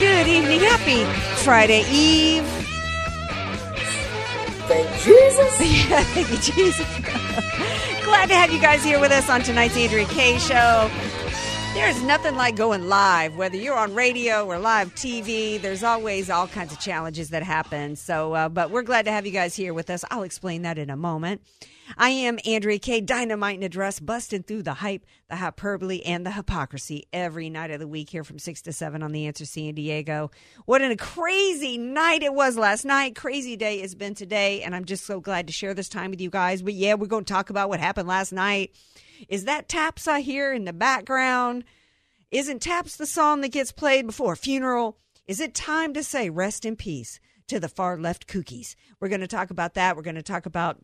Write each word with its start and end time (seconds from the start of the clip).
Good 0.00 0.28
evening. 0.28 0.60
Happy 0.60 1.04
Friday 1.42 1.84
Eve. 1.90 2.42
Thank 4.66 4.88
Jesus. 5.02 5.60
Yeah, 5.90 6.02
thank 6.04 6.30
you, 6.30 6.38
Jesus. 6.38 6.86
Glad 8.04 8.30
to 8.30 8.34
have 8.34 8.50
you 8.50 8.58
guys 8.62 8.82
here 8.82 8.98
with 8.98 9.12
us 9.12 9.28
on 9.28 9.42
tonight's 9.42 9.76
Andrea 9.76 10.06
Kaye 10.06 10.38
show. 10.38 10.90
There's 11.74 12.02
nothing 12.02 12.34
like 12.34 12.56
going 12.56 12.88
live, 12.88 13.36
whether 13.36 13.58
you're 13.58 13.76
on 13.76 13.94
radio 13.94 14.46
or 14.46 14.58
live 14.58 14.94
TV. 14.94 15.60
There's 15.60 15.82
always 15.82 16.30
all 16.30 16.46
kinds 16.46 16.72
of 16.72 16.80
challenges 16.80 17.28
that 17.28 17.42
happen. 17.42 17.94
So, 17.94 18.32
uh, 18.32 18.48
but 18.48 18.70
we're 18.70 18.82
glad 18.82 19.04
to 19.04 19.12
have 19.12 19.26
you 19.26 19.32
guys 19.32 19.54
here 19.54 19.74
with 19.74 19.90
us. 19.90 20.02
I'll 20.10 20.22
explain 20.22 20.62
that 20.62 20.78
in 20.78 20.88
a 20.88 20.96
moment. 20.96 21.42
I 21.96 22.10
am 22.10 22.38
Andrea 22.44 22.78
Kaye. 22.78 23.00
Dynamite 23.00 23.56
in 23.56 23.62
a 23.62 23.68
dress, 23.68 24.00
busting 24.00 24.44
through 24.44 24.62
the 24.62 24.74
hype, 24.74 25.04
the 25.28 25.36
hyperbole, 25.36 26.02
and 26.02 26.24
the 26.24 26.30
hypocrisy 26.30 27.06
every 27.12 27.50
night 27.50 27.70
of 27.70 27.80
the 27.80 27.88
week 27.88 28.10
here 28.10 28.24
from 28.24 28.38
6 28.38 28.62
to 28.62 28.72
7 28.72 29.02
on 29.02 29.12
The 29.12 29.26
Answer 29.26 29.44
San 29.44 29.74
Diego. 29.74 30.30
What 30.66 30.82
a 30.82 30.96
crazy 30.96 31.78
night 31.78 32.22
it 32.22 32.34
was 32.34 32.56
last 32.56 32.84
night. 32.84 33.16
Crazy 33.16 33.56
day 33.56 33.80
has 33.80 33.94
been 33.94 34.14
today, 34.14 34.62
and 34.62 34.74
I'm 34.74 34.84
just 34.84 35.04
so 35.04 35.20
glad 35.20 35.46
to 35.46 35.52
share 35.52 35.74
this 35.74 35.88
time 35.88 36.10
with 36.10 36.20
you 36.20 36.30
guys. 36.30 36.62
But 36.62 36.74
yeah, 36.74 36.94
we're 36.94 37.06
going 37.06 37.24
to 37.24 37.32
talk 37.32 37.50
about 37.50 37.68
what 37.68 37.80
happened 37.80 38.08
last 38.08 38.32
night. 38.32 38.74
Is 39.28 39.44
that 39.44 39.68
Taps 39.68 40.06
I 40.06 40.20
hear 40.20 40.52
in 40.52 40.64
the 40.64 40.72
background? 40.72 41.64
Isn't 42.30 42.62
Taps 42.62 42.96
the 42.96 43.06
song 43.06 43.40
that 43.40 43.48
gets 43.52 43.72
played 43.72 44.06
before 44.06 44.34
a 44.34 44.36
funeral? 44.36 44.98
Is 45.26 45.40
it 45.40 45.54
time 45.54 45.94
to 45.94 46.02
say 46.02 46.30
rest 46.30 46.64
in 46.64 46.76
peace 46.76 47.20
to 47.48 47.58
the 47.58 47.68
far 47.68 47.98
left 47.98 48.26
cookies? 48.26 48.76
We're 49.00 49.08
going 49.08 49.20
to 49.20 49.26
talk 49.26 49.50
about 49.50 49.74
that. 49.74 49.96
We're 49.96 50.02
going 50.02 50.14
to 50.14 50.22
talk 50.22 50.46
about 50.46 50.78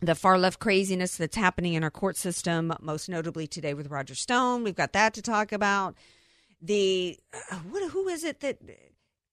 the 0.00 0.14
far 0.14 0.38
left 0.38 0.60
craziness 0.60 1.16
that's 1.16 1.36
happening 1.36 1.74
in 1.74 1.82
our 1.82 1.90
court 1.90 2.16
system, 2.16 2.72
most 2.80 3.08
notably 3.08 3.46
today 3.46 3.74
with 3.74 3.90
Roger 3.90 4.14
Stone. 4.14 4.64
We've 4.64 4.74
got 4.74 4.92
that 4.92 5.14
to 5.14 5.22
talk 5.22 5.52
about. 5.52 5.96
The 6.60 7.18
uh, 7.50 7.56
what? 7.70 7.90
Who 7.92 8.08
is 8.08 8.24
it 8.24 8.40
that 8.40 8.58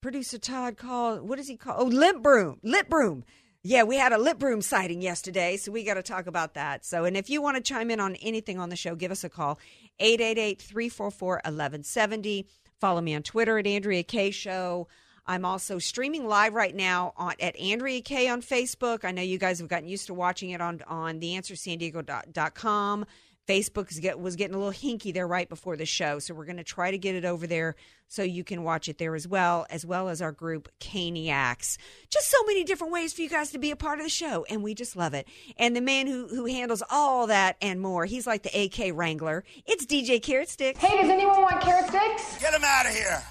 producer 0.01 0.37
Todd 0.37 0.77
called? 0.77 1.27
What 1.27 1.37
does 1.37 1.47
he 1.47 1.57
call? 1.57 1.75
Oh, 1.77 1.85
lip 1.85 2.21
broom, 2.21 2.59
lip 2.63 2.89
broom. 2.89 3.23
Yeah, 3.67 3.81
we 3.81 3.97
had 3.97 4.13
a 4.13 4.19
lip 4.19 4.37
broom 4.37 4.61
sighting 4.61 5.01
yesterday, 5.01 5.57
so 5.57 5.71
we 5.71 5.83
got 5.83 5.95
to 5.95 6.03
talk 6.03 6.27
about 6.27 6.53
that. 6.53 6.85
So, 6.85 7.05
and 7.05 7.17
if 7.17 7.31
you 7.31 7.41
want 7.41 7.57
to 7.57 7.63
chime 7.63 7.89
in 7.89 7.99
on 7.99 8.13
anything 8.17 8.59
on 8.59 8.69
the 8.69 8.75
show, 8.75 8.93
give 8.93 9.11
us 9.11 9.23
a 9.23 9.29
call 9.29 9.57
888-344-1170. 9.99 12.45
Follow 12.79 13.01
me 13.01 13.15
on 13.15 13.23
Twitter 13.23 13.57
at 13.57 13.65
Andrea 13.65 14.03
Kaye 14.03 14.29
Show. 14.29 14.87
I'm 15.27 15.45
also 15.45 15.79
streaming 15.79 16.27
live 16.27 16.53
right 16.53 16.75
now 16.75 17.13
on, 17.17 17.33
at 17.39 17.55
Andrea 17.57 18.01
Kaye 18.01 18.29
on 18.29 18.41
Facebook. 18.41 19.05
I 19.05 19.11
know 19.11 19.21
you 19.21 19.37
guys 19.37 19.59
have 19.59 19.67
gotten 19.67 19.87
used 19.87 20.07
to 20.07 20.13
watching 20.13 20.51
it 20.51 20.61
on 20.61 20.81
on 20.87 21.19
theanswersandiego.com. 21.19 23.05
Facebook 23.47 23.89
was, 23.89 23.99
get, 23.99 24.19
was 24.19 24.35
getting 24.35 24.55
a 24.55 24.57
little 24.57 24.73
hinky 24.73 25.13
there 25.13 25.27
right 25.27 25.47
before 25.47 25.77
the 25.77 25.85
show, 25.85 26.19
so 26.19 26.33
we're 26.33 26.45
going 26.45 26.57
to 26.57 26.63
try 26.63 26.91
to 26.91 26.97
get 26.97 27.15
it 27.15 27.25
over 27.25 27.45
there 27.45 27.75
so 28.07 28.23
you 28.23 28.43
can 28.43 28.63
watch 28.63 28.89
it 28.89 28.97
there 28.97 29.15
as 29.15 29.27
well, 29.27 29.65
as 29.69 29.85
well 29.85 30.09
as 30.09 30.21
our 30.21 30.31
group 30.31 30.69
Caniacs. 30.79 31.77
Just 32.09 32.29
so 32.29 32.43
many 32.45 32.63
different 32.63 32.93
ways 32.93 33.13
for 33.13 33.21
you 33.21 33.29
guys 33.29 33.51
to 33.51 33.59
be 33.59 33.71
a 33.71 33.75
part 33.75 33.99
of 33.99 34.05
the 34.05 34.09
show, 34.09 34.45
and 34.49 34.63
we 34.63 34.73
just 34.73 34.95
love 34.95 35.13
it. 35.13 35.27
And 35.57 35.75
the 35.75 35.81
man 35.81 36.07
who 36.07 36.27
who 36.27 36.45
handles 36.45 36.83
all 36.89 37.27
that 37.27 37.57
and 37.61 37.79
more, 37.79 38.05
he's 38.05 38.25
like 38.25 38.43
the 38.43 38.63
AK 38.63 38.95
Wrangler. 38.95 39.43
It's 39.65 39.85
DJ 39.85 40.21
Carrot 40.21 40.49
Sticks. 40.49 40.79
Hey, 40.79 40.99
does 40.99 41.09
anyone 41.09 41.41
want 41.41 41.61
carrot 41.61 41.87
sticks? 41.87 42.39
Get 42.39 42.53
him 42.53 42.63
out 42.63 42.85
of 42.87 42.93
here. 42.93 43.23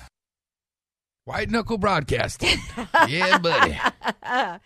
White 1.27 1.49
knuckle 1.51 1.79
broadcasting. 1.79 2.59
yeah, 3.09 3.39
buddy. 3.39 3.79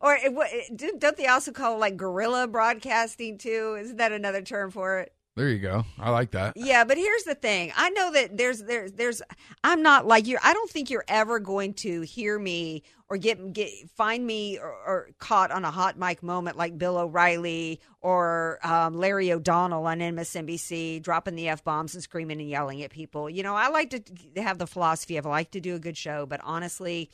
or 0.00 0.14
it, 0.14 0.32
what- 0.32 0.50
eh, 0.52 0.68
don't 0.96 1.16
they 1.16 1.26
also 1.26 1.50
call 1.50 1.74
it 1.74 1.80
like 1.80 1.96
guerrilla 1.96 2.46
broadcasting 2.46 3.36
too? 3.36 3.76
Isn't 3.80 3.96
that 3.96 4.12
another 4.12 4.40
term 4.42 4.70
for 4.70 5.00
it? 5.00 5.12
There 5.36 5.48
you 5.48 5.58
go. 5.58 5.84
I 5.98 6.10
like 6.10 6.30
that. 6.30 6.56
Yeah, 6.56 6.84
but 6.84 6.96
here's 6.96 7.24
the 7.24 7.34
thing. 7.34 7.72
I 7.76 7.90
know 7.90 8.12
that 8.12 8.36
there's 8.36 8.62
there's 8.62 8.92
there's 8.92 9.20
I'm 9.64 9.82
not 9.82 10.06
like 10.06 10.28
you. 10.28 10.38
I 10.44 10.54
don't 10.54 10.70
think 10.70 10.90
you're 10.90 11.04
ever 11.08 11.40
going 11.40 11.74
to 11.74 12.02
hear 12.02 12.38
me 12.38 12.84
or 13.08 13.16
get 13.16 13.52
get 13.52 13.70
find 13.96 14.24
me 14.24 14.58
or, 14.58 14.68
or 14.68 15.08
caught 15.18 15.50
on 15.50 15.64
a 15.64 15.72
hot 15.72 15.98
mic 15.98 16.22
moment 16.22 16.56
like 16.56 16.78
Bill 16.78 16.96
O'Reilly 16.96 17.80
or 18.00 18.60
um, 18.62 18.94
Larry 18.94 19.32
O'Donnell 19.32 19.84
on 19.86 19.98
MSNBC 19.98 21.02
dropping 21.02 21.34
the 21.34 21.48
f 21.48 21.64
bombs 21.64 21.94
and 21.94 22.02
screaming 22.02 22.40
and 22.40 22.48
yelling 22.48 22.82
at 22.84 22.92
people. 22.92 23.28
You 23.28 23.42
know, 23.42 23.56
I 23.56 23.70
like 23.70 23.90
to 23.90 24.40
have 24.40 24.58
the 24.58 24.68
philosophy 24.68 25.16
of 25.16 25.26
I 25.26 25.30
like 25.30 25.50
to 25.52 25.60
do 25.60 25.74
a 25.74 25.80
good 25.80 25.96
show, 25.96 26.26
but 26.26 26.40
honestly. 26.44 27.10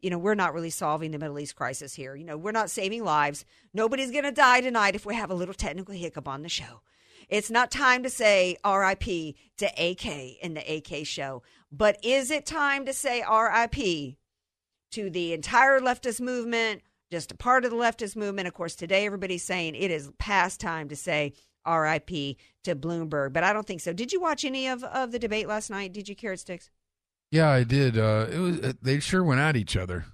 You 0.00 0.10
know, 0.10 0.18
we're 0.18 0.36
not 0.36 0.54
really 0.54 0.70
solving 0.70 1.10
the 1.10 1.18
Middle 1.18 1.40
East 1.40 1.56
crisis 1.56 1.92
here. 1.92 2.14
You 2.14 2.22
know, 2.22 2.36
we're 2.36 2.52
not 2.52 2.70
saving 2.70 3.02
lives. 3.02 3.44
Nobody's 3.74 4.12
going 4.12 4.22
to 4.22 4.30
die 4.30 4.60
tonight 4.60 4.94
if 4.94 5.04
we 5.04 5.16
have 5.16 5.28
a 5.28 5.34
little 5.34 5.54
technical 5.54 5.92
hiccup 5.92 6.28
on 6.28 6.42
the 6.42 6.48
show. 6.48 6.82
It's 7.28 7.50
not 7.50 7.70
time 7.70 8.02
to 8.04 8.10
say 8.10 8.56
RIP 8.64 9.34
to 9.58 9.66
AK 9.78 10.06
in 10.42 10.54
the 10.54 10.76
AK 10.76 11.06
show, 11.06 11.42
but 11.70 11.98
is 12.02 12.30
it 12.30 12.46
time 12.46 12.86
to 12.86 12.92
say 12.92 13.20
RIP 13.22 14.16
to 14.92 15.10
the 15.10 15.34
entire 15.34 15.80
leftist 15.80 16.20
movement, 16.20 16.82
just 17.10 17.32
a 17.32 17.36
part 17.36 17.64
of 17.64 17.70
the 17.70 17.76
leftist 17.76 18.16
movement? 18.16 18.48
Of 18.48 18.54
course, 18.54 18.74
today 18.74 19.04
everybody's 19.04 19.42
saying 19.44 19.74
it 19.74 19.90
is 19.90 20.10
past 20.18 20.60
time 20.60 20.88
to 20.88 20.96
say 20.96 21.34
RIP 21.66 22.08
to 22.64 22.74
Bloomberg, 22.74 23.34
but 23.34 23.44
I 23.44 23.52
don't 23.52 23.66
think 23.66 23.82
so. 23.82 23.92
Did 23.92 24.12
you 24.12 24.20
watch 24.20 24.44
any 24.44 24.66
of, 24.68 24.82
of 24.84 25.12
the 25.12 25.18
debate 25.18 25.48
last 25.48 25.68
night? 25.68 25.92
Did 25.92 26.08
you, 26.08 26.16
Carrot 26.16 26.40
Sticks? 26.40 26.70
Yeah, 27.30 27.50
I 27.50 27.62
did. 27.62 27.98
Uh, 27.98 28.26
it 28.32 28.38
was 28.38 28.60
uh, 28.60 28.72
they 28.80 29.00
sure 29.00 29.22
went 29.22 29.40
at 29.40 29.54
each 29.54 29.76
other. 29.76 30.06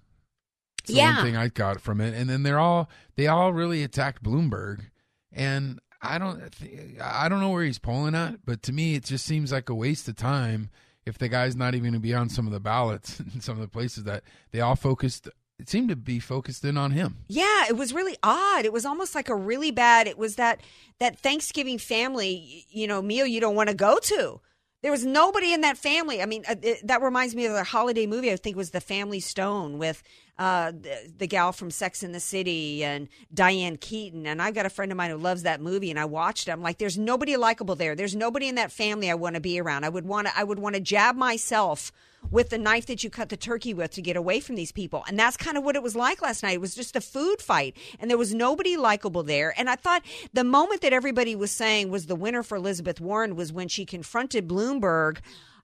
The 0.86 0.94
Yeah. 0.94 1.14
one 1.14 1.24
thing 1.24 1.36
I 1.36 1.47
got 1.47 1.80
from 1.80 2.00
it, 2.00 2.12
and 2.12 2.28
then 2.28 2.42
they're 2.42 2.58
all 2.58 2.91
they 3.14 3.28
all 3.28 3.53
really 3.53 3.84
attacked 3.84 4.22
Bloomberg, 4.24 4.86
and 5.32 5.78
I 6.04 6.19
don't 6.19 6.53
th- 6.53 6.98
I 7.00 7.28
don't 7.28 7.41
know 7.41 7.50
where 7.50 7.65
he's 7.65 7.78
polling 7.78 8.15
at, 8.15 8.44
but 8.44 8.62
to 8.65 8.72
me 8.72 8.94
it 8.94 9.04
just 9.04 9.25
seems 9.25 9.53
like 9.53 9.69
a 9.69 9.75
waste 9.75 10.09
of 10.09 10.16
time 10.16 10.70
if 11.06 11.19
the 11.19 11.28
guy's 11.28 11.56
not 11.56 11.75
even 11.75 11.84
going 11.84 11.94
to 11.94 12.00
be 12.00 12.15
on 12.15 12.28
some 12.28 12.47
of 12.47 12.53
the 12.53 12.60
ballots 12.60 13.20
in 13.34 13.41
some 13.41 13.54
of 13.54 13.60
the 13.60 13.69
places 13.69 14.04
that 14.04 14.22
they 14.53 14.60
all 14.60 14.76
focused. 14.76 15.28
It 15.59 15.69
seemed 15.69 15.88
to 15.91 15.97
be 15.97 16.19
focused 16.19 16.65
in 16.65 16.76
on 16.76 16.91
him. 16.91 17.19
Yeah, 17.28 17.66
it 17.69 17.76
was 17.76 17.94
really 17.94 18.16
odd. 18.25 18.65
It 18.65 18.72
was 18.72 18.84
almost 18.84 19.15
like 19.15 19.28
a 19.28 19.37
really 19.37 19.70
bad. 19.70 20.09
It 20.09 20.19
was 20.19 20.34
that 20.34 20.60
that 20.98 21.20
Thanksgiving 21.20 21.78
family, 21.78 22.66
you 22.71 22.88
know, 22.88 23.00
meal 23.00 23.25
you 23.25 23.41
don't 23.41 23.54
want 23.54 23.69
to 23.69 23.75
go 23.75 23.98
to. 24.03 24.41
There 24.84 24.93
was 24.93 25.06
nobody 25.06 25.55
in 25.55 25.62
that 25.62 25.78
family. 25.78 26.21
I 26.21 26.27
mean, 26.27 26.45
uh, 26.47 26.56
it, 26.61 26.87
that 26.87 27.00
reminds 27.00 27.34
me 27.34 27.47
of 27.47 27.55
the 27.55 27.65
holiday 27.65 28.05
movie. 28.05 28.31
I 28.31 28.37
think 28.37 28.55
was 28.55 28.72
The 28.72 28.83
Family 28.83 29.19
Stone 29.19 29.78
with 29.78 30.03
uh, 30.39 30.72
the, 30.72 31.11
the 31.17 31.27
gal 31.27 31.53
from 31.53 31.71
Sex 31.71 32.03
in 32.03 32.12
the 32.12 32.21
City 32.21 32.84
and 32.84 33.09
Diane 33.33 33.78
Keaton. 33.78 34.27
And 34.27 34.43
I've 34.43 34.53
got 34.53 34.67
a 34.67 34.69
friend 34.69 34.93
of 34.93 34.99
mine 34.99 35.09
who 35.09 35.17
loves 35.17 35.45
that 35.45 35.62
movie, 35.62 35.89
and 35.89 35.99
I 35.99 36.05
watched 36.05 36.49
it. 36.49 36.50
I'm 36.50 36.61
like, 36.61 36.77
there's 36.77 36.99
nobody 36.99 37.39
likable 37.39 37.77
there. 37.77 37.95
There's 37.95 38.15
nobody 38.15 38.47
in 38.47 38.56
that 38.56 38.71
family 38.71 39.11
I 39.11 39.15
want 39.15 39.37
to 39.37 39.41
be 39.41 39.59
around. 39.59 39.84
I 39.84 39.89
would 39.89 40.05
want 40.05 40.27
to. 40.27 40.39
I 40.39 40.45
would 40.45 40.59
want 40.59 40.75
to 40.75 40.83
jab 40.83 41.16
myself 41.16 41.91
with 42.30 42.50
the 42.50 42.58
knife 42.58 42.86
that 42.86 43.04
you 43.04 43.10
cut 43.10 43.28
the 43.28 43.36
turkey 43.36 43.74
with 43.74 43.90
to 43.92 44.02
get 44.02 44.16
away 44.16 44.40
from 44.40 44.56
these 44.56 44.72
people. 44.72 45.04
And 45.08 45.18
that's 45.18 45.36
kind 45.36 45.56
of 45.56 45.64
what 45.64 45.76
it 45.76 45.82
was 45.82 45.94
like 45.94 46.22
last 46.22 46.42
night. 46.42 46.54
It 46.54 46.60
was 46.60 46.74
just 46.74 46.96
a 46.96 47.00
food 47.00 47.40
fight, 47.40 47.76
and 47.98 48.10
there 48.10 48.18
was 48.18 48.34
nobody 48.34 48.76
likable 48.76 49.22
there. 49.22 49.54
And 49.56 49.68
I 49.68 49.76
thought 49.76 50.02
the 50.32 50.44
moment 50.44 50.80
that 50.82 50.92
everybody 50.92 51.36
was 51.36 51.50
saying 51.50 51.90
was 51.90 52.06
the 52.06 52.16
winner 52.16 52.42
for 52.42 52.56
Elizabeth 52.56 53.00
Warren 53.00 53.36
was 53.36 53.52
when 53.52 53.68
she 53.68 53.84
confronted 53.84 54.48
Bloomberg. 54.48 55.18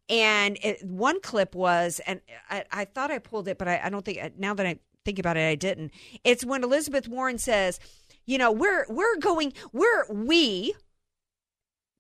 And 0.09 0.59
it, 0.63 0.85
one 0.85 1.21
clip 1.21 1.55
was, 1.55 2.01
and 2.05 2.21
I, 2.49 2.65
I 2.73 2.85
thought 2.85 3.13
I 3.13 3.19
pulled 3.19 3.47
it, 3.47 3.59
but 3.59 3.69
I, 3.69 3.81
I 3.85 3.91
don't 3.91 4.05
think 4.05 4.39
now 4.39 4.55
that 4.55 4.67
I 4.67 4.81
think 5.05 5.21
about 5.21 5.37
it, 5.37 5.49
I 5.49 5.55
didn't. 5.55 5.93
It's 6.25 6.45
when 6.45 6.65
Elizabeth 6.65 7.07
Warren 7.07 7.39
says, 7.39 7.79
"You 8.27 8.37
know, 8.39 8.51
we're 8.51 8.87
we're 8.89 9.17
going, 9.19 9.53
we're 9.73 10.11
we." 10.13 10.75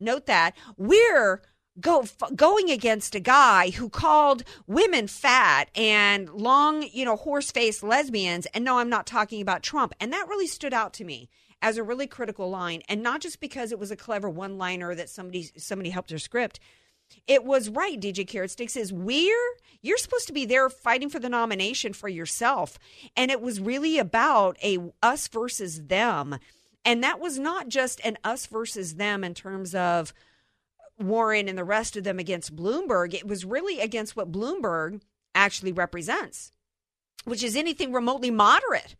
Note 0.00 0.26
that 0.26 0.56
we're 0.76 1.42
go 1.80 2.00
f- 2.00 2.34
going 2.34 2.70
against 2.70 3.14
a 3.14 3.20
guy 3.20 3.70
who 3.70 3.88
called 3.88 4.44
women 4.66 5.06
fat 5.06 5.70
and 5.74 6.28
long, 6.30 6.82
you 6.92 7.04
know, 7.04 7.16
horse-faced 7.16 7.82
lesbians. 7.82 8.46
And 8.46 8.64
no, 8.64 8.78
I'm 8.78 8.88
not 8.88 9.06
talking 9.06 9.40
about 9.40 9.62
Trump. 9.62 9.94
And 10.00 10.12
that 10.12 10.28
really 10.28 10.46
stood 10.46 10.74
out 10.74 10.92
to 10.94 11.04
me 11.04 11.28
as 11.62 11.76
a 11.76 11.82
really 11.82 12.06
critical 12.06 12.48
line, 12.48 12.82
and 12.88 13.02
not 13.02 13.20
just 13.20 13.38
because 13.40 13.70
it 13.70 13.78
was 13.78 13.90
a 13.90 13.96
clever 13.96 14.30
one-liner 14.30 14.94
that 14.94 15.10
somebody 15.10 15.50
somebody 15.56 15.90
helped 15.90 16.10
her 16.10 16.18
script. 16.18 16.58
It 17.26 17.44
was 17.44 17.68
right, 17.68 18.00
DJ 18.00 18.26
Carrot 18.26 18.52
Sticks 18.52 18.76
is 18.76 18.92
we're 18.92 19.56
you're 19.82 19.98
supposed 19.98 20.26
to 20.28 20.32
be 20.32 20.44
there 20.44 20.68
fighting 20.68 21.08
for 21.08 21.18
the 21.18 21.28
nomination 21.28 21.92
for 21.92 22.08
yourself. 22.08 22.78
And 23.16 23.30
it 23.30 23.40
was 23.40 23.60
really 23.60 23.98
about 23.98 24.56
a 24.62 24.78
us 25.02 25.28
versus 25.28 25.86
them. 25.86 26.38
And 26.84 27.02
that 27.02 27.20
was 27.20 27.38
not 27.38 27.68
just 27.68 28.00
an 28.04 28.16
us 28.24 28.46
versus 28.46 28.94
them 28.94 29.24
in 29.24 29.34
terms 29.34 29.74
of 29.74 30.14
Warren 31.00 31.48
and 31.48 31.58
the 31.58 31.64
rest 31.64 31.96
of 31.96 32.04
them 32.04 32.18
against 32.18 32.54
Bloomberg. 32.54 33.14
It 33.14 33.26
was 33.26 33.44
really 33.44 33.80
against 33.80 34.16
what 34.16 34.32
Bloomberg 34.32 35.00
actually 35.34 35.72
represents, 35.72 36.52
which 37.24 37.42
is 37.42 37.56
anything 37.56 37.92
remotely 37.92 38.30
moderate. 38.30 38.96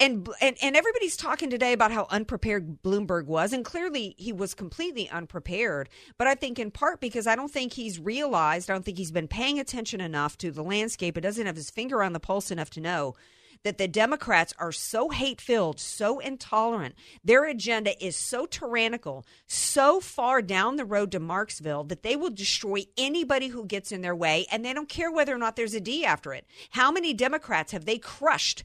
And, 0.00 0.28
and 0.40 0.56
and 0.60 0.76
everybody's 0.76 1.16
talking 1.16 1.48
today 1.48 1.72
about 1.72 1.92
how 1.92 2.08
unprepared 2.10 2.82
Bloomberg 2.82 3.26
was, 3.26 3.52
and 3.52 3.64
clearly 3.64 4.16
he 4.18 4.32
was 4.32 4.52
completely 4.52 5.08
unprepared. 5.08 5.88
But 6.18 6.26
I 6.26 6.34
think 6.34 6.58
in 6.58 6.72
part 6.72 7.00
because 7.00 7.28
I 7.28 7.36
don't 7.36 7.52
think 7.52 7.74
he's 7.74 8.00
realized, 8.00 8.68
I 8.68 8.72
don't 8.72 8.84
think 8.84 8.98
he's 8.98 9.12
been 9.12 9.28
paying 9.28 9.60
attention 9.60 10.00
enough 10.00 10.36
to 10.38 10.50
the 10.50 10.64
landscape. 10.64 11.16
It 11.16 11.20
doesn't 11.20 11.46
have 11.46 11.54
his 11.54 11.70
finger 11.70 12.02
on 12.02 12.14
the 12.14 12.20
pulse 12.20 12.50
enough 12.50 12.70
to 12.70 12.80
know 12.80 13.14
that 13.64 13.78
the 13.78 13.88
Democrats 13.88 14.52
are 14.58 14.72
so 14.72 15.10
hate 15.10 15.40
filled, 15.40 15.78
so 15.78 16.18
intolerant. 16.18 16.94
Their 17.24 17.44
agenda 17.44 18.02
is 18.04 18.16
so 18.16 18.46
tyrannical, 18.46 19.24
so 19.46 20.00
far 20.00 20.42
down 20.42 20.76
the 20.76 20.84
road 20.84 21.12
to 21.12 21.20
Marksville 21.20 21.88
that 21.88 22.02
they 22.02 22.16
will 22.16 22.30
destroy 22.30 22.84
anybody 22.96 23.48
who 23.48 23.64
gets 23.64 23.92
in 23.92 24.00
their 24.00 24.16
way, 24.16 24.46
and 24.50 24.64
they 24.64 24.72
don't 24.72 24.88
care 24.88 25.10
whether 25.10 25.34
or 25.34 25.38
not 25.38 25.56
there's 25.56 25.74
a 25.74 25.80
D 25.80 26.04
after 26.04 26.32
it. 26.32 26.46
How 26.70 26.90
many 26.90 27.14
Democrats 27.14 27.72
have 27.72 27.84
they 27.84 27.98
crushed? 27.98 28.64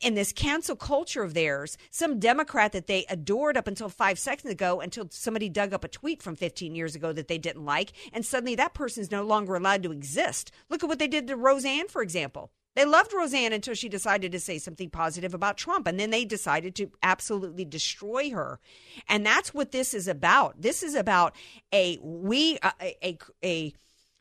in 0.00 0.14
this 0.14 0.32
cancel 0.32 0.76
culture 0.76 1.22
of 1.22 1.34
theirs, 1.34 1.78
some 1.90 2.18
Democrat 2.18 2.72
that 2.72 2.86
they 2.86 3.06
adored 3.08 3.56
up 3.56 3.66
until 3.66 3.88
five 3.88 4.18
seconds 4.18 4.52
ago, 4.52 4.80
until 4.80 5.08
somebody 5.10 5.48
dug 5.48 5.72
up 5.72 5.84
a 5.84 5.88
tweet 5.88 6.22
from 6.22 6.36
15 6.36 6.74
years 6.74 6.94
ago 6.94 7.12
that 7.12 7.28
they 7.28 7.38
didn't 7.38 7.64
like, 7.64 7.92
and 8.12 8.24
suddenly 8.24 8.54
that 8.56 8.74
person's 8.74 9.10
no 9.10 9.22
longer 9.22 9.54
allowed 9.54 9.82
to 9.82 9.92
exist. 9.92 10.50
Look 10.68 10.82
at 10.82 10.88
what 10.88 10.98
they 10.98 11.08
did 11.08 11.26
to 11.28 11.36
Roseanne, 11.36 11.88
for 11.88 12.02
example. 12.02 12.50
They 12.78 12.84
loved 12.84 13.12
Roseanne 13.12 13.52
until 13.52 13.74
she 13.74 13.88
decided 13.88 14.30
to 14.30 14.38
say 14.38 14.56
something 14.58 14.88
positive 14.88 15.34
about 15.34 15.56
Trump, 15.56 15.88
and 15.88 15.98
then 15.98 16.10
they 16.10 16.24
decided 16.24 16.76
to 16.76 16.92
absolutely 17.02 17.64
destroy 17.64 18.30
her. 18.30 18.60
And 19.08 19.26
that's 19.26 19.52
what 19.52 19.72
this 19.72 19.94
is 19.94 20.06
about. 20.06 20.62
This 20.62 20.84
is 20.84 20.94
about 20.94 21.34
a 21.74 21.98
we 22.00 22.56
a 22.62 22.96
a, 23.02 23.18
a 23.42 23.72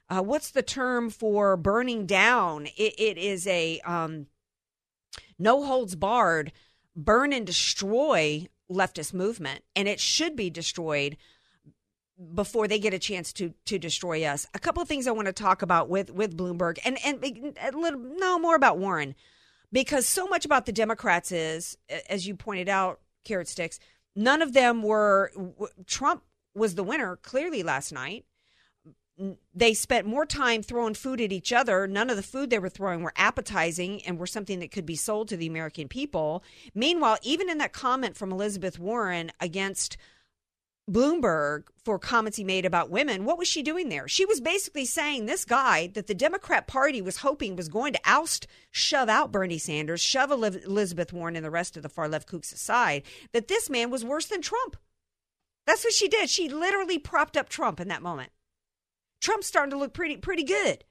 uh, 0.10 0.24
what's 0.24 0.50
the 0.50 0.64
term 0.64 1.12
for 1.12 1.56
burning 1.56 2.08
down? 2.08 2.66
it, 2.78 2.96
it 2.98 3.20
is 3.20 3.46
a 3.46 3.80
um, 3.82 4.26
no 5.38 5.64
holds 5.64 5.96
barred, 5.96 6.52
burn 6.96 7.34
and 7.34 7.46
destroy 7.46 8.48
leftist 8.72 9.14
movement, 9.14 9.66
and 9.76 9.88
it 9.88 10.00
should 10.00 10.36
be 10.36 10.50
destroyed 10.50 11.16
before 12.34 12.68
they 12.68 12.80
get 12.80 12.94
a 12.94 13.00
chance 13.00 13.32
to 13.34 13.54
to 13.66 13.78
destroy 13.78 14.24
us. 14.24 14.48
A 14.54 14.60
couple 14.60 14.82
of 14.82 14.88
things 14.88 15.08
I 15.08 15.12
want 15.12 15.28
to 15.28 15.34
talk 15.34 15.62
about 15.62 15.90
with 15.90 16.12
with 16.12 16.38
Bloomberg 16.38 16.80
and 16.84 16.98
and 17.06 17.24
a 17.24 17.78
little 17.78 18.00
no 18.00 18.40
more 18.40 18.56
about 18.56 18.78
Warren 18.78 19.16
because 19.72 20.08
so 20.08 20.28
much 20.28 20.46
about 20.46 20.66
the 20.66 20.72
Democrats 20.72 21.32
is 21.32 21.78
as 22.10 22.28
you 22.28 22.36
pointed 22.36 22.70
out 22.70 23.02
carrot 23.24 23.48
sticks 23.48 23.80
none 24.16 24.42
of 24.42 24.54
them 24.54 24.82
were 24.82 25.32
Trump 25.86 26.24
was 26.56 26.76
the 26.76 26.84
winner 26.84 27.18
clearly 27.18 27.64
last 27.64 27.94
night. 27.94 28.26
They 29.54 29.74
spent 29.74 30.06
more 30.06 30.26
time 30.28 30.62
throwing 30.62 30.94
food 30.94 31.22
at 31.22 31.32
each 31.32 31.52
other. 31.52 31.88
None 31.88 32.10
of 32.10 32.18
the 32.18 32.24
food 32.24 32.50
they 32.50 32.60
were 32.60 32.70
throwing 32.70 33.02
were 33.02 33.14
appetizing 33.16 34.04
and 34.04 34.20
were 34.20 34.28
something 34.28 34.60
that 34.60 34.72
could 34.72 34.86
be 34.86 34.96
sold 34.96 35.28
to 35.30 35.38
the 35.38 35.48
American 35.48 35.88
people. 35.88 36.44
Meanwhile, 36.76 37.18
even 37.24 37.50
in 37.50 37.58
that 37.58 37.74
comment 37.74 38.16
from 38.16 38.32
Elizabeth 38.32 38.78
Warren 38.78 39.32
against 39.40 39.98
Bloomberg 40.90 41.64
for 41.84 42.00
comments 42.00 42.38
he 42.38 42.46
made 42.46 42.66
about 42.66 42.90
women, 42.90 43.26
what 43.26 43.38
was 43.38 43.48
she 43.48 43.62
doing 43.62 43.90
there? 43.90 44.08
She 44.08 44.26
was 44.26 44.40
basically 44.40 44.86
saying 44.86 45.26
this 45.26 45.44
guy 45.44 45.88
that 45.88 46.08
the 46.08 46.16
Democrat 46.16 46.66
Party 46.66 47.02
was 47.02 47.18
hoping 47.18 47.56
was 47.56 47.68
going 47.68 47.94
to 47.94 48.00
oust, 48.06 48.48
shove 48.72 49.10
out 49.10 49.32
Bernie 49.32 49.58
Sanders, 49.58 50.02
shove 50.02 50.32
Elizabeth 50.32 51.12
Warren 51.12 51.36
and 51.36 51.44
the 51.44 51.52
rest 51.52 51.76
of 51.76 51.84
the 51.84 51.90
far 51.90 52.08
left 52.08 52.30
kooks 52.30 52.54
aside, 52.54 53.04
that 53.34 53.50
this 53.50 53.70
man 53.70 53.90
was 53.90 54.06
worse 54.06 54.28
than 54.28 54.42
Trump. 54.42 54.78
That's 55.66 55.84
what 55.84 55.94
she 55.94 56.08
did. 56.08 56.30
She 56.30 56.48
literally 56.48 56.98
propped 56.98 57.36
up 57.36 57.50
Trump 57.50 57.82
in 57.82 57.90
that 57.90 58.02
moment. 58.02 58.32
Trump's 59.20 59.48
starting 59.48 59.72
to 59.72 59.78
look 59.78 59.94
pretty 59.94 60.16
pretty 60.16 60.44
good 60.44 60.86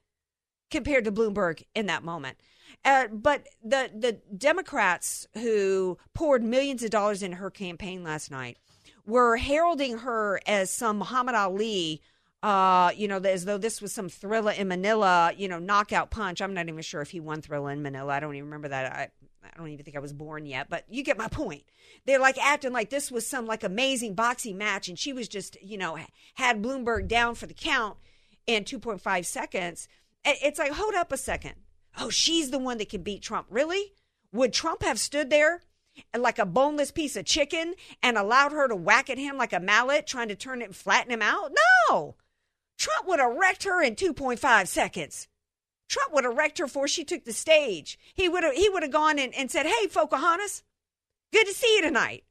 compared 0.70 1.04
to 1.04 1.12
Bloomberg 1.12 1.62
in 1.74 1.86
that 1.86 2.04
moment. 2.04 2.36
Uh, 2.84 3.06
but 3.08 3.46
the 3.64 3.90
the 3.94 4.20
Democrats 4.36 5.26
who 5.34 5.96
poured 6.12 6.42
millions 6.42 6.82
of 6.82 6.90
dollars 6.90 7.22
into 7.22 7.38
her 7.38 7.50
campaign 7.50 8.04
last 8.04 8.30
night 8.30 8.58
were 9.06 9.36
heralding 9.36 9.98
her 9.98 10.40
as 10.46 10.70
some 10.70 10.98
Muhammad 10.98 11.34
Ali, 11.34 12.02
uh, 12.42 12.90
you 12.94 13.08
know, 13.08 13.18
as 13.18 13.44
though 13.44 13.58
this 13.58 13.80
was 13.80 13.92
some 13.92 14.08
Thrilla 14.08 14.56
in 14.58 14.68
Manila, 14.68 15.32
you 15.36 15.48
know, 15.48 15.58
knockout 15.58 16.10
punch. 16.10 16.42
I'm 16.42 16.54
not 16.54 16.68
even 16.68 16.82
sure 16.82 17.00
if 17.00 17.10
he 17.10 17.20
won 17.20 17.40
Thrilla 17.40 17.72
in 17.72 17.82
Manila. 17.82 18.12
I 18.12 18.20
don't 18.20 18.34
even 18.34 18.46
remember 18.46 18.68
that. 18.68 18.92
I, 18.92 19.08
I 19.44 19.56
don't 19.56 19.68
even 19.68 19.84
think 19.84 19.96
I 19.96 20.00
was 20.00 20.12
born 20.12 20.44
yet, 20.44 20.68
but 20.68 20.84
you 20.88 21.02
get 21.02 21.16
my 21.16 21.28
point. 21.28 21.62
They're 22.04 22.20
like 22.20 22.36
acting 22.38 22.72
like 22.72 22.90
this 22.90 23.10
was 23.10 23.26
some 23.26 23.46
like 23.46 23.64
amazing 23.64 24.14
boxing 24.14 24.58
match, 24.58 24.88
and 24.88 24.98
she 24.98 25.12
was 25.12 25.28
just, 25.28 25.60
you 25.62 25.78
know, 25.78 25.96
had 26.34 26.62
Bloomberg 26.62 27.08
down 27.08 27.36
for 27.36 27.46
the 27.46 27.54
count 27.54 27.96
in 28.46 28.64
2.5 28.64 29.24
seconds. 29.24 29.88
It's 30.24 30.58
like, 30.58 30.72
hold 30.72 30.94
up 30.94 31.12
a 31.12 31.16
second. 31.16 31.54
Oh, 31.98 32.10
she's 32.10 32.50
the 32.50 32.58
one 32.58 32.78
that 32.78 32.88
can 32.88 33.02
beat 33.02 33.22
Trump. 33.22 33.46
Really? 33.50 33.92
Would 34.32 34.52
Trump 34.52 34.82
have 34.82 34.98
stood 34.98 35.30
there 35.30 35.62
like 36.16 36.38
a 36.38 36.46
boneless 36.46 36.90
piece 36.90 37.16
of 37.16 37.24
chicken 37.24 37.74
and 38.02 38.16
allowed 38.16 38.52
her 38.52 38.68
to 38.68 38.76
whack 38.76 39.10
at 39.10 39.18
him 39.18 39.36
like 39.36 39.52
a 39.52 39.60
mallet, 39.60 40.06
trying 40.06 40.28
to 40.28 40.36
turn 40.36 40.62
it 40.62 40.66
and 40.66 40.76
flatten 40.76 41.12
him 41.12 41.22
out? 41.22 41.52
No. 41.90 42.16
Trump 42.78 43.06
would 43.06 43.20
have 43.20 43.36
wrecked 43.36 43.64
her 43.64 43.82
in 43.82 43.94
2.5 43.94 44.66
seconds. 44.66 45.28
Trump 45.88 46.12
would 46.12 46.24
have 46.24 46.36
wrecked 46.36 46.58
her 46.58 46.66
before 46.66 46.88
she 46.88 47.04
took 47.04 47.24
the 47.24 47.32
stage. 47.32 47.98
He 48.14 48.28
would 48.28 48.44
have 48.44 48.54
he 48.54 48.68
would 48.68 48.82
have 48.82 48.92
gone 48.92 49.18
in 49.18 49.32
and 49.34 49.50
said, 49.50 49.66
Hey, 49.66 49.86
Pocahontas, 49.86 50.62
good 51.32 51.46
to 51.46 51.54
see 51.54 51.76
you 51.76 51.82
tonight. 51.82 52.24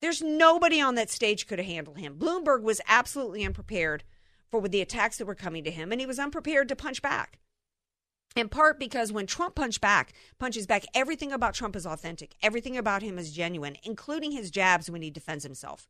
There's 0.00 0.22
nobody 0.22 0.80
on 0.80 0.96
that 0.96 1.10
stage 1.10 1.46
could 1.46 1.58
have 1.58 1.66
handled 1.66 1.98
him. 1.98 2.18
Bloomberg 2.18 2.62
was 2.62 2.80
absolutely 2.86 3.44
unprepared 3.44 4.04
for 4.50 4.66
the 4.68 4.80
attacks 4.80 5.18
that 5.18 5.26
were 5.26 5.34
coming 5.34 5.64
to 5.64 5.70
him, 5.70 5.92
and 5.92 6.00
he 6.00 6.06
was 6.06 6.18
unprepared 6.18 6.68
to 6.68 6.76
punch 6.76 7.00
back 7.00 7.38
in 8.36 8.48
part 8.48 8.78
because 8.78 9.12
when 9.12 9.26
Trump 9.26 9.54
punched 9.54 9.80
back, 9.80 10.12
punches 10.38 10.66
back, 10.66 10.84
everything 10.94 11.32
about 11.32 11.54
Trump 11.54 11.76
is 11.76 11.86
authentic. 11.86 12.34
Everything 12.42 12.76
about 12.76 13.02
him 13.02 13.18
is 13.18 13.32
genuine, 13.32 13.76
including 13.82 14.32
his 14.32 14.50
jabs 14.50 14.90
when 14.90 15.02
he 15.02 15.10
defends 15.10 15.44
himself. 15.44 15.88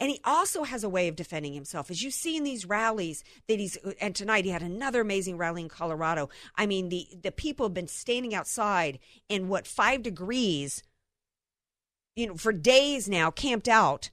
And 0.00 0.10
he 0.10 0.20
also 0.24 0.64
has 0.64 0.82
a 0.82 0.88
way 0.88 1.06
of 1.06 1.14
defending 1.14 1.52
himself. 1.52 1.90
As 1.90 2.02
you 2.02 2.10
see 2.10 2.36
in 2.36 2.42
these 2.42 2.66
rallies 2.66 3.22
that 3.48 3.60
he's 3.60 3.76
and 4.00 4.14
tonight 4.14 4.44
he 4.44 4.50
had 4.50 4.62
another 4.62 5.00
amazing 5.00 5.36
rally 5.36 5.62
in 5.62 5.68
Colorado. 5.68 6.28
I 6.56 6.66
mean, 6.66 6.88
the 6.88 7.06
the 7.22 7.30
people 7.30 7.66
have 7.66 7.74
been 7.74 7.86
standing 7.86 8.34
outside 8.34 8.98
in 9.28 9.48
what 9.48 9.68
five 9.68 10.02
degrees, 10.02 10.82
you 12.16 12.26
know, 12.26 12.36
for 12.36 12.52
days 12.52 13.08
now, 13.08 13.30
camped 13.30 13.68
out. 13.68 14.10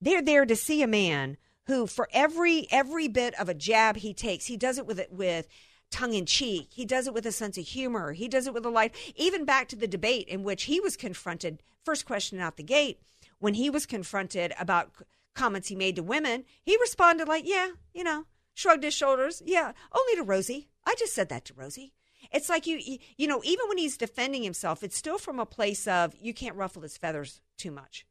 They're 0.00 0.22
there 0.22 0.44
to 0.44 0.56
see 0.56 0.82
a 0.82 0.86
man 0.86 1.38
who, 1.66 1.86
for 1.86 2.08
every 2.12 2.66
every 2.70 3.08
bit 3.08 3.38
of 3.40 3.48
a 3.48 3.54
jab 3.54 3.96
he 3.96 4.12
takes, 4.12 4.46
he 4.46 4.56
does 4.56 4.78
it 4.78 4.86
with 4.86 4.98
it 4.98 5.12
with 5.12 5.46
tongue 5.90 6.14
in 6.14 6.26
cheek. 6.26 6.68
He 6.70 6.84
does 6.84 7.06
it 7.06 7.14
with 7.14 7.26
a 7.26 7.32
sense 7.32 7.58
of 7.58 7.66
humor. 7.66 8.12
He 8.12 8.28
does 8.28 8.46
it 8.46 8.54
with 8.54 8.66
a 8.66 8.70
light. 8.70 8.94
Even 9.16 9.44
back 9.44 9.68
to 9.68 9.76
the 9.76 9.88
debate 9.88 10.28
in 10.28 10.42
which 10.42 10.64
he 10.64 10.80
was 10.80 10.96
confronted, 10.96 11.62
first 11.84 12.06
question 12.06 12.40
out 12.40 12.56
the 12.56 12.62
gate, 12.62 13.00
when 13.38 13.54
he 13.54 13.70
was 13.70 13.86
confronted 13.86 14.52
about 14.58 14.92
comments 15.34 15.68
he 15.68 15.76
made 15.76 15.96
to 15.96 16.02
women, 16.02 16.44
he 16.62 16.76
responded 16.80 17.28
like, 17.28 17.44
yeah, 17.46 17.70
you 17.94 18.04
know, 18.04 18.24
shrugged 18.54 18.84
his 18.84 18.94
shoulders. 18.94 19.42
Yeah, 19.44 19.72
only 19.96 20.16
to 20.16 20.22
Rosie. 20.22 20.68
I 20.84 20.94
just 20.98 21.14
said 21.14 21.28
that 21.28 21.44
to 21.46 21.54
Rosie. 21.54 21.92
It's 22.32 22.48
like 22.48 22.66
you, 22.66 22.76
you, 22.78 22.98
you 23.16 23.26
know, 23.26 23.40
even 23.44 23.68
when 23.68 23.78
he's 23.78 23.96
defending 23.96 24.42
himself, 24.42 24.82
it's 24.82 24.96
still 24.96 25.18
from 25.18 25.38
a 25.38 25.46
place 25.46 25.86
of 25.86 26.14
you 26.20 26.34
can't 26.34 26.56
ruffle 26.56 26.82
his 26.82 26.96
feathers 26.96 27.40
too 27.56 27.70
much. 27.70 28.04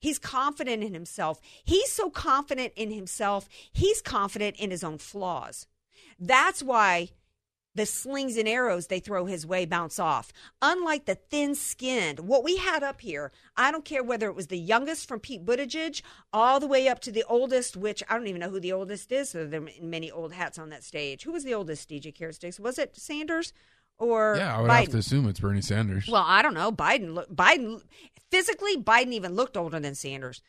He's 0.00 0.18
confident 0.18 0.82
in 0.82 0.92
himself. 0.92 1.40
He's 1.64 1.90
so 1.90 2.10
confident 2.10 2.74
in 2.76 2.90
himself, 2.90 3.48
he's 3.72 4.02
confident 4.02 4.56
in 4.56 4.70
his 4.70 4.84
own 4.84 4.98
flaws. 4.98 5.66
That's 6.18 6.62
why 6.62 7.10
the 7.74 7.86
slings 7.86 8.36
and 8.36 8.48
arrows 8.48 8.86
they 8.86 9.00
throw 9.00 9.26
his 9.26 9.46
way 9.46 9.66
bounce 9.66 9.98
off. 9.98 10.32
Unlike 10.62 11.06
the 11.06 11.16
thin 11.16 11.54
skinned, 11.54 12.20
what 12.20 12.44
we 12.44 12.56
had 12.56 12.82
up 12.82 13.00
here, 13.00 13.32
I 13.56 13.72
don't 13.72 13.84
care 13.84 14.02
whether 14.02 14.28
it 14.28 14.36
was 14.36 14.46
the 14.46 14.58
youngest 14.58 15.08
from 15.08 15.20
Pete 15.20 15.44
Buttigieg 15.44 16.00
all 16.32 16.60
the 16.60 16.66
way 16.66 16.88
up 16.88 17.00
to 17.00 17.12
the 17.12 17.24
oldest, 17.24 17.76
which 17.76 18.02
I 18.08 18.14
don't 18.14 18.28
even 18.28 18.40
know 18.40 18.50
who 18.50 18.60
the 18.60 18.72
oldest 18.72 19.10
is. 19.10 19.30
So 19.30 19.46
there 19.46 19.60
are 19.62 19.68
many 19.82 20.10
old 20.10 20.32
hats 20.32 20.58
on 20.58 20.70
that 20.70 20.84
stage. 20.84 21.24
Who 21.24 21.32
was 21.32 21.44
the 21.44 21.54
oldest 21.54 21.88
DJ 21.88 22.14
Carrot 22.14 22.36
Sticks? 22.36 22.60
Was 22.60 22.78
it 22.78 22.96
Sanders? 22.96 23.52
Or 23.98 24.36
yeah, 24.38 24.56
I 24.56 24.60
would 24.60 24.70
Biden? 24.70 24.80
have 24.80 24.88
to 24.90 24.98
assume 24.98 25.28
it's 25.28 25.40
Bernie 25.40 25.62
Sanders. 25.62 26.08
Well, 26.08 26.24
I 26.26 26.42
don't 26.42 26.54
know. 26.54 26.72
Biden, 26.72 27.24
Biden, 27.32 27.80
physically, 28.30 28.76
Biden 28.76 29.12
even 29.12 29.34
looked 29.34 29.56
older 29.56 29.78
than 29.78 29.94
Sanders. 29.94 30.42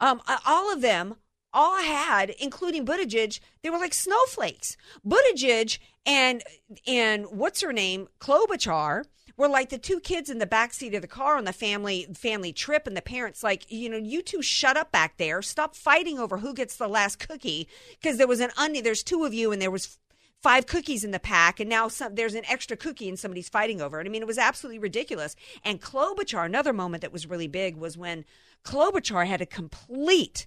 Um, 0.00 0.22
all 0.46 0.72
of 0.72 0.80
them 0.80 1.16
all 1.52 1.82
had, 1.82 2.30
including 2.30 2.84
Buttigieg, 2.84 3.40
they 3.62 3.70
were 3.70 3.78
like 3.78 3.94
snowflakes. 3.94 4.76
Buttigieg 5.06 5.78
and 6.06 6.42
and 6.86 7.26
what's 7.30 7.60
her 7.60 7.72
name, 7.72 8.08
Klobuchar, 8.20 9.04
were 9.36 9.48
like 9.48 9.68
the 9.70 9.78
two 9.78 10.00
kids 10.00 10.28
in 10.28 10.38
the 10.38 10.46
back 10.46 10.74
seat 10.74 10.94
of 10.94 11.02
the 11.02 11.08
car 11.08 11.36
on 11.36 11.44
the 11.44 11.52
family 11.52 12.06
family 12.14 12.52
trip, 12.52 12.86
and 12.86 12.96
the 12.96 13.02
parents 13.02 13.42
like, 13.42 13.70
you 13.70 13.88
know, 13.88 13.96
you 13.96 14.22
two 14.22 14.42
shut 14.42 14.76
up 14.76 14.90
back 14.92 15.16
there, 15.16 15.42
stop 15.42 15.74
fighting 15.74 16.18
over 16.18 16.38
who 16.38 16.52
gets 16.52 16.76
the 16.76 16.88
last 16.88 17.18
cookie, 17.18 17.68
because 18.00 18.18
there 18.18 18.26
was 18.26 18.40
an 18.40 18.50
onion. 18.56 18.84
There's 18.84 19.02
two 19.02 19.24
of 19.24 19.32
you, 19.32 19.52
and 19.52 19.62
there 19.62 19.70
was 19.70 19.98
five 20.42 20.66
cookies 20.66 21.04
in 21.04 21.10
the 21.10 21.18
pack, 21.18 21.60
and 21.60 21.68
now 21.68 21.88
some, 21.88 22.14
there's 22.14 22.34
an 22.34 22.44
extra 22.48 22.76
cookie 22.76 23.08
and 23.08 23.18
somebody's 23.18 23.48
fighting 23.48 23.80
over 23.80 24.00
it. 24.00 24.06
I 24.06 24.10
mean, 24.10 24.22
it 24.22 24.28
was 24.28 24.38
absolutely 24.38 24.78
ridiculous. 24.78 25.34
And 25.64 25.80
Klobuchar, 25.80 26.46
another 26.46 26.72
moment 26.72 27.00
that 27.02 27.12
was 27.12 27.26
really 27.26 27.48
big 27.48 27.76
was 27.76 27.96
when 27.96 28.24
Klobuchar 28.64 29.26
had 29.26 29.40
a 29.40 29.46
complete 29.46 30.46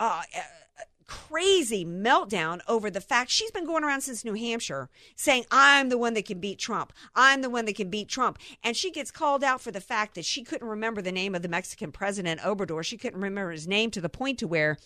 uh, 0.00 0.22
crazy 1.10 1.84
meltdown 1.84 2.60
over 2.68 2.88
the 2.88 3.00
fact 3.00 3.30
she's 3.30 3.50
been 3.50 3.66
going 3.66 3.82
around 3.82 4.00
since 4.00 4.24
New 4.24 4.34
Hampshire 4.34 4.88
saying, 5.16 5.44
I'm 5.50 5.88
the 5.88 5.98
one 5.98 6.14
that 6.14 6.24
can 6.24 6.38
beat 6.38 6.58
Trump. 6.58 6.92
I'm 7.16 7.42
the 7.42 7.50
one 7.50 7.64
that 7.64 7.74
can 7.74 7.90
beat 7.90 8.08
Trump. 8.08 8.38
And 8.62 8.76
she 8.76 8.92
gets 8.92 9.10
called 9.10 9.42
out 9.42 9.60
for 9.60 9.72
the 9.72 9.80
fact 9.80 10.14
that 10.14 10.24
she 10.24 10.44
couldn't 10.44 10.68
remember 10.68 11.02
the 11.02 11.12
name 11.12 11.34
of 11.34 11.42
the 11.42 11.48
Mexican 11.48 11.90
president, 11.90 12.40
Obrador. 12.40 12.84
She 12.84 12.96
couldn't 12.96 13.20
remember 13.20 13.50
his 13.50 13.66
name 13.66 13.90
to 13.90 14.00
the 14.00 14.08
point 14.08 14.38
to 14.38 14.46
where 14.46 14.78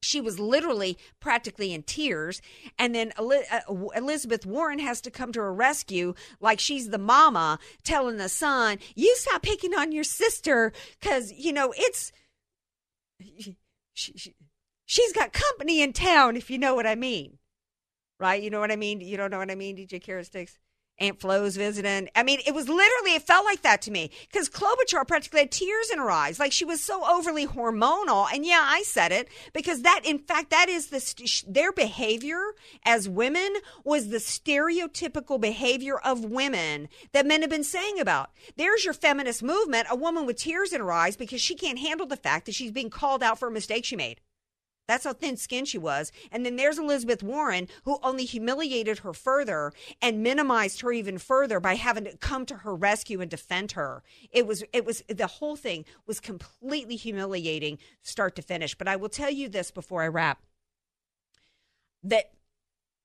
she 0.00 0.20
was 0.20 0.38
literally 0.38 0.98
practically 1.20 1.72
in 1.72 1.82
tears 1.82 2.40
and 2.78 2.94
then 2.94 3.12
uh, 3.18 3.64
elizabeth 3.96 4.46
warren 4.46 4.78
has 4.78 5.00
to 5.00 5.10
come 5.10 5.32
to 5.32 5.40
her 5.40 5.52
rescue 5.52 6.14
like 6.40 6.60
she's 6.60 6.90
the 6.90 6.98
mama 6.98 7.58
telling 7.82 8.16
the 8.16 8.28
son 8.28 8.78
you 8.94 9.12
stop 9.16 9.42
picking 9.42 9.74
on 9.74 9.90
your 9.90 10.04
sister 10.04 10.72
because 11.00 11.32
you 11.32 11.52
know 11.52 11.74
it's 11.76 12.12
she, 13.98 14.12
she, 14.16 14.34
she's 14.86 15.12
got 15.12 15.32
company 15.32 15.82
in 15.82 15.92
town 15.92 16.36
if 16.36 16.50
you 16.50 16.58
know 16.58 16.74
what 16.74 16.86
i 16.86 16.94
mean. 16.94 17.38
Right? 18.20 18.42
You 18.42 18.50
know 18.50 18.60
what 18.60 18.72
i 18.72 18.76
mean? 18.76 19.00
You 19.00 19.16
don't 19.16 19.30
know 19.30 19.38
what 19.38 19.50
i 19.50 19.54
mean? 19.54 19.76
Dj 19.76 20.02
Carrot 20.02 20.26
Sticks? 20.26 20.58
Aunt 20.98 21.20
Flo's 21.20 21.56
visiting. 21.56 22.08
I 22.14 22.22
mean, 22.22 22.40
it 22.46 22.54
was 22.54 22.68
literally, 22.68 23.14
it 23.14 23.22
felt 23.22 23.44
like 23.44 23.62
that 23.62 23.82
to 23.82 23.90
me 23.90 24.10
because 24.30 24.48
Klobuchar 24.48 25.06
practically 25.06 25.40
had 25.40 25.50
tears 25.50 25.90
in 25.90 25.98
her 25.98 26.10
eyes. 26.10 26.38
Like 26.38 26.52
she 26.52 26.64
was 26.64 26.82
so 26.82 27.04
overly 27.08 27.46
hormonal. 27.46 28.26
And 28.32 28.44
yeah, 28.44 28.62
I 28.62 28.82
said 28.82 29.12
it 29.12 29.28
because 29.52 29.82
that, 29.82 30.00
in 30.04 30.18
fact, 30.18 30.50
that 30.50 30.68
is 30.68 30.88
the, 30.88 31.44
their 31.46 31.72
behavior 31.72 32.40
as 32.84 33.08
women 33.08 33.56
was 33.84 34.08
the 34.08 34.18
stereotypical 34.18 35.40
behavior 35.40 35.98
of 35.98 36.24
women 36.24 36.88
that 37.12 37.26
men 37.26 37.42
have 37.42 37.50
been 37.50 37.64
saying 37.64 38.00
about. 38.00 38.30
There's 38.56 38.84
your 38.84 38.94
feminist 38.94 39.42
movement, 39.42 39.86
a 39.90 39.96
woman 39.96 40.26
with 40.26 40.36
tears 40.36 40.72
in 40.72 40.80
her 40.80 40.92
eyes 40.92 41.16
because 41.16 41.40
she 41.40 41.54
can't 41.54 41.78
handle 41.78 42.06
the 42.06 42.16
fact 42.16 42.46
that 42.46 42.54
she's 42.54 42.72
being 42.72 42.90
called 42.90 43.22
out 43.22 43.38
for 43.38 43.48
a 43.48 43.52
mistake 43.52 43.84
she 43.84 43.96
made. 43.96 44.20
That's 44.88 45.04
how 45.04 45.12
thin 45.12 45.36
skinned 45.36 45.68
she 45.68 45.78
was. 45.78 46.10
And 46.32 46.44
then 46.44 46.56
there's 46.56 46.78
Elizabeth 46.78 47.22
Warren, 47.22 47.68
who 47.84 47.98
only 48.02 48.24
humiliated 48.24 49.00
her 49.00 49.12
further 49.12 49.72
and 50.00 50.22
minimized 50.22 50.80
her 50.80 50.90
even 50.90 51.18
further 51.18 51.60
by 51.60 51.74
having 51.74 52.04
to 52.04 52.16
come 52.16 52.46
to 52.46 52.56
her 52.56 52.74
rescue 52.74 53.20
and 53.20 53.30
defend 53.30 53.72
her. 53.72 54.02
It 54.32 54.46
was, 54.46 54.64
it 54.72 54.86
was, 54.86 55.04
the 55.06 55.26
whole 55.26 55.56
thing 55.56 55.84
was 56.06 56.18
completely 56.18 56.96
humiliating, 56.96 57.78
start 58.02 58.34
to 58.36 58.42
finish. 58.42 58.74
But 58.74 58.88
I 58.88 58.96
will 58.96 59.10
tell 59.10 59.30
you 59.30 59.48
this 59.48 59.70
before 59.70 60.02
I 60.02 60.08
wrap 60.08 60.42
that 62.02 62.32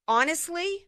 honestly, 0.07 0.87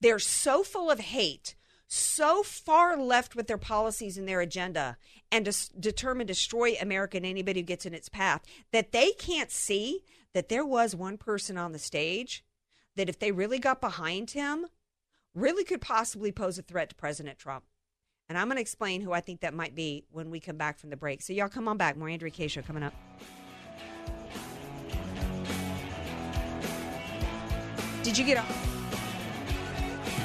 they're 0.00 0.18
so 0.18 0.62
full 0.62 0.90
of 0.90 1.00
hate 1.00 1.54
so 1.94 2.42
far 2.42 2.96
left 2.96 3.36
with 3.36 3.48
their 3.48 3.58
policies 3.58 4.16
and 4.16 4.26
their 4.26 4.40
agenda 4.40 4.96
and 5.30 5.44
to 5.44 5.78
determined 5.78 6.26
to 6.26 6.32
destroy 6.32 6.74
America 6.80 7.18
and 7.18 7.26
anybody 7.26 7.60
who 7.60 7.66
gets 7.66 7.84
in 7.84 7.92
its 7.92 8.08
path 8.08 8.40
that 8.72 8.92
they 8.92 9.10
can't 9.12 9.50
see 9.50 10.02
that 10.32 10.48
there 10.48 10.64
was 10.64 10.96
one 10.96 11.18
person 11.18 11.58
on 11.58 11.72
the 11.72 11.78
stage 11.78 12.42
that 12.96 13.10
if 13.10 13.18
they 13.18 13.30
really 13.30 13.58
got 13.58 13.82
behind 13.82 14.30
him 14.30 14.64
really 15.34 15.64
could 15.64 15.82
possibly 15.82 16.32
pose 16.32 16.56
a 16.56 16.62
threat 16.62 16.88
to 16.88 16.94
President 16.94 17.38
Trump. 17.38 17.64
And 18.26 18.38
I'm 18.38 18.46
going 18.46 18.56
to 18.56 18.62
explain 18.62 19.02
who 19.02 19.12
I 19.12 19.20
think 19.20 19.40
that 19.40 19.52
might 19.52 19.74
be 19.74 20.06
when 20.10 20.30
we 20.30 20.40
come 20.40 20.56
back 20.56 20.78
from 20.78 20.88
the 20.88 20.96
break. 20.96 21.20
So 21.20 21.34
y'all 21.34 21.50
come 21.50 21.68
on 21.68 21.76
back. 21.76 21.98
More 21.98 22.08
Andrea 22.08 22.30
Kaye 22.30 22.48
show 22.48 22.62
coming 22.62 22.82
up. 22.82 22.94
Did 28.02 28.16
you 28.16 28.24
get 28.24 28.38
off? 28.38 28.71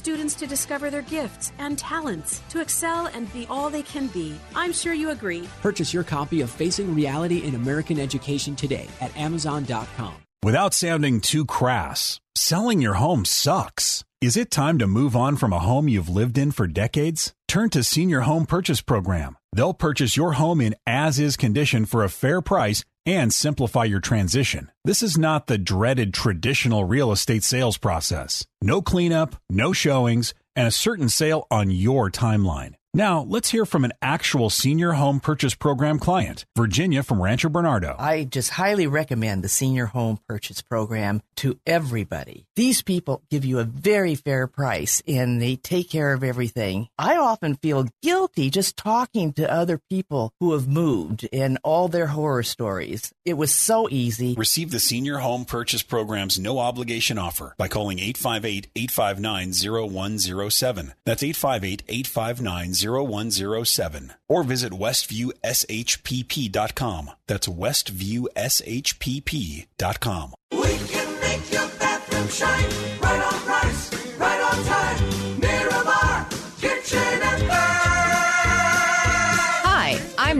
students 0.00 0.34
to 0.36 0.46
discover 0.46 0.88
their 0.88 1.02
gifts 1.02 1.52
and 1.58 1.78
talents, 1.78 2.42
to 2.48 2.60
excel 2.60 3.06
and 3.14 3.30
be 3.32 3.46
all 3.50 3.68
they 3.70 3.82
can 3.82 4.06
be. 4.08 4.34
I'm 4.54 4.72
sure 4.72 4.94
you 4.94 5.10
agree. 5.10 5.46
Purchase 5.60 5.92
your 5.94 6.04
copy 6.04 6.40
of 6.40 6.50
Facing 6.50 6.94
Reality 6.94 7.44
in 7.44 7.54
American 7.54 8.00
Education 8.00 8.56
today 8.56 8.88
at 9.00 9.14
Amazon.com. 9.16 10.14
Without 10.42 10.72
sounding 10.72 11.20
too 11.20 11.44
crass, 11.44 12.18
selling 12.34 12.80
your 12.80 12.94
home 12.94 13.26
sucks. 13.26 14.02
Is 14.22 14.36
it 14.36 14.50
time 14.50 14.78
to 14.78 14.86
move 14.86 15.14
on 15.14 15.36
from 15.36 15.52
a 15.52 15.58
home 15.58 15.88
you've 15.88 16.16
lived 16.20 16.38
in 16.38 16.50
for 16.50 16.66
decades? 16.66 17.32
Turn 17.46 17.68
to 17.70 17.82
Senior 17.82 18.20
Home 18.20 18.46
Purchase 18.46 18.80
Program. 18.82 19.36
They'll 19.52 19.74
purchase 19.74 20.16
your 20.16 20.32
home 20.34 20.60
in 20.60 20.76
as 20.86 21.18
is 21.18 21.36
condition 21.36 21.84
for 21.84 22.04
a 22.04 22.10
fair 22.10 22.40
price 22.40 22.84
and 23.06 23.32
simplify 23.32 23.84
your 23.84 24.00
transition. 24.00 24.70
This 24.84 25.02
is 25.02 25.16
not 25.16 25.46
the 25.46 25.58
dreaded 25.58 26.12
traditional 26.14 26.84
real 26.84 27.12
estate 27.12 27.44
sales 27.44 27.78
process. 27.78 28.46
No 28.60 28.82
cleanup, 28.82 29.36
no 29.48 29.72
showings, 29.72 30.34
and 30.56 30.66
a 30.66 30.72
certain 30.72 31.08
sale 31.08 31.46
on 31.50 31.70
your 31.70 32.10
timeline. 32.10 32.74
Now, 32.92 33.22
let's 33.28 33.50
hear 33.50 33.64
from 33.66 33.84
an 33.84 33.92
actual 34.02 34.50
senior 34.50 34.92
home 34.92 35.20
purchase 35.20 35.54
program 35.54 36.00
client, 36.00 36.44
Virginia 36.56 37.04
from 37.04 37.22
Rancho 37.22 37.48
Bernardo. 37.48 37.94
I 37.96 38.24
just 38.24 38.50
highly 38.50 38.88
recommend 38.88 39.44
the 39.44 39.48
senior 39.48 39.86
home 39.86 40.18
purchase 40.26 40.60
program 40.60 41.22
to 41.36 41.56
everybody. 41.64 42.46
These 42.56 42.82
people 42.82 43.22
give 43.30 43.44
you 43.44 43.60
a 43.60 43.64
very 43.64 44.16
fair 44.16 44.48
price 44.48 45.04
and 45.06 45.40
they 45.40 45.54
take 45.54 45.88
care 45.88 46.12
of 46.12 46.24
everything. 46.24 46.88
I 46.98 47.16
often 47.16 47.54
feel 47.54 47.86
guilty 48.02 48.50
just 48.50 48.76
talking 48.76 49.34
to 49.34 49.48
other 49.48 49.78
people 49.88 50.34
who 50.40 50.52
have 50.54 50.66
moved 50.66 51.28
and 51.32 51.58
all 51.62 51.86
their 51.86 52.08
horror 52.08 52.42
stories. 52.42 53.12
It 53.24 53.34
was 53.34 53.54
so 53.54 53.88
easy. 53.88 54.34
Receive 54.34 54.72
the 54.72 54.80
senior 54.80 55.18
home 55.18 55.44
purchase 55.44 55.84
program's 55.84 56.40
no 56.40 56.58
obligation 56.58 57.18
offer 57.18 57.54
by 57.56 57.68
calling 57.68 58.00
858 58.00 58.66
859 58.74 59.52
0107. 59.52 60.92
That's 61.04 61.22
858 61.22 61.84
859 61.88 62.79
0107 62.82 64.12
or 64.28 64.42
visit 64.42 64.72
westviewshpp.com. 64.72 67.10
That's 67.26 67.48
westviewshpp.com. 67.48 70.34
We 70.52 70.78
can 70.88 71.20
make 71.20 71.52
your 71.52 71.68
bathroom 71.78 72.28
shine 72.28 72.70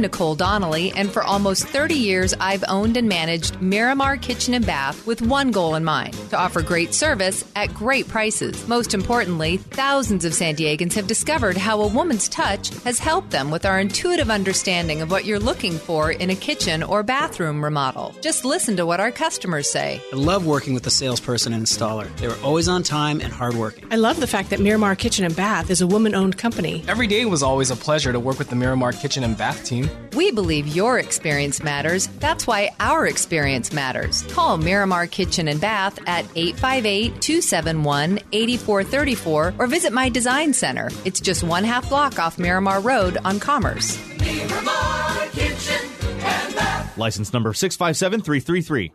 I'm 0.00 0.04
Nicole 0.04 0.34
Donnelly, 0.34 0.92
and 0.92 1.12
for 1.12 1.22
almost 1.22 1.66
30 1.66 1.92
years, 1.92 2.32
I've 2.40 2.64
owned 2.68 2.96
and 2.96 3.06
managed 3.06 3.60
Miramar 3.60 4.16
Kitchen 4.16 4.54
and 4.54 4.64
Bath 4.64 5.06
with 5.06 5.20
one 5.20 5.50
goal 5.50 5.74
in 5.74 5.84
mind 5.84 6.14
to 6.30 6.38
offer 6.38 6.62
great 6.62 6.94
service 6.94 7.44
at 7.54 7.74
great 7.74 8.08
prices. 8.08 8.66
Most 8.66 8.94
importantly, 8.94 9.58
thousands 9.58 10.24
of 10.24 10.32
San 10.32 10.56
Diegans 10.56 10.94
have 10.94 11.06
discovered 11.06 11.58
how 11.58 11.82
a 11.82 11.86
woman's 11.86 12.30
touch 12.30 12.70
has 12.84 12.98
helped 12.98 13.28
them 13.28 13.50
with 13.50 13.66
our 13.66 13.78
intuitive 13.78 14.30
understanding 14.30 15.02
of 15.02 15.10
what 15.10 15.26
you're 15.26 15.38
looking 15.38 15.72
for 15.72 16.10
in 16.10 16.30
a 16.30 16.34
kitchen 16.34 16.82
or 16.82 17.02
bathroom 17.02 17.62
remodel. 17.62 18.14
Just 18.22 18.46
listen 18.46 18.78
to 18.78 18.86
what 18.86 19.00
our 19.00 19.12
customers 19.12 19.68
say. 19.68 20.00
I 20.14 20.16
love 20.16 20.46
working 20.46 20.72
with 20.72 20.84
the 20.84 20.90
salesperson 20.90 21.52
and 21.52 21.66
installer. 21.66 22.08
They 22.16 22.28
were 22.28 22.38
always 22.42 22.68
on 22.68 22.84
time 22.84 23.20
and 23.20 23.34
hardworking. 23.34 23.84
I 23.90 23.96
love 23.96 24.18
the 24.18 24.26
fact 24.26 24.48
that 24.48 24.60
Miramar 24.60 24.96
Kitchen 24.96 25.26
and 25.26 25.36
Bath 25.36 25.68
is 25.68 25.82
a 25.82 25.86
woman 25.86 26.14
owned 26.14 26.38
company. 26.38 26.84
Every 26.88 27.06
day 27.06 27.26
was 27.26 27.42
always 27.42 27.70
a 27.70 27.76
pleasure 27.76 28.12
to 28.12 28.18
work 28.18 28.38
with 28.38 28.48
the 28.48 28.56
Miramar 28.56 28.92
Kitchen 28.92 29.24
and 29.24 29.36
Bath 29.36 29.62
team. 29.62 29.89
We 30.14 30.32
believe 30.32 30.66
your 30.68 30.98
experience 30.98 31.62
matters. 31.62 32.08
That's 32.18 32.46
why 32.46 32.70
our 32.80 33.06
experience 33.06 33.72
matters. 33.72 34.22
Call 34.24 34.58
Miramar 34.58 35.06
Kitchen 35.06 35.48
and 35.48 35.60
Bath 35.60 35.98
at 36.06 36.24
858 36.34 37.20
271 37.20 38.18
8434 38.32 39.54
or 39.58 39.66
visit 39.66 39.92
my 39.92 40.08
design 40.08 40.52
center. 40.52 40.90
It's 41.04 41.20
just 41.20 41.42
one 41.42 41.64
half 41.64 41.88
block 41.88 42.18
off 42.18 42.38
Miramar 42.38 42.80
Road 42.80 43.18
on 43.24 43.40
Commerce. 43.40 43.98
Miramar 44.18 45.26
Kitchen 45.32 45.88
and 46.02 46.54
Bath. 46.54 46.98
License 46.98 47.32
number 47.32 47.52
657333. 47.52 48.92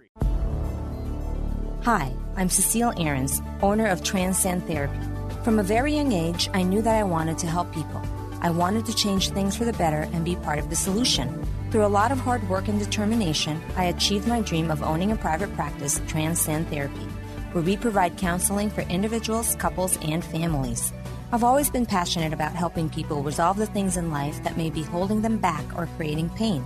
Hi, 1.84 2.12
I'm 2.36 2.50
Cecile 2.50 2.94
Ahrens, 3.00 3.42
owner 3.62 3.88
of 3.88 4.04
Transcend 4.04 4.66
Therapy. 4.66 5.00
From 5.44 5.60
a 5.60 5.64
very 5.64 5.96
young 5.96 6.12
age, 6.12 6.50
I 6.54 6.64
knew 6.64 6.82
that 6.82 6.96
I 6.96 7.04
wanted 7.04 7.38
to 7.38 7.48
help 7.48 7.72
people. 7.72 8.02
I 8.42 8.50
wanted 8.50 8.86
to 8.86 8.96
change 8.96 9.30
things 9.30 9.56
for 9.56 9.66
the 9.66 9.74
better 9.74 10.08
and 10.14 10.24
be 10.24 10.36
part 10.36 10.60
of 10.60 10.70
the 10.70 10.76
solution. 10.76 11.46
Through 11.72 11.86
a 11.86 11.88
lot 11.88 12.12
of 12.12 12.20
hard 12.20 12.48
work 12.50 12.68
and 12.68 12.80
determination, 12.80 13.62
I 13.76 13.86
achieved 13.86 14.28
my 14.28 14.42
dream 14.42 14.72
of 14.72 14.84
owning 14.84 15.12
a 15.12 15.16
private 15.16 15.54
practice, 15.56 16.02
Transcend 16.08 16.68
Therapy, 16.70 17.08
where 17.52 17.64
we 17.64 17.78
provide 17.78 18.18
counseling 18.18 18.70
for 18.70 18.82
individuals, 18.82 19.56
couples, 19.56 19.98
and 20.02 20.24
families. 20.24 20.94
I've 21.32 21.44
always 21.44 21.70
been 21.70 21.86
passionate 21.86 22.34
about 22.34 22.54
helping 22.54 22.90
people 22.90 23.24
resolve 23.24 23.58
the 23.58 23.66
things 23.66 23.98
in 23.98 24.12
life 24.12 24.44
that 24.44 24.58
may 24.58 24.70
be 24.70 24.84
holding 24.84 25.22
them 25.22 25.38
back 25.38 25.66
or 25.76 25.88
creating 25.98 26.30
pain. 26.30 26.64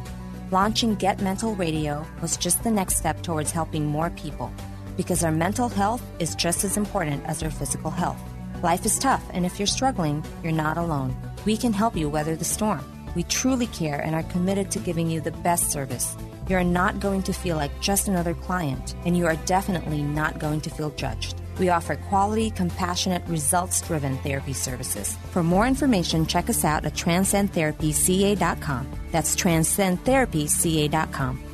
Launching 0.52 0.96
Get 0.96 1.22
Mental 1.22 1.56
Radio 1.56 2.06
was 2.22 2.38
just 2.38 2.64
the 2.64 2.72
next 2.72 2.98
step 2.98 3.22
towards 3.22 3.52
helping 3.52 3.86
more 3.86 4.10
people 4.12 4.52
because 4.98 5.24
our 5.24 5.32
mental 5.32 5.70
health 5.70 6.04
is 6.20 6.36
just 6.36 6.66
as 6.66 6.76
important 6.76 7.24
as 7.26 7.42
our 7.42 7.50
physical 7.50 7.90
health. 7.90 8.22
Life 8.62 8.86
is 8.86 9.00
tough, 9.00 9.24
and 9.32 9.46
if 9.46 9.58
you're 9.58 9.66
struggling, 9.66 10.26
you're 10.44 10.52
not 10.52 10.78
alone. 10.78 11.16
We 11.46 11.58
can 11.58 11.74
help 11.74 11.96
you 11.96 12.10
weather 12.10 12.36
the 12.36 12.46
storm. 12.46 12.84
We 13.16 13.24
truly 13.24 13.68
care 13.68 14.00
and 14.00 14.16
are 14.16 14.24
committed 14.24 14.72
to 14.72 14.80
giving 14.80 15.10
you 15.10 15.22
the 15.22 15.32
best 15.32 15.72
service. 15.72 16.18
You 16.48 16.58
are 16.58 16.64
not 16.64 17.00
going 17.00 17.24
to 17.24 17.34
feel 17.34 17.58
like 17.58 17.82
just 17.82 18.08
another 18.08 18.34
client, 18.34 18.96
and 19.06 19.18
you 19.18 19.26
are 19.26 19.36
definitely 19.46 20.02
not 20.02 20.40
going 20.40 20.62
to 20.62 20.70
feel 20.70 20.92
judged. 20.92 21.36
We 21.60 21.70
offer 21.70 21.96
quality, 21.96 22.52
compassionate, 22.52 23.28
results 23.28 23.82
driven 23.82 24.18
therapy 24.20 24.54
services. 24.54 25.18
For 25.32 25.44
more 25.44 25.68
information, 25.68 26.26
check 26.26 26.50
us 26.50 26.64
out 26.64 26.86
at 26.86 26.94
transcendtherapyca.com. 26.94 28.88
That's 29.12 29.36
transcendtherapyca.com. 29.36 31.49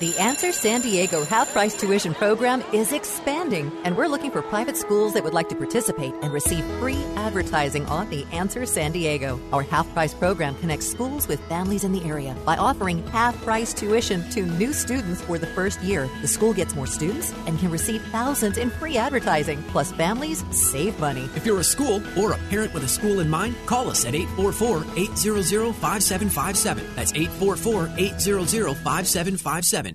The 0.00 0.16
Answer 0.16 0.50
San 0.50 0.80
Diego 0.80 1.26
half 1.26 1.52
price 1.52 1.78
tuition 1.78 2.14
program 2.14 2.64
is 2.72 2.90
expanding, 2.90 3.70
and 3.84 3.94
we're 3.94 4.06
looking 4.06 4.30
for 4.30 4.40
private 4.40 4.78
schools 4.78 5.12
that 5.12 5.22
would 5.22 5.34
like 5.34 5.50
to 5.50 5.54
participate 5.54 6.14
and 6.22 6.32
receive 6.32 6.64
free 6.80 7.04
advertising 7.16 7.84
on 7.84 8.08
The 8.08 8.24
Answer 8.32 8.64
San 8.64 8.92
Diego. 8.92 9.38
Our 9.52 9.62
half 9.62 9.92
price 9.92 10.14
program 10.14 10.54
connects 10.54 10.86
schools 10.86 11.28
with 11.28 11.38
families 11.50 11.84
in 11.84 11.92
the 11.92 12.02
area 12.02 12.34
by 12.46 12.56
offering 12.56 13.06
half 13.08 13.36
price 13.42 13.74
tuition 13.74 14.26
to 14.30 14.46
new 14.46 14.72
students 14.72 15.20
for 15.20 15.36
the 15.36 15.48
first 15.48 15.82
year. 15.82 16.08
The 16.22 16.28
school 16.28 16.54
gets 16.54 16.74
more 16.74 16.86
students 16.86 17.34
and 17.46 17.58
can 17.58 17.70
receive 17.70 18.02
thousands 18.04 18.56
in 18.56 18.70
free 18.70 18.96
advertising, 18.96 19.62
plus, 19.64 19.92
families 19.92 20.42
save 20.50 20.98
money. 20.98 21.28
If 21.36 21.44
you're 21.44 21.60
a 21.60 21.64
school 21.64 22.02
or 22.18 22.32
a 22.32 22.38
parent 22.48 22.72
with 22.72 22.84
a 22.84 22.88
school 22.88 23.20
in 23.20 23.28
mind, 23.28 23.54
call 23.66 23.90
us 23.90 24.06
at 24.06 24.14
844 24.14 24.78
800 24.96 25.74
5757. 25.74 26.86
That's 26.96 27.12
844 27.12 27.90
800 27.98 28.74
5757. 28.78 29.89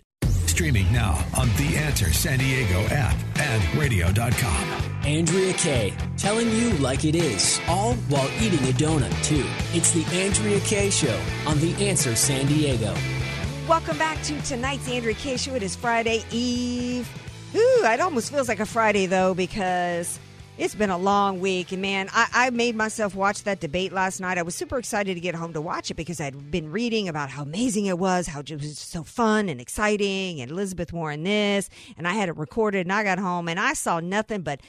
Streaming 0.56 0.90
now 0.90 1.22
on 1.38 1.50
The 1.58 1.76
Answer 1.76 2.14
San 2.14 2.40
Diego 2.40 2.80
app 2.86 3.18
and 3.42 3.76
radio.com. 3.76 4.64
Andrea 5.04 5.52
Kaye, 5.52 5.94
telling 6.16 6.50
you 6.50 6.72
like 6.78 7.04
it 7.04 7.14
is, 7.14 7.60
all 7.68 7.94
while 8.08 8.30
eating 8.42 8.60
a 8.60 8.72
donut, 8.72 9.12
too. 9.22 9.44
It's 9.74 9.92
the 9.92 10.06
Andrea 10.18 10.62
Kaye 10.62 10.90
Show 10.90 11.20
on 11.46 11.60
The 11.60 11.74
Answer 11.86 12.16
San 12.16 12.46
Diego. 12.46 12.96
Welcome 13.68 13.98
back 13.98 14.24
to 14.24 14.42
tonight's 14.44 14.88
Andrea 14.88 15.16
Kaye 15.16 15.36
Show. 15.36 15.56
It 15.56 15.62
is 15.62 15.76
Friday 15.76 16.24
Eve. 16.32 17.06
Ooh, 17.54 17.84
it 17.84 18.00
almost 18.00 18.32
feels 18.32 18.48
like 18.48 18.62
a 18.62 18.66
Friday 18.66 19.08
though 19.08 19.34
because 19.34 20.18
it's 20.58 20.76
been 20.76 20.90
a 20.90 20.98
long 20.98 21.40
week. 21.40 21.72
And 21.72 21.82
man, 21.82 22.10
I, 22.14 22.28
I 22.34 22.50
made 22.50 22.76
myself 22.76 23.16
watch 23.16 23.44
that 23.44 23.60
debate 23.60 23.92
last 23.92 24.20
night. 24.20 24.38
I 24.38 24.42
was 24.42 24.56
super 24.56 24.78
excited 24.78 25.16
to 25.16 25.20
get 25.20 25.36
home 25.36 25.54
to 25.54 25.62
watch 25.62 25.92
it 25.92 25.96
because 25.96 26.22
I'd 26.22 26.50
been 26.50 26.72
reading 26.72 27.10
about 27.10 27.30
how 27.30 27.44
amazing 27.44 27.88
it 27.88 28.00
was, 28.00 28.28
how 28.28 28.40
it 28.40 28.52
was 28.52 28.78
so 28.78 29.04
fun 29.04 29.50
and 29.50 29.60
exciting, 29.60 30.40
and 30.42 30.52
Elizabeth 30.52 30.94
Warren 30.94 31.24
this, 31.24 31.70
and 31.98 32.08
I 32.08 32.14
had 32.14 32.30
it 32.30 32.38
recorded. 32.38 32.86
And 32.86 32.94
I 32.94 33.04
got 33.04 33.20
home 33.20 33.50
and 33.50 33.60
I 33.60 33.74
saw 33.74 34.00
nothing 34.00 34.42
but 34.42 34.62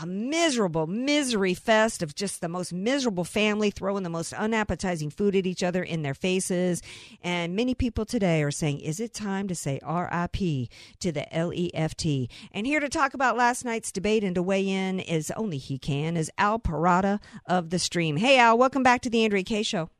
a 0.00 0.06
miserable 0.06 0.86
misery 0.86 1.54
fest 1.54 2.02
of 2.02 2.14
just 2.14 2.40
the 2.40 2.48
most 2.48 2.72
miserable 2.72 3.24
family 3.24 3.70
throwing 3.70 4.02
the 4.02 4.10
most 4.10 4.32
unappetizing 4.32 5.10
food 5.10 5.36
at 5.36 5.46
each 5.46 5.62
other 5.62 5.82
in 5.82 6.02
their 6.02 6.14
faces. 6.14 6.82
And 7.22 7.54
many 7.54 7.74
people 7.74 8.04
today 8.04 8.42
are 8.42 8.50
saying, 8.50 8.80
is 8.80 9.00
it 9.00 9.14
time 9.14 9.48
to 9.48 9.54
say 9.54 9.80
RIP 9.86 10.68
to 11.00 11.12
the 11.12 11.26
LEFT? 11.32 12.28
And 12.52 12.66
here 12.66 12.80
to 12.80 12.88
talk 12.88 13.14
about 13.14 13.36
last 13.36 13.64
night's 13.64 13.92
debate 13.92 14.24
and 14.24 14.34
to 14.34 14.42
weigh 14.42 14.68
in 14.68 15.00
is 15.00 15.30
only 15.36 15.58
he 15.58 15.78
can 15.78 16.16
is 16.16 16.30
Al 16.38 16.58
Perrotta 16.58 17.20
of 17.46 17.70
the 17.70 17.78
stream. 17.78 18.16
Hey 18.16 18.38
Al, 18.38 18.58
welcome 18.58 18.82
back 18.82 19.02
to 19.02 19.10
the 19.10 19.24
Andrea 19.24 19.44
Kaye 19.44 19.62
show. 19.62 19.90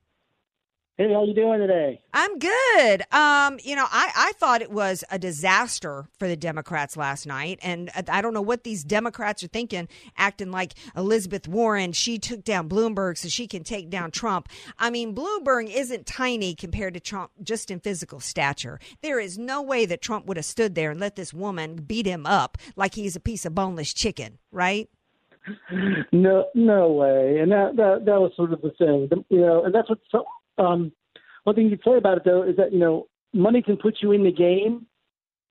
Hey, 0.97 1.13
how 1.13 1.25
you 1.25 1.35
doing 1.35 1.59
today? 1.59 2.01
I'm 2.13 2.39
good. 2.39 3.03
Um, 3.11 3.59
you 3.65 3.75
know, 3.75 3.85
I, 3.91 4.13
I 4.15 4.33
thought 4.39 4.63
it 4.63 4.71
was 4.71 5.03
a 5.11 5.19
disaster 5.19 6.07
for 6.21 6.29
the 6.29 6.37
Democrats 6.37 6.97
last 6.97 7.27
night, 7.27 7.59
and 7.63 7.91
I 8.09 8.23
don't 8.23 8.33
know 8.33 8.41
what 8.41 8.63
these 8.63 8.85
Democrats 8.85 9.43
are 9.43 9.49
thinking, 9.49 9.89
acting 10.17 10.53
like 10.53 10.75
Elizabeth 10.97 11.49
Warren. 11.49 11.91
She 11.95 12.21
took 12.21 12.45
down 12.45 12.69
Bloomberg 12.69 13.19
so 13.19 13.29
she 13.29 13.49
can 13.49 13.65
take 13.65 13.91
down 13.91 14.13
Trump. 14.13 14.49
I 14.79 14.91
mean, 14.91 15.17
Bloomberg 15.17 15.69
isn't 15.69 16.07
tiny 16.07 16.55
compared 16.55 16.95
to 16.95 17.01
Trump, 17.01 17.33
just 17.43 17.73
in 17.73 17.81
physical 17.81 18.21
stature. 18.21 18.79
There 19.03 19.19
is 19.19 19.37
no 19.37 19.63
way 19.63 19.87
that 19.87 20.01
Trump 20.01 20.27
would 20.27 20.37
have 20.37 20.47
stood 20.47 20.77
there 20.77 20.93
and 20.93 21.01
let 21.01 21.17
this 21.17 21.35
woman 21.35 21.75
beat 21.75 22.07
him 22.07 22.25
up 22.25 22.57
like 22.77 22.95
he's 22.95 23.17
a 23.17 23.21
piece 23.21 23.45
of 23.45 23.53
boneless 23.53 23.93
chicken, 23.93 24.39
right? 24.53 24.89
No, 26.13 26.47
no 26.55 26.91
way. 26.91 27.39
And 27.41 27.53
that 27.53 27.77
that 27.77 28.05
that 28.07 28.19
was 28.19 28.33
sort 28.35 28.55
of 28.55 28.63
the 28.63 28.71
thing, 28.79 29.11
you 29.29 29.41
know. 29.41 29.65
And 29.65 29.75
that's 29.75 29.91
what. 29.91 29.99
Um, 30.59 30.93
one 31.45 31.55
thing 31.55 31.69
you'd 31.69 31.83
say 31.85 31.97
about 31.97 32.19
it 32.19 32.25
though 32.25 32.43
is 32.43 32.57
that 32.57 32.73
you 32.73 32.79
know 32.79 33.07
money 33.33 33.63
can 33.63 33.77
put 33.77 33.99
you 34.01 34.13
in 34.13 34.23
the 34.25 34.33
game, 34.33 34.87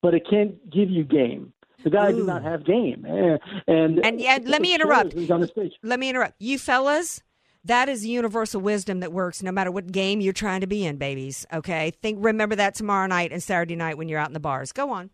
but 0.02 0.14
it 0.14 0.26
can't 0.28 0.54
give 0.70 0.90
you 0.90 1.04
game. 1.04 1.52
The 1.82 1.90
guy 1.90 2.10
Ooh. 2.10 2.16
did 2.16 2.26
not 2.26 2.42
have 2.42 2.64
game, 2.64 3.04
and 3.66 4.04
And 4.04 4.20
yeah, 4.20 4.38
let 4.42 4.62
me 4.62 4.74
interrupt. 4.74 5.12
He's 5.18 5.30
on 5.30 5.40
the 5.40 5.48
stage. 5.48 5.72
Let 5.82 6.00
me 6.00 6.08
interrupt. 6.08 6.34
You 6.38 6.58
fellas, 6.58 7.22
that 7.64 7.88
is 7.88 8.06
universal 8.06 8.60
wisdom 8.60 9.00
that 9.00 9.12
works 9.12 9.42
no 9.42 9.50
matter 9.50 9.70
what 9.70 9.90
game 9.90 10.20
you're 10.20 10.32
trying 10.32 10.60
to 10.60 10.66
be 10.66 10.84
in, 10.84 10.96
babies. 10.96 11.46
Okay? 11.52 11.92
Think 12.02 12.18
remember 12.20 12.56
that 12.56 12.74
tomorrow 12.74 13.06
night 13.06 13.32
and 13.32 13.42
Saturday 13.42 13.76
night 13.76 13.96
when 13.96 14.08
you're 14.08 14.18
out 14.18 14.28
in 14.28 14.34
the 14.34 14.40
bars. 14.40 14.72
Go 14.72 14.90
on. 14.90 15.10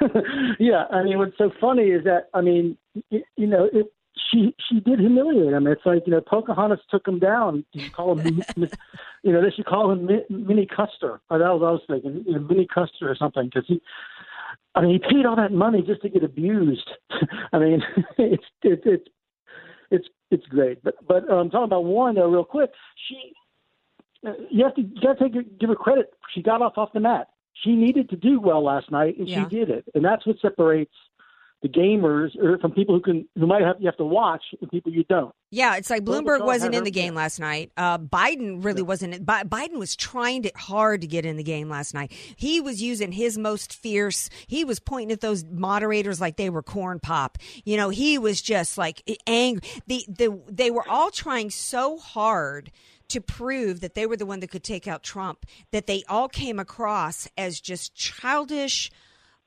yeah, 0.58 0.84
I 0.90 1.02
mean, 1.02 1.18
what's 1.18 1.36
so 1.38 1.50
funny 1.60 1.88
is 1.88 2.04
that 2.04 2.28
I 2.34 2.40
mean, 2.40 2.76
you, 3.10 3.22
you 3.36 3.46
know, 3.46 3.68
it, 3.72 3.86
she 4.30 4.54
she 4.68 4.80
did 4.80 5.00
humiliate 5.00 5.52
him. 5.52 5.66
It's 5.66 5.84
like 5.84 6.02
you 6.06 6.12
know, 6.12 6.20
Pocahontas 6.20 6.80
took 6.90 7.06
him 7.06 7.18
down. 7.18 7.64
You 7.72 7.90
call 7.90 8.18
him, 8.18 8.42
you 9.22 9.32
know, 9.32 9.42
they 9.42 9.50
should 9.50 9.66
call 9.66 9.90
him 9.90 10.06
Mi- 10.06 10.24
Minnie 10.30 10.66
Custer. 10.66 11.20
Or 11.30 11.38
that 11.38 11.48
was 11.48 11.60
what 11.60 11.68
I 11.68 11.72
was 11.72 11.82
thinking, 11.86 12.24
you 12.26 12.34
know, 12.34 12.40
Minnie 12.40 12.68
Custer 12.72 13.10
or 13.10 13.16
something, 13.16 13.44
because 13.46 13.64
he. 13.66 13.80
I 14.74 14.80
mean, 14.80 14.92
he 14.92 14.98
paid 14.98 15.26
all 15.26 15.36
that 15.36 15.52
money 15.52 15.82
just 15.82 16.00
to 16.02 16.08
get 16.08 16.24
abused. 16.24 16.90
I 17.52 17.58
mean, 17.58 17.82
it's 18.18 18.44
it's 18.62 18.82
it's 18.86 19.08
it's 19.90 20.08
it's 20.30 20.46
great. 20.46 20.82
But 20.82 20.94
but 21.06 21.28
um, 21.30 21.50
talking 21.50 21.64
about 21.64 21.84
Warren 21.84 22.14
though, 22.16 22.28
real 22.30 22.44
quick, 22.44 22.70
she 23.08 23.32
uh, 24.26 24.32
you 24.50 24.64
have 24.64 24.74
to 24.76 24.82
you 24.82 25.00
got 25.02 25.18
to 25.18 25.28
take 25.28 25.58
give 25.58 25.68
her 25.68 25.76
credit. 25.76 26.14
She 26.34 26.42
got 26.42 26.62
off 26.62 26.78
off 26.78 26.92
the 26.94 27.00
mat. 27.00 27.28
She 27.54 27.76
needed 27.76 28.08
to 28.10 28.16
do 28.16 28.40
well 28.40 28.64
last 28.64 28.90
night, 28.90 29.18
and 29.18 29.28
Yeah. 29.28 29.42
she 29.48 29.56
did 29.56 29.68
it. 29.68 29.84
And 29.94 30.02
that's 30.04 30.26
what 30.26 30.36
separates 30.40 30.94
the 31.62 31.68
gamers 31.68 32.36
or 32.36 32.58
from 32.58 32.72
people 32.72 32.96
who 32.96 33.00
can 33.00 33.28
who 33.38 33.46
might 33.46 33.62
have 33.62 33.76
you 33.78 33.86
have 33.86 33.96
to 33.96 34.04
watch 34.04 34.42
and 34.60 34.70
people 34.70 34.92
you 34.92 35.04
don't. 35.04 35.32
Yeah, 35.50 35.76
it's 35.76 35.90
like 35.90 36.04
Bloomberg 36.04 36.44
wasn't 36.44 36.74
in 36.74 36.82
the 36.82 36.90
game 36.90 37.14
last 37.14 37.38
night. 37.38 37.70
Uh, 37.76 37.98
Biden 37.98 38.64
really 38.64 38.82
wasn't. 38.82 39.24
Bi- 39.24 39.44
Biden 39.44 39.78
was 39.78 39.94
trying 39.94 40.42
to, 40.42 40.52
hard 40.56 41.02
to 41.02 41.06
get 41.06 41.24
in 41.24 41.36
the 41.36 41.42
game 41.42 41.68
last 41.68 41.94
night. 41.94 42.12
He 42.36 42.60
was 42.60 42.82
using 42.82 43.12
his 43.12 43.38
most 43.38 43.72
fierce. 43.72 44.28
He 44.46 44.64
was 44.64 44.80
pointing 44.80 45.12
at 45.12 45.20
those 45.20 45.44
moderators 45.44 46.20
like 46.20 46.36
they 46.36 46.50
were 46.50 46.62
corn 46.62 46.98
pop. 46.98 47.38
You 47.64 47.76
know, 47.76 47.90
he 47.90 48.18
was 48.18 48.42
just 48.42 48.76
like 48.76 49.02
angry. 49.26 49.62
The 49.86 50.04
the 50.08 50.40
they 50.48 50.70
were 50.70 50.88
all 50.88 51.10
trying 51.10 51.50
so 51.50 51.96
hard 51.96 52.72
to 53.08 53.20
prove 53.20 53.80
that 53.80 53.94
they 53.94 54.06
were 54.06 54.16
the 54.16 54.26
one 54.26 54.40
that 54.40 54.50
could 54.50 54.64
take 54.64 54.88
out 54.88 55.02
Trump 55.02 55.46
that 55.70 55.86
they 55.86 56.02
all 56.08 56.28
came 56.28 56.58
across 56.58 57.28
as 57.36 57.60
just 57.60 57.94
childish 57.94 58.90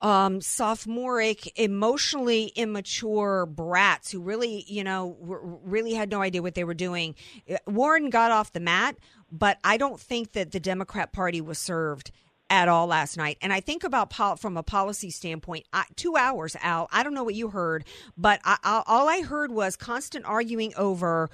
um, 0.02 0.42
sophomoric, 0.42 1.58
emotionally 1.58 2.52
immature 2.56 3.46
brats 3.46 4.12
who 4.12 4.22
really, 4.22 4.66
you 4.68 4.84
know, 4.84 5.18
w- 5.22 5.60
really 5.64 5.94
had 5.94 6.10
no 6.10 6.22
idea 6.22 6.42
what 6.42 6.56
they 6.56 6.64
were 6.64 6.74
doing. 6.74 7.16
Uh, 7.50 7.58
Warren 7.66 8.10
got 8.10 8.32
off 8.32 8.54
the 8.54 8.60
mat, 8.60 8.98
but 9.32 9.58
I 9.64 9.78
don't 9.78 10.00
think 10.00 10.34
that 10.34 10.52
the 10.52 10.60
Democrat 10.60 11.12
Party 11.14 11.42
was 11.42 11.58
served 11.58 12.12
at 12.50 12.68
all 12.68 12.88
last 12.88 13.18
night. 13.18 13.38
And 13.42 13.52
I 13.52 13.60
think 13.60 13.84
about 13.84 14.12
pol- 14.12 14.36
from 14.36 14.58
a 14.58 14.64
policy 14.64 15.10
standpoint, 15.10 15.66
I, 15.74 15.86
two 15.96 16.16
hours 16.16 16.56
out. 16.62 16.90
I 16.92 17.02
don't 17.02 17.14
know 17.14 17.24
what 17.24 17.36
you 17.36 17.50
heard, 17.50 17.86
but 18.18 18.40
I, 18.44 18.58
I, 18.64 18.84
all 18.86 19.10
I 19.10 19.22
heard 19.22 19.52
was 19.52 19.76
constant 19.76 20.26
arguing 20.26 20.74
over 20.76 21.30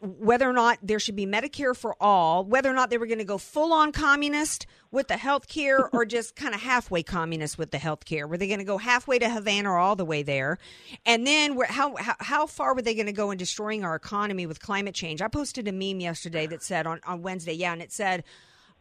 whether 0.00 0.48
or 0.48 0.52
not 0.52 0.78
there 0.82 0.98
should 0.98 1.16
be 1.16 1.26
Medicare 1.26 1.74
for 1.74 1.96
all, 2.00 2.44
whether 2.44 2.70
or 2.70 2.74
not 2.74 2.90
they 2.90 2.98
were 2.98 3.06
going 3.06 3.18
to 3.18 3.24
go 3.24 3.38
full 3.38 3.72
on 3.72 3.92
communist 3.92 4.66
with 4.90 5.08
the 5.08 5.16
health 5.16 5.48
care 5.48 5.88
or 5.92 6.04
just 6.06 6.36
kind 6.36 6.54
of 6.54 6.60
halfway 6.60 7.02
communist 7.02 7.56
with 7.56 7.70
the 7.70 7.78
health 7.78 8.04
care. 8.04 8.26
Were 8.26 8.36
they 8.36 8.46
going 8.46 8.58
to 8.58 8.64
go 8.64 8.78
halfway 8.78 9.18
to 9.18 9.28
Havana 9.28 9.70
or 9.70 9.78
all 9.78 9.96
the 9.96 10.04
way 10.04 10.22
there? 10.22 10.58
And 11.06 11.26
then 11.26 11.58
how, 11.68 11.96
how, 11.96 12.14
how 12.18 12.46
far 12.46 12.74
were 12.74 12.82
they 12.82 12.94
going 12.94 13.06
to 13.06 13.12
go 13.12 13.30
in 13.30 13.38
destroying 13.38 13.84
our 13.84 13.94
economy 13.94 14.46
with 14.46 14.60
climate 14.60 14.94
change? 14.94 15.22
I 15.22 15.28
posted 15.28 15.66
a 15.66 15.72
meme 15.72 16.00
yesterday 16.00 16.46
that 16.46 16.62
said 16.62 16.86
on, 16.86 17.00
on 17.06 17.22
Wednesday, 17.22 17.54
yeah, 17.54 17.72
and 17.72 17.80
it 17.80 17.92
said, 17.92 18.24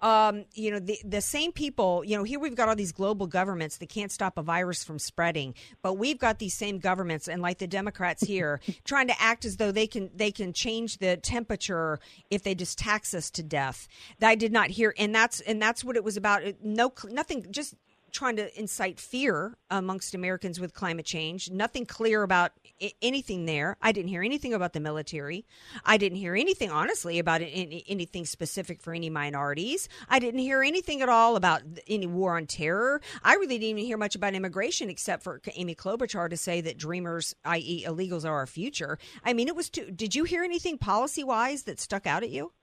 um, 0.05 0.45
you 0.53 0.69
know, 0.69 0.77
the, 0.77 0.99
the 1.03 1.19
same 1.19 1.51
people, 1.51 2.03
you 2.05 2.15
know, 2.15 2.23
here 2.23 2.39
we've 2.39 2.53
got 2.53 2.69
all 2.69 2.75
these 2.75 2.91
global 2.91 3.25
governments 3.25 3.77
that 3.77 3.89
can't 3.89 4.11
stop 4.11 4.37
a 4.37 4.43
virus 4.43 4.83
from 4.83 4.99
spreading, 4.99 5.55
but 5.81 5.95
we've 5.95 6.19
got 6.19 6.37
these 6.37 6.53
same 6.53 6.77
governments 6.77 7.27
and 7.27 7.41
like 7.41 7.57
the 7.57 7.65
Democrats 7.65 8.21
here 8.23 8.61
trying 8.85 9.07
to 9.07 9.19
act 9.19 9.45
as 9.45 9.57
though 9.57 9.71
they 9.71 9.87
can, 9.87 10.11
they 10.15 10.29
can 10.29 10.53
change 10.53 10.99
the 10.99 11.17
temperature 11.17 11.99
if 12.29 12.43
they 12.43 12.53
just 12.53 12.77
tax 12.77 13.15
us 13.15 13.31
to 13.31 13.41
death. 13.41 13.87
That 14.19 14.29
I 14.29 14.35
did 14.35 14.51
not 14.51 14.69
hear. 14.69 14.93
And 14.95 15.13
that's, 15.15 15.39
and 15.39 15.59
that's 15.59 15.83
what 15.83 15.95
it 15.95 16.03
was 16.03 16.17
about. 16.17 16.43
No, 16.61 16.93
nothing, 17.09 17.47
just 17.49 17.73
trying 18.15 18.37
to 18.37 18.59
incite 18.59 18.99
fear 18.99 19.57
amongst 19.69 20.15
Americans 20.15 20.59
with 20.59 20.73
climate 20.73 21.05
change. 21.05 21.51
Nothing 21.51 21.85
clear 21.85 22.23
about 22.23 22.53
I- 22.81 22.93
anything 23.01 23.45
there. 23.45 23.77
I 23.81 23.91
didn't 23.91 24.07
hear 24.07 24.23
anything 24.23 24.53
about 24.53 24.73
the 24.73 24.79
military. 24.79 25.45
I 25.83 25.97
didn't 25.97 26.17
hear 26.17 26.33
anything, 26.35 26.71
honestly, 26.71 27.19
about 27.19 27.41
any, 27.41 27.83
anything 27.87 28.25
specific 28.25 28.81
for 28.81 28.93
any 28.93 29.09
minorities. 29.09 29.89
I 30.09 30.19
didn't 30.19 30.39
hear 30.39 30.63
anything 30.63 31.01
at 31.01 31.09
all 31.09 31.35
about 31.35 31.61
any 31.87 32.07
war 32.07 32.37
on 32.37 32.47
terror. 32.47 33.01
I 33.23 33.33
really 33.33 33.57
didn't 33.57 33.79
even 33.79 33.85
hear 33.85 33.97
much 33.97 34.15
about 34.15 34.33
immigration, 34.33 34.89
except 34.89 35.21
for 35.21 35.41
Amy 35.55 35.75
Klobuchar 35.75 36.29
to 36.29 36.37
say 36.37 36.61
that 36.61 36.77
dreamers, 36.77 37.35
i.e., 37.43 37.85
illegals, 37.85 38.25
are 38.25 38.35
our 38.35 38.47
future. 38.47 38.97
I 39.23 39.33
mean, 39.33 39.47
it 39.49 39.55
was 39.55 39.69
too. 39.69 39.91
Did 39.91 40.15
you 40.15 40.23
hear 40.23 40.43
anything 40.43 40.77
policy 40.77 41.23
wise 41.23 41.63
that 41.63 41.79
stuck 41.81 42.07
out 42.07 42.23
at 42.23 42.29
you? 42.29 42.53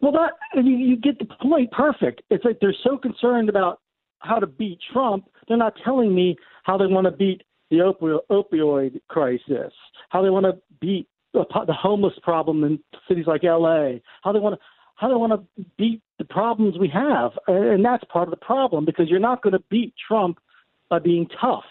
Well, 0.00 0.12
that 0.12 0.32
you, 0.54 0.76
you 0.76 0.96
get 0.96 1.18
the 1.18 1.26
point 1.26 1.70
perfect. 1.70 2.22
It's 2.30 2.44
like 2.44 2.58
they're 2.60 2.74
so 2.84 2.96
concerned 2.96 3.48
about 3.48 3.80
how 4.24 4.38
to 4.38 4.46
beat 4.46 4.78
Trump, 4.92 5.28
they're 5.46 5.56
not 5.56 5.74
telling 5.84 6.14
me 6.14 6.36
how 6.64 6.76
they 6.76 6.86
want 6.86 7.04
to 7.06 7.10
beat 7.10 7.42
the 7.70 7.76
opi- 7.78 8.20
opioid 8.30 9.00
crisis, 9.08 9.72
how 10.10 10.22
they 10.22 10.30
want 10.30 10.46
to 10.46 10.56
beat 10.80 11.08
the, 11.32 11.44
the 11.66 11.72
homeless 11.72 12.14
problem 12.22 12.64
in 12.64 12.78
cities 13.08 13.26
like 13.26 13.44
L.A., 13.44 14.02
how 14.22 14.32
they 14.32 14.38
want 14.38 14.54
to 14.54 14.60
how 14.96 15.08
they 15.08 15.14
want 15.14 15.32
to 15.32 15.64
beat 15.76 16.00
the 16.18 16.24
problems 16.24 16.78
we 16.78 16.88
have, 16.88 17.32
and, 17.48 17.64
and 17.64 17.84
that's 17.84 18.04
part 18.04 18.28
of 18.28 18.30
the 18.30 18.44
problem 18.44 18.84
because 18.84 19.08
you're 19.08 19.18
not 19.18 19.42
going 19.42 19.52
to 19.52 19.62
beat 19.68 19.92
Trump 20.06 20.38
by 20.88 21.00
being 21.00 21.28
tough. 21.40 21.64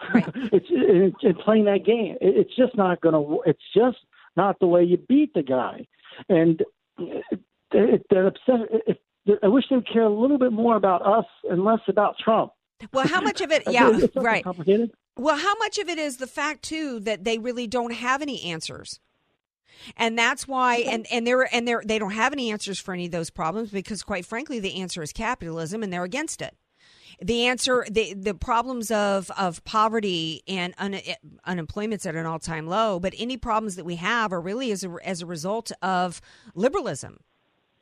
it's, 0.14 0.66
it's, 0.68 1.16
it's 1.22 1.42
playing 1.42 1.64
that 1.64 1.86
game. 1.86 2.16
It's 2.20 2.54
just 2.54 2.76
not 2.76 3.00
going 3.00 3.14
to. 3.14 3.42
It's 3.46 3.62
just 3.74 3.96
not 4.36 4.58
the 4.60 4.66
way 4.66 4.84
you 4.84 4.98
beat 4.98 5.32
the 5.32 5.42
guy, 5.42 5.86
and 6.28 6.62
it, 6.98 7.24
it, 7.72 8.06
that 8.10 8.26
upset. 8.26 8.68
If, 8.86 8.98
I 9.42 9.48
wish 9.48 9.64
they 9.70 9.76
would 9.76 9.88
care 9.90 10.02
a 10.02 10.10
little 10.10 10.38
bit 10.38 10.52
more 10.52 10.76
about 10.76 11.06
us 11.06 11.24
and 11.50 11.64
less 11.64 11.80
about 11.88 12.16
Trump. 12.18 12.52
Well, 12.92 13.06
how 13.06 13.20
much 13.20 13.40
of 13.40 13.50
it? 13.50 13.62
Yeah, 13.70 13.90
not 13.90 14.10
right. 14.16 14.44
Complicated. 14.44 14.90
Well, 15.16 15.36
how 15.36 15.54
much 15.56 15.78
of 15.78 15.88
it 15.88 15.98
is 15.98 16.16
the 16.18 16.26
fact 16.26 16.62
too 16.62 17.00
that 17.00 17.24
they 17.24 17.38
really 17.38 17.66
don't 17.66 17.92
have 17.94 18.20
any 18.20 18.42
answers? 18.42 19.00
And 19.96 20.18
that's 20.18 20.46
why 20.46 20.76
and 20.76 21.06
and 21.10 21.26
they're 21.26 21.52
and 21.54 21.66
they're 21.66 21.82
they 21.84 21.98
don't 21.98 22.12
have 22.12 22.32
any 22.32 22.50
answers 22.50 22.78
for 22.78 22.94
any 22.94 23.06
of 23.06 23.12
those 23.12 23.30
problems 23.30 23.70
because 23.70 24.02
quite 24.02 24.24
frankly 24.24 24.60
the 24.60 24.80
answer 24.80 25.02
is 25.02 25.12
capitalism 25.12 25.82
and 25.82 25.92
they're 25.92 26.04
against 26.04 26.40
it. 26.40 26.56
The 27.20 27.46
answer 27.46 27.84
the 27.90 28.14
the 28.14 28.34
problems 28.34 28.90
of 28.90 29.30
of 29.32 29.64
poverty 29.64 30.42
and 30.48 30.74
un, 30.78 30.94
eh, 30.94 31.14
unemployment's 31.44 32.06
at 32.06 32.16
an 32.16 32.26
all-time 32.26 32.66
low, 32.66 32.98
but 32.98 33.14
any 33.18 33.36
problems 33.36 33.76
that 33.76 33.84
we 33.84 33.96
have 33.96 34.32
are 34.32 34.40
really 34.40 34.70
as 34.72 34.84
a 34.84 34.94
as 35.04 35.22
a 35.22 35.26
result 35.26 35.70
of 35.82 36.20
liberalism 36.54 37.18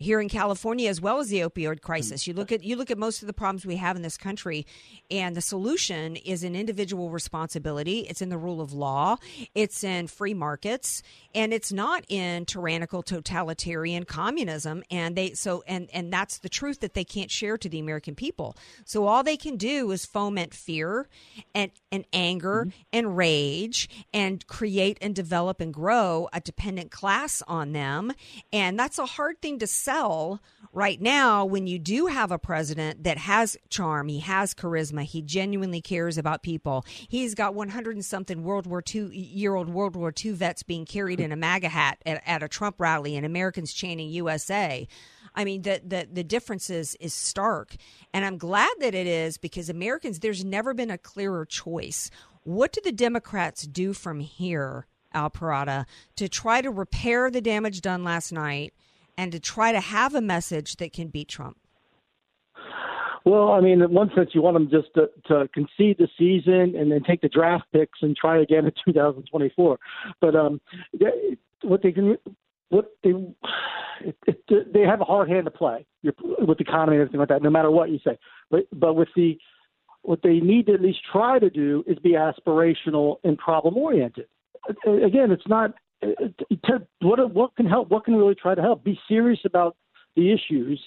here 0.03 0.21
in 0.21 0.29
California 0.29 0.89
as 0.89 1.01
well 1.01 1.19
as 1.19 1.29
the 1.29 1.41
opioid 1.41 1.77
mm-hmm. 1.77 1.87
crisis. 1.87 2.27
You 2.27 2.35
look 2.35 2.53
at 2.53 2.63
you 2.63 2.77
look 2.77 2.91
at 2.91 2.99
most 2.99 3.23
of 3.23 3.27
the 3.27 3.33
problems 3.33 3.65
we 3.65 3.77
have 3.77 3.97
in 3.97 4.03
this 4.03 4.17
country 4.17 4.67
and 5.11 5.37
the 5.37 5.41
solution 5.41 6.17
is 6.17 6.45
an 6.45 6.55
individual 6.55 7.11
responsibility. 7.11 8.01
It's 8.01 8.23
in 8.23 8.29
the 8.29 8.39
rule 8.39 8.61
of 8.61 8.73
law, 8.73 9.17
it's 9.55 9.85
in 9.85 10.07
free 10.07 10.35
markets, 10.35 11.03
and 11.35 11.53
it's 11.53 11.73
not 11.73 12.05
in 12.09 12.45
tyrannical 12.45 13.03
totalitarian 13.03 14.05
communism 14.05 14.83
and 14.91 15.17
they 15.17 15.33
so 15.33 15.63
and 15.67 15.89
and 15.93 16.13
that's 16.13 16.39
the 16.39 16.49
truth 16.49 16.81
that 16.81 16.95
they 16.95 17.05
can't 17.05 17.31
share 17.31 17.57
to 17.59 17.69
the 17.69 17.79
American 17.79 18.15
people. 18.15 18.57
So 18.85 19.07
all 19.07 19.23
they 19.23 19.37
can 19.37 19.57
do 19.57 19.91
is 19.91 20.05
foment 20.05 20.55
fear 20.55 21.09
and 21.55 21.71
and 21.91 22.05
anger 22.13 22.67
mm-hmm. 22.67 22.79
and 22.93 23.17
rage 23.17 23.89
and 24.13 24.47
create 24.47 24.99
and 25.01 25.15
develop 25.15 25.61
and 25.61 25.73
grow 25.73 26.29
a 26.33 26.41
dependent 26.41 26.91
class 26.91 27.43
on 27.47 27.73
them 27.73 28.13
and 28.53 28.79
that's 28.79 28.99
a 28.99 29.07
hard 29.07 29.41
thing 29.41 29.59
to 29.59 29.67
sell 29.93 30.41
right 30.73 31.01
now 31.01 31.45
when 31.45 31.67
you 31.67 31.79
do 31.79 32.07
have 32.07 32.31
a 32.31 32.39
president 32.39 33.05
that 33.05 33.19
has 33.19 33.57
charm, 33.69 34.09
he 34.09 34.21
has 34.21 34.55
charisma, 34.55 35.03
he 35.03 35.21
genuinely 35.21 35.81
cares 35.81 36.17
about 36.17 36.43
people. 36.43 36.85
He's 37.09 37.35
got 37.35 37.55
100 37.55 37.97
and 37.97 38.05
something 38.05 38.43
World 38.43 38.67
War 38.67 38.83
II 38.95 39.15
year 39.15 39.55
old 39.55 39.69
World 39.69 39.97
War 39.97 40.13
II 40.25 40.33
vets 40.33 40.63
being 40.63 40.85
carried 40.85 41.21
in 41.21 41.33
a 41.33 41.37
MAGA 41.37 41.69
hat 41.69 41.99
at, 42.07 42.23
at 42.27 42.43
a 42.43 42.49
Trump 42.49 42.81
rally 42.81 43.17
and 43.17 43.27
Americans 43.27 43.73
chanting 43.73 44.09
USA. 44.09 44.89
I 45.35 45.45
mean, 45.45 45.63
the, 45.63 45.81
the, 45.85 46.09
the 46.11 46.25
difference 46.25 46.71
is, 46.71 46.97
is 47.01 47.15
stark. 47.15 47.77
And 48.13 48.25
I'm 48.25 48.39
glad 48.39 48.73
that 48.81 48.95
it 48.95 49.07
is 49.07 49.39
because 49.39 49.69
Americans, 49.69 50.21
there's 50.21 50.45
never 50.45 50.75
been 50.75 50.91
a 50.91 50.99
clearer 50.99 51.45
choice. 51.45 52.11
What 52.45 52.73
do 52.73 52.81
the 52.83 52.93
Democrats 52.93 53.67
do 53.67 53.93
from 53.93 54.21
here, 54.21 54.87
Al 55.13 55.31
Perrotta, 55.31 55.87
to 56.17 56.29
try 56.29 56.61
to 56.61 56.71
repair 56.71 57.31
the 57.31 57.41
damage 57.41 57.81
done 57.81 58.05
last 58.05 58.33
night 58.33 58.75
and 59.17 59.33
to 59.33 59.41
try 59.41 59.73
to 59.73 59.81
have 59.81 60.15
a 60.15 60.21
message 60.21 60.77
that 60.77 60.93
can 60.93 61.09
beat 61.09 61.29
Trump? 61.29 61.57
Well, 63.25 63.51
I 63.51 63.61
mean, 63.61 63.83
in 63.83 63.93
one 63.93 64.11
sense, 64.17 64.31
you 64.33 64.43
want 64.43 64.55
them 64.55 64.69
just 64.71 64.93
to, 64.95 65.09
to 65.29 65.49
concede 65.55 65.99
the 65.99 66.09
season 66.19 66.75
and 66.77 66.91
then 66.91 67.03
take 67.05 67.21
the 67.21 67.29
draft 67.29 67.65
picks 67.73 68.01
and 68.03 68.17
try 68.17 68.41
again 68.41 68.65
in 68.65 68.73
2024. 68.85 69.79
But 70.21 70.35
um, 70.35 70.61
what 71.63 71.83
they 71.83 71.93
can, 71.93 72.17
what 72.71 72.87
they, 73.05 73.11
it, 74.01 74.17
it, 74.27 74.73
they 74.73 74.81
have 74.81 75.01
a 75.01 75.05
hard 75.05 75.29
hand 75.29 75.45
to 75.45 75.51
play 75.51 75.87
with 76.03 76.59
the 76.59 76.65
economy 76.65 76.97
and 76.97 77.03
everything 77.03 77.21
like 77.21 77.29
that. 77.29 77.43
No 77.43 77.51
matter 77.51 77.71
what 77.71 77.91
you 77.91 78.01
say, 78.05 78.19
but 78.51 78.67
but 78.73 78.95
with 78.95 79.09
the, 79.15 79.39
what 80.03 80.21
they 80.23 80.41
need 80.41 80.67
to 80.67 80.75
at 80.75 80.83
least 80.83 80.99
try 81.11 81.39
to 81.39 81.49
do 81.49 81.85
is 81.87 81.99
be 82.01 82.13
aspirational 82.13 83.17
and 83.23 83.39
problem 83.39 83.77
oriented. 83.77 84.27
Again, 84.85 85.31
it's 85.31 85.47
not. 85.47 85.75
What 87.01 87.33
what 87.33 87.57
can 87.57 87.67
help? 87.67 87.91
What 87.91 88.05
can 88.05 88.15
really 88.15 88.35
try 88.35 88.55
to 88.55 88.63
help? 88.63 88.85
Be 88.85 88.99
serious 89.09 89.41
about 89.45 89.77
the 90.17 90.33
issues 90.33 90.81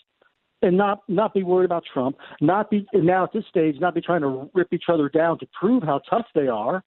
and 0.61 0.77
not 0.77 1.01
not 1.07 1.33
be 1.33 1.43
worried 1.43 1.65
about 1.65 1.83
Trump, 1.91 2.17
not 2.41 2.69
be 2.69 2.85
now 2.93 3.23
at 3.23 3.33
this 3.33 3.43
stage 3.49 3.75
not 3.79 3.93
be 3.93 4.01
trying 4.01 4.21
to 4.21 4.49
rip 4.53 4.73
each 4.73 4.85
other 4.89 5.09
down 5.09 5.39
to 5.39 5.47
prove 5.59 5.83
how 5.83 5.99
tough 6.09 6.25
they 6.33 6.47
are. 6.47 6.83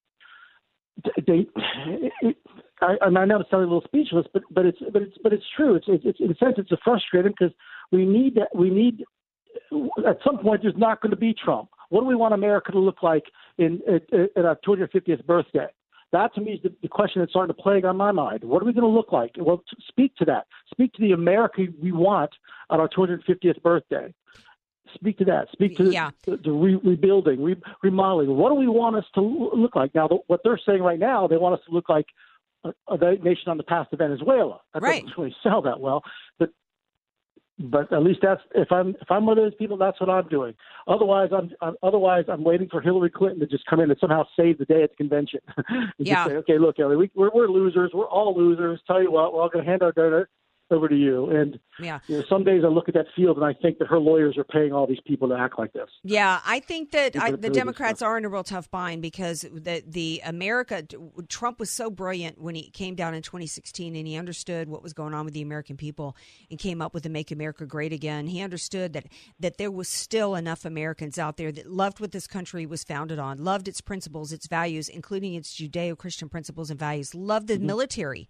They, 1.27 1.47
it, 2.23 2.37
I, 2.81 2.97
I 3.01 3.09
know 3.09 3.41
it's 3.41 3.51
sounding 3.51 3.71
a 3.71 3.75
little 3.75 3.85
speechless, 3.87 4.27
but 4.33 4.43
but 4.51 4.67
it's 4.67 4.79
but 4.93 5.03
it's 5.03 5.17
but 5.23 5.33
it's 5.33 5.45
true. 5.57 5.75
It's 5.77 5.87
it's, 5.89 6.05
it's 6.05 6.21
in 6.21 6.31
a 6.31 6.37
sense 6.37 6.55
it's 6.59 6.71
frustrating 6.83 7.33
because 7.39 7.55
we 7.93 8.05
need 8.05 8.35
that 8.35 8.49
we 8.55 8.71
need 8.71 9.05
at 10.07 10.19
some 10.25 10.39
point 10.39 10.63
there's 10.63 10.75
not 10.77 11.01
going 11.01 11.11
to 11.11 11.17
be 11.17 11.35
Trump. 11.35 11.69
What 11.91 12.01
do 12.01 12.07
we 12.07 12.15
want 12.15 12.35
America 12.35 12.73
to 12.73 12.79
look 12.79 13.03
like 13.03 13.25
in 13.59 13.81
at, 13.89 14.03
at 14.37 14.45
our 14.45 14.59
250th 14.67 15.25
birthday? 15.25 15.67
That 16.13 16.35
to 16.35 16.41
me 16.41 16.53
is 16.53 16.63
the, 16.63 16.75
the 16.83 16.89
question 16.89 17.21
that's 17.21 17.33
starting 17.33 17.55
to 17.55 17.63
plague 17.63 17.85
on 17.85 17.97
my 17.97 18.13
mind. 18.13 18.43
What 18.45 18.63
are 18.63 18.65
we 18.67 18.73
going 18.73 18.83
to 18.91 18.97
look 18.97 19.13
like? 19.13 19.33
Well, 19.39 19.59
t- 19.59 19.77
speak 19.89 20.15
to 20.17 20.25
that. 20.27 20.47
Speak 20.71 20.93
to 20.95 21.03
the 21.03 21.13
America 21.13 21.67
we 21.83 21.93
want 21.93 22.31
on 22.71 22.81
our 22.81 22.89
250th 22.89 23.63
birthday. 23.63 24.15
Speak 24.95 25.19
to 25.19 25.25
that. 25.27 25.49
Speak 25.53 25.77
to 25.77 25.85
Yeah. 25.93 26.11
the, 26.25 26.39
the 26.39 26.51
re- 26.51 26.81
rebuilding, 26.83 27.43
re- 27.43 27.61
remodeling. 27.83 28.35
What 28.37 28.49
do 28.49 28.55
we 28.55 28.69
want 28.69 28.97
us 28.97 29.05
to 29.17 29.21
l- 29.21 29.51
look 29.61 29.77
like? 29.77 29.95
Now, 29.95 30.09
the, 30.09 30.19
what 30.29 30.41
they're 30.45 30.59
saying 30.65 30.83
right 30.83 30.99
now, 30.99 31.27
they 31.27 31.37
want 31.37 31.61
us 31.61 31.67
to 31.69 31.75
look 31.75 31.91
like 31.91 32.07
a, 32.65 32.73
a 32.89 32.97
nation 33.17 33.49
on 33.49 33.59
the 33.59 33.63
path 33.65 33.91
to 33.91 33.97
Venezuela. 33.97 34.61
That 34.73 34.83
Right. 34.83 35.03
doesn't 35.03 35.19
really 35.19 35.37
sell 35.43 35.61
that 35.63 35.79
well, 35.81 36.03
but 36.39 36.51
but 37.59 37.93
at 37.93 38.03
least 38.03 38.21
that's 38.23 38.41
if 38.55 38.71
I'm 38.71 38.91
if 39.01 39.11
I'm 39.11 39.27
one 39.27 39.39
of 39.39 39.45
those 39.45 39.55
people, 39.55 39.77
that's 39.77 40.01
what 40.01 40.09
I'm 40.09 40.29
doing. 40.29 40.55
Otherwise, 40.87 41.31
I'm, 41.33 41.51
I'm 41.61 41.77
otherwise 41.83 42.25
I'm 42.29 42.45
waiting 42.45 42.69
for 42.69 42.81
Hillary 42.81 43.11
Clinton 43.11 43.41
to 43.41 43.47
just 43.47 43.67
come 43.67 43.81
in 43.81 43.91
and 43.91 43.99
somehow 44.01 44.25
save 44.37 44.59
the 44.59 44.65
day 44.65 44.83
at 44.83 44.91
the 44.91 44.97
convention. 44.97 45.41
and 45.69 45.93
Yeah. 45.99 46.17
Just 46.17 46.29
say, 46.29 46.37
okay, 46.37 46.59
look, 46.59 46.79
Ellie, 46.79 46.97
we, 46.97 47.11
we're 47.15 47.31
we're 47.35 47.49
losers. 47.49 47.91
We're 47.93 48.07
all 48.07 48.37
losers. 48.37 48.81
Tell 48.87 49.03
you 49.03 49.11
what, 49.11 49.35
we're 49.35 49.43
all 49.43 49.49
going 49.49 49.65
to 49.65 49.71
hand 49.71 49.83
our 49.83 49.93
donut 49.93 50.27
over 50.71 50.89
to 50.89 50.97
you. 50.97 51.31
And 51.31 51.59
Yeah. 51.81 52.01
you 52.09 52.19
know, 52.19 52.25
some 52.29 52.45
days 52.45 52.63
I 52.65 52.69
look 52.69 52.89
at 52.89 52.95
that 52.95 53.07
field 53.15 53.37
and 53.37 53.47
I 53.47 53.53
think 53.53 53.79
that 53.79 53.89
her 53.89 53.99
lawyers 53.99 54.37
are 54.37 54.45
paying 54.45 54.73
all 54.73 54.87
these 54.87 55.01
people 55.07 55.29
to 55.29 55.35
act 55.35 55.59
like 55.59 55.73
this. 55.73 55.89
Yeah, 56.03 56.41
I 56.45 56.61
think 56.61 56.91
that 56.91 57.17
I, 57.17 57.33
the 57.33 57.51
Democrats 57.51 58.03
are 58.03 58.19
in 58.19 58.25
a 58.25 58.29
real 58.29 58.45
tough 58.45 58.71
bind 58.71 59.03
because 59.03 59.43
the 59.43 59.83
the 59.87 60.21
America 60.25 60.85
Trump 61.29 61.61
was 61.61 61.71
so 61.71 61.91
brilliant 61.91 62.41
when 62.41 62.55
he 62.55 62.71
came 62.71 62.95
down 62.95 63.15
in 63.15 63.23
2016 63.23 63.97
and 63.97 64.07
he 64.07 64.17
understood 64.17 64.69
what 64.69 64.83
was 64.83 64.93
going 64.93 65.15
on 65.15 65.25
with 65.25 65.35
the 65.35 65.43
American 65.43 65.77
people 65.77 66.17
and 66.51 66.59
came 66.59 66.83
up 66.83 66.95
with 66.95 67.03
the 67.03 67.11
Make 67.11 67.31
America 67.31 67.65
Great 67.67 67.93
Again. 67.93 68.27
He 68.27 68.41
understood 68.43 68.93
that 68.93 69.07
that 69.41 69.59
there 69.59 69.71
was 69.71 69.89
still 69.89 70.35
enough 70.35 70.65
Americans 70.65 71.19
out 71.19 71.37
there 71.37 71.53
that 71.53 71.71
loved 71.71 72.01
what 72.01 72.13
this 72.13 72.27
country 72.27 72.67
was 72.67 72.85
founded 72.85 73.19
on, 73.19 73.39
loved 73.39 73.69
its 73.69 73.81
principles, 73.81 74.33
its 74.33 74.47
values, 74.47 74.89
including 74.89 75.35
its 75.35 75.57
Judeo-Christian 75.57 76.29
principles 76.29 76.71
and 76.71 76.79
values, 76.79 77.15
loved 77.15 77.49
the 77.49 77.55
mm-hmm. 77.55 77.67
military, 77.67 78.29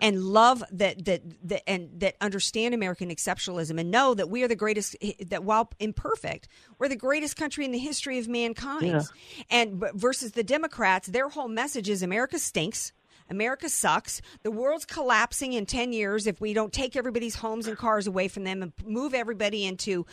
and 0.00 0.22
love 0.22 0.62
that 0.70 1.04
that 1.04 1.22
that 1.42 1.62
and 1.72 2.00
that 2.00 2.16
understand 2.20 2.74
American 2.74 3.08
exceptionalism 3.08 3.80
and 3.80 3.90
know 3.90 4.14
that 4.14 4.28
we 4.28 4.42
are 4.42 4.48
the 4.48 4.56
greatest. 4.56 4.96
That 5.26 5.44
while 5.44 5.70
imperfect, 5.80 6.48
we're 6.78 6.88
the 6.88 6.96
greatest 6.96 7.36
country 7.36 7.64
in 7.64 7.72
the 7.72 7.78
history 7.78 8.18
of 8.18 8.28
mankind. 8.28 8.86
Yeah. 8.86 9.02
And 9.50 9.84
versus 9.94 10.32
the 10.32 10.44
Democrats, 10.44 11.08
their 11.08 11.28
whole 11.28 11.48
message 11.48 11.88
is 11.88 12.02
America 12.02 12.38
stinks. 12.38 12.92
America 13.30 13.68
sucks. 13.68 14.20
The 14.42 14.50
world's 14.50 14.84
collapsing 14.84 15.54
in 15.54 15.64
10 15.64 15.92
years 15.92 16.26
if 16.26 16.40
we 16.40 16.52
don't 16.52 16.72
take 16.72 16.96
everybody's 16.96 17.36
homes 17.36 17.66
and 17.66 17.78
cars 17.78 18.06
away 18.06 18.28
from 18.28 18.44
them 18.44 18.62
and 18.62 18.72
move 18.84 19.14
everybody 19.14 19.64
into 19.64 20.04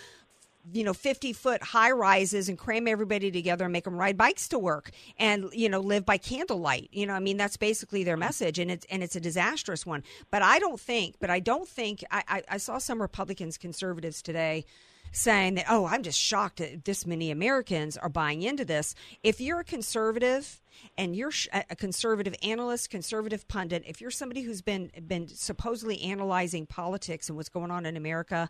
you 0.72 0.84
know 0.84 0.94
50 0.94 1.34
foot 1.34 1.64
high 1.64 1.92
rises 1.92 2.50
and 2.50 2.58
cram 2.58 2.88
everybody 2.88 3.32
together 3.32 3.66
and 3.66 3.74
make 3.74 3.86
them 3.86 3.96
ride 3.96 4.18
bikes 4.18 4.48
to 4.50 4.60
work 4.60 4.92
and 5.18 5.50
you 5.54 5.70
know 5.70 5.80
live 5.80 6.06
by 6.06 6.18
candlelight 6.18 6.90
you 6.92 7.06
know 7.06 7.14
i 7.14 7.20
mean 7.20 7.38
that's 7.38 7.58
basically 7.58 8.04
their 8.04 8.18
message 8.18 8.60
and 8.60 8.70
it's 8.70 8.86
and 8.90 9.02
it's 9.04 9.16
a 9.16 9.20
disastrous 9.20 9.86
one 9.86 10.04
but 10.32 10.42
i 10.42 10.60
don't 10.60 10.80
think 10.80 11.16
but 11.20 11.30
i 11.30 11.40
don't 11.40 11.68
think 11.68 12.04
i 12.12 12.24
i, 12.28 12.44
I 12.50 12.58
saw 12.58 12.78
some 12.78 13.02
republicans 13.02 13.58
conservatives 13.58 14.22
today 14.22 14.66
saying 15.12 15.56
that, 15.56 15.66
oh, 15.70 15.86
I'm 15.86 16.04
just 16.04 16.20
shocked 16.20 16.58
that 16.58 16.86
this 16.86 17.06
many 17.06 17.32
Americans 17.32 17.98
are 17.98 18.10
buying 18.10 18.42
into 18.42 18.66
this. 18.66 18.96
If 19.24 19.42
you're 19.42 19.60
a 19.60 19.64
conservative 19.64 20.62
and 20.98 21.16
you're 21.16 21.32
a 21.52 21.76
conservative 21.76 22.36
analyst, 22.44 22.90
conservative 22.90 23.48
pundit, 23.48 23.84
if 23.86 24.02
you're 24.02 24.12
somebody 24.12 24.42
who's 24.42 24.62
been 24.62 24.92
been 25.08 25.28
supposedly 25.28 26.02
analyzing 26.02 26.66
politics 26.66 27.28
and 27.28 27.36
what's 27.36 27.50
going 27.50 27.72
on 27.72 27.86
in 27.86 27.98
America 27.98 28.50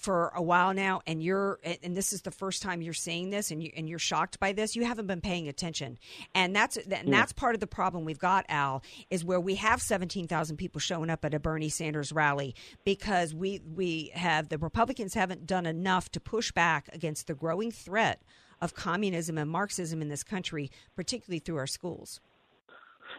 for 0.00 0.32
a 0.34 0.42
while 0.42 0.72
now 0.72 1.02
and 1.06 1.22
you're 1.22 1.60
and 1.82 1.94
this 1.94 2.12
is 2.12 2.22
the 2.22 2.30
first 2.30 2.62
time 2.62 2.80
you're 2.80 2.94
seeing 2.94 3.28
this 3.28 3.50
and 3.50 3.62
you 3.62 3.70
and 3.76 3.88
you're 3.88 3.98
shocked 3.98 4.40
by 4.40 4.52
this 4.52 4.74
you 4.74 4.84
haven't 4.84 5.06
been 5.06 5.20
paying 5.20 5.46
attention. 5.46 5.98
And 6.34 6.56
that's 6.56 6.78
and 6.78 7.12
that's 7.12 7.32
part 7.32 7.54
of 7.54 7.60
the 7.60 7.66
problem 7.66 8.04
we've 8.04 8.18
got 8.18 8.46
Al 8.48 8.82
is 9.10 9.24
where 9.24 9.40
we 9.40 9.56
have 9.56 9.82
17,000 9.82 10.56
people 10.56 10.80
showing 10.80 11.10
up 11.10 11.24
at 11.24 11.34
a 11.34 11.38
Bernie 11.38 11.68
Sanders 11.68 12.12
rally 12.12 12.54
because 12.84 13.34
we 13.34 13.60
we 13.64 14.10
have 14.14 14.48
the 14.48 14.58
Republicans 14.58 15.14
haven't 15.14 15.46
done 15.46 15.66
enough 15.66 16.10
to 16.12 16.20
push 16.20 16.50
back 16.50 16.88
against 16.92 17.26
the 17.26 17.34
growing 17.34 17.70
threat 17.70 18.22
of 18.60 18.74
communism 18.74 19.36
and 19.38 19.50
Marxism 19.50 20.00
in 20.00 20.08
this 20.08 20.24
country 20.24 20.70
particularly 20.96 21.40
through 21.40 21.58
our 21.58 21.66
schools 21.66 22.20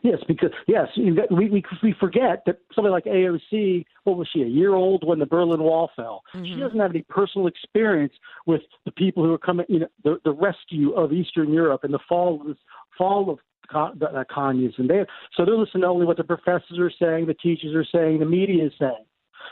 Yes, 0.04 0.18
because 0.28 0.50
yes, 0.68 0.88
you 0.96 1.16
got, 1.16 1.32
we, 1.32 1.50
we 1.50 1.64
we 1.84 1.94
forget 2.00 2.42
that 2.48 2.58
somebody 2.74 2.92
like 2.92 3.06
AOC, 3.06 3.86
what 4.04 4.18
was 4.18 4.28
she, 4.34 4.42
a 4.42 4.48
year 4.48 4.74
old 4.74 5.06
when 5.06 5.20
the 5.20 5.28
Berlin 5.28 5.62
Wall 5.62 5.92
fell? 5.96 6.24
She 6.46 6.60
doesn't 6.60 6.80
have 6.80 6.90
any 6.92 7.04
personal 7.08 7.48
experience 7.48 8.14
with 8.48 8.62
the 8.86 8.92
people 8.92 9.24
who 9.24 9.32
are 9.32 9.38
coming, 9.38 9.66
you 9.70 9.80
know, 9.80 9.88
the, 10.04 10.20
the 10.26 10.32
rescue 10.32 10.92
of 10.94 11.14
Eastern 11.14 11.54
Europe 11.54 11.84
and 11.84 11.94
the 11.94 12.00
fall 12.10 12.42
of 12.42 12.48
this, 12.48 12.58
fall 12.98 13.30
of 13.30 13.40
co- 13.72 13.94
the, 13.98 14.08
uh, 14.08 14.24
communism. 14.30 14.88
They 14.88 15.06
so 15.38 15.46
they're 15.46 15.56
listening 15.58 15.82
to 15.82 15.88
only 15.88 16.06
what 16.06 16.18
the 16.18 16.24
professors 16.24 16.80
are 16.80 16.92
saying, 17.00 17.28
the 17.28 17.36
teachers 17.36 17.76
are 17.76 17.86
saying, 17.86 18.20
the 18.20 18.26
media 18.26 18.66
is 18.66 18.74
saying. 18.80 19.06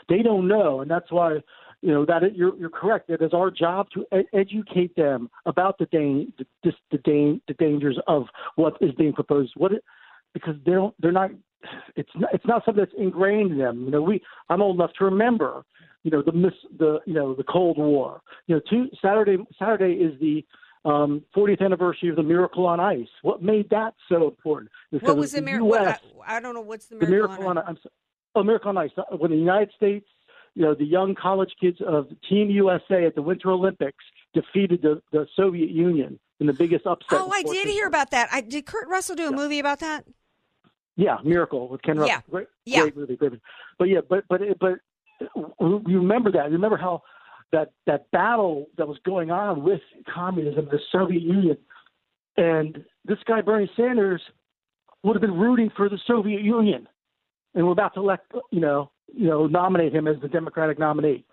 They 0.08 0.22
don't 0.22 0.48
know, 0.48 0.80
and 0.80 0.90
that's 0.90 1.10
why 1.12 1.38
you 1.82 1.92
know 1.92 2.04
that 2.06 2.22
it, 2.22 2.34
you're 2.34 2.56
you're 2.56 2.70
correct. 2.70 3.08
It 3.10 3.22
is 3.22 3.32
our 3.32 3.50
job 3.50 3.88
to 3.94 4.04
ed- 4.12 4.26
educate 4.32 4.94
them 4.96 5.30
about 5.46 5.78
the 5.78 5.86
dan- 5.86 6.32
the, 6.38 6.46
the, 6.64 6.72
the, 6.90 6.98
dan- 6.98 7.40
the 7.48 7.54
dangers 7.54 7.98
of 8.06 8.24
what 8.56 8.76
is 8.80 8.92
being 8.92 9.12
proposed. 9.12 9.52
What 9.56 9.72
it, 9.72 9.84
because 10.34 10.54
they 10.64 10.72
don't 10.72 10.94
they're 11.00 11.12
not 11.12 11.30
it's 11.96 12.10
not 12.16 12.30
it's 12.32 12.46
not 12.46 12.64
something 12.64 12.82
that's 12.82 12.96
ingrained 12.98 13.52
in 13.52 13.58
them. 13.58 13.84
You 13.84 13.90
know, 13.90 14.02
we 14.02 14.22
I'm 14.48 14.62
old 14.62 14.76
enough 14.76 14.92
to 14.98 15.04
remember, 15.04 15.64
you 16.02 16.10
know, 16.10 16.22
the 16.22 16.32
miss 16.32 16.52
the 16.78 17.00
you 17.06 17.14
know 17.14 17.34
the 17.34 17.44
Cold 17.44 17.78
War. 17.78 18.20
You 18.46 18.56
know, 18.56 18.60
two 18.68 18.88
Saturday 19.02 19.36
Saturday 19.58 19.94
is 19.94 20.18
the 20.20 20.44
um 20.84 21.22
40th 21.36 21.60
anniversary 21.62 22.08
of 22.08 22.16
the 22.16 22.22
Miracle 22.22 22.66
on 22.66 22.80
Ice. 22.80 23.08
What 23.22 23.42
made 23.42 23.68
that 23.70 23.94
so 24.08 24.26
important? 24.28 24.70
Because 24.90 25.08
what 25.08 25.16
was 25.18 25.32
the 25.32 25.40
the 25.40 25.46
miracle 25.46 25.74
US 25.76 25.98
I, 26.26 26.36
I 26.36 26.40
don't 26.40 26.54
know 26.54 26.62
what's 26.62 26.86
the 26.86 26.96
the 26.96 27.06
miracle, 27.06 27.36
Miracle 27.36 27.46
on, 27.48 27.58
I'm 27.58 27.78
so- 27.82 27.90
oh, 28.36 28.42
Miracle 28.42 28.70
on 28.70 28.78
Ice. 28.78 28.90
When 29.18 29.30
the 29.30 29.36
United 29.36 29.70
States, 29.76 30.06
you 30.54 30.62
know, 30.62 30.74
the 30.74 30.86
young 30.86 31.14
college 31.14 31.52
kids 31.60 31.78
of 31.86 32.08
Team 32.28 32.48
USA 32.50 33.04
at 33.04 33.14
the 33.14 33.22
Winter 33.22 33.50
Olympics 33.50 34.02
defeated 34.32 34.80
the, 34.80 35.02
the 35.12 35.26
Soviet 35.36 35.70
Union 35.70 36.18
in 36.40 36.46
the 36.46 36.52
biggest 36.54 36.86
upset. 36.86 37.18
Oh, 37.20 37.30
I 37.30 37.42
did 37.42 37.68
hear 37.68 37.86
about 37.86 38.10
that. 38.12 38.28
I 38.32 38.40
did 38.40 38.64
Kurt 38.64 38.88
Russell 38.88 39.16
do 39.16 39.28
a 39.28 39.32
movie 39.32 39.58
about 39.58 39.80
that? 39.80 40.06
Yeah, 40.96 41.18
Miracle 41.24 41.68
with 41.68 41.82
Ken 41.82 41.98
Russell. 41.98 42.08
Yeah. 42.08 42.20
Great, 42.30 42.48
Yeah. 42.64 42.80
great 42.82 42.96
movie, 42.96 43.16
great 43.16 43.32
movie. 43.32 43.42
But 43.78 43.88
yeah, 43.88 44.00
but 44.08 44.24
but 44.28 44.40
but 44.58 44.78
you 45.58 45.82
remember 45.86 46.30
that? 46.32 46.46
You 46.46 46.52
remember 46.52 46.76
how 46.76 47.02
that 47.52 47.72
that 47.86 48.10
battle 48.10 48.66
that 48.76 48.86
was 48.86 48.98
going 49.04 49.30
on 49.30 49.62
with 49.62 49.80
communism, 50.12 50.68
the 50.70 50.80
Soviet 50.92 51.22
Union, 51.22 51.56
and 52.36 52.84
this 53.04 53.18
guy 53.26 53.40
Bernie 53.40 53.70
Sanders 53.76 54.22
would 55.02 55.14
have 55.16 55.22
been 55.22 55.38
rooting 55.38 55.70
for 55.76 55.88
the 55.88 55.98
Soviet 56.06 56.42
Union, 56.42 56.86
and 57.54 57.64
we're 57.64 57.72
about 57.72 57.94
to 57.94 58.00
elect, 58.00 58.32
you 58.50 58.60
know, 58.60 58.90
you 59.12 59.26
know, 59.26 59.46
nominate 59.46 59.94
him 59.94 60.06
as 60.06 60.16
the 60.20 60.28
Democratic 60.28 60.78
nominee. 60.78 61.24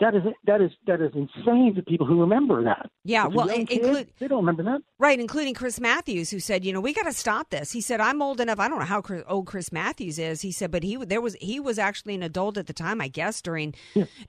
That 0.00 0.16
is 0.16 0.22
that 0.46 0.60
is 0.60 0.72
that 0.88 1.00
is 1.00 1.12
insane 1.14 1.74
to 1.76 1.82
people 1.82 2.04
who 2.04 2.20
remember 2.20 2.64
that. 2.64 2.90
Yeah, 3.04 3.26
well, 3.28 3.48
in- 3.48 3.68
include- 3.68 4.08
they 4.18 4.26
don't 4.26 4.38
remember 4.44 4.64
that. 4.64 4.80
Right, 4.98 5.20
including 5.20 5.54
Chris 5.54 5.78
Matthews, 5.78 6.30
who 6.30 6.40
said, 6.40 6.64
"You 6.64 6.72
know, 6.72 6.80
we 6.80 6.92
got 6.92 7.04
to 7.04 7.12
stop 7.12 7.50
this." 7.50 7.70
He 7.70 7.80
said, 7.80 8.00
"I'm 8.00 8.20
old 8.20 8.40
enough. 8.40 8.58
I 8.58 8.68
don't 8.68 8.80
know 8.80 8.84
how 8.86 9.00
Chris, 9.00 9.22
old 9.28 9.46
Chris 9.46 9.70
Matthews 9.70 10.18
is." 10.18 10.40
He 10.40 10.50
said, 10.50 10.72
"But 10.72 10.82
he 10.82 10.96
there 10.96 11.20
was 11.20 11.36
he 11.40 11.60
was 11.60 11.78
actually 11.78 12.16
an 12.16 12.24
adult 12.24 12.58
at 12.58 12.66
the 12.66 12.72
time, 12.72 13.00
I 13.00 13.06
guess, 13.06 13.40
during 13.40 13.72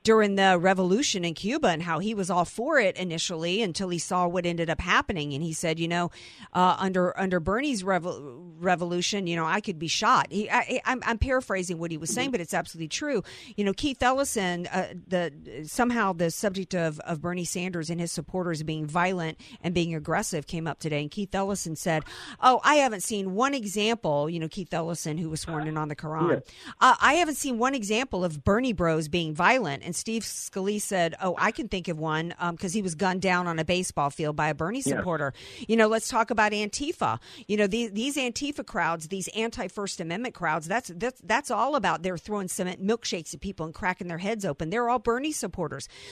during 0.03 0.35
the 0.35 0.59
revolution 0.59 1.25
in 1.25 1.33
Cuba, 1.33 1.69
and 1.69 1.81
how 1.81 1.97
he 1.97 2.13
was 2.13 2.29
all 2.29 2.45
for 2.45 2.79
it 2.79 2.95
initially 2.97 3.63
until 3.63 3.89
he 3.89 3.97
saw 3.97 4.27
what 4.27 4.45
ended 4.45 4.69
up 4.69 4.81
happening." 4.81 5.33
And 5.33 5.41
he 5.41 5.51
said, 5.53 5.79
"You 5.79 5.87
know, 5.87 6.11
uh, 6.53 6.75
under 6.77 7.17
under 7.19 7.39
Bernie's 7.39 7.81
revo- 7.81 8.51
revolution, 8.59 9.25
you 9.25 9.35
know, 9.35 9.45
I 9.45 9.61
could 9.61 9.79
be 9.79 9.87
shot." 9.87 10.27
He, 10.29 10.47
I, 10.49 10.79
I'm, 10.85 11.01
I'm 11.05 11.17
paraphrasing 11.17 11.79
what 11.79 11.89
he 11.89 11.97
was 11.97 12.11
saying, 12.11 12.29
but 12.31 12.39
it's 12.39 12.53
absolutely 12.53 12.89
true. 12.89 13.23
You 13.57 13.63
know, 13.63 13.73
Keith 13.73 14.03
Ellison, 14.03 14.67
uh, 14.67 14.93
the 15.07 15.31
somehow 15.63 16.13
the 16.13 16.31
subject 16.31 16.73
of, 16.75 16.99
of 17.01 17.21
Bernie 17.21 17.45
Sanders 17.45 17.89
and 17.89 17.99
his 17.99 18.11
supporters 18.11 18.63
being 18.63 18.85
violent 18.85 19.39
and 19.61 19.73
being 19.73 19.95
aggressive 19.95 20.47
came 20.47 20.67
up 20.67 20.79
today. 20.79 21.01
And 21.01 21.11
Keith 21.11 21.33
Ellison 21.33 21.75
said, 21.75 22.03
Oh, 22.41 22.59
I 22.63 22.75
haven't 22.75 23.01
seen 23.03 23.33
one 23.33 23.53
example. 23.53 24.29
You 24.29 24.39
know, 24.39 24.47
Keith 24.47 24.73
Ellison, 24.73 25.17
who 25.17 25.29
was 25.29 25.41
sworn 25.41 25.67
in 25.67 25.77
on 25.77 25.87
the 25.87 25.95
Quran. 25.95 26.41
Uh, 26.81 26.95
I 27.01 27.13
haven't 27.15 27.35
seen 27.35 27.57
one 27.57 27.75
example 27.75 28.23
of 28.23 28.43
Bernie 28.43 28.73
bros 28.73 29.07
being 29.07 29.33
violent. 29.33 29.83
And 29.83 29.95
Steve 29.95 30.23
Scalise 30.23 30.81
said, 30.81 31.15
Oh, 31.21 31.35
I 31.37 31.51
can 31.51 31.67
think 31.67 31.87
of 31.87 31.97
one 31.99 32.33
because 32.51 32.73
he 32.73 32.81
was 32.81 32.95
gunned 32.95 33.21
down 33.21 33.47
on 33.47 33.59
a 33.59 33.65
baseball 33.65 34.09
field 34.09 34.35
by 34.35 34.49
a 34.49 34.53
Bernie 34.53 34.81
Yeah. 34.85 34.97
supporter. 34.97 35.33
You 35.67 35.77
know, 35.77 35.87
let's 35.87 36.07
talk 36.09 36.29
about 36.31 36.51
Antifa. 36.51 37.19
You 37.47 37.57
know, 37.57 37.67
these, 37.67 37.91
these 37.91 38.17
Antifa 38.17 38.65
crowds, 38.65 39.07
these 39.07 39.27
anti 39.29 39.67
First 39.67 39.99
Amendment 40.01 40.35
crowds, 40.35 40.67
that's, 40.67 40.91
that's, 40.95 41.21
that's 41.21 41.51
all 41.51 41.75
about 41.75 42.03
they're 42.03 42.17
throwing 42.17 42.47
cement 42.47 42.85
milkshakes 42.85 43.33
at 43.33 43.41
people 43.41 43.65
and 43.65 43.73
cracking 43.75 44.07
their 44.07 44.17
heads 44.17 44.45
open. 44.45 44.69
They're 44.69 44.89
all 44.89 44.99
Bernie 44.99 45.31
supporters. 45.31 45.44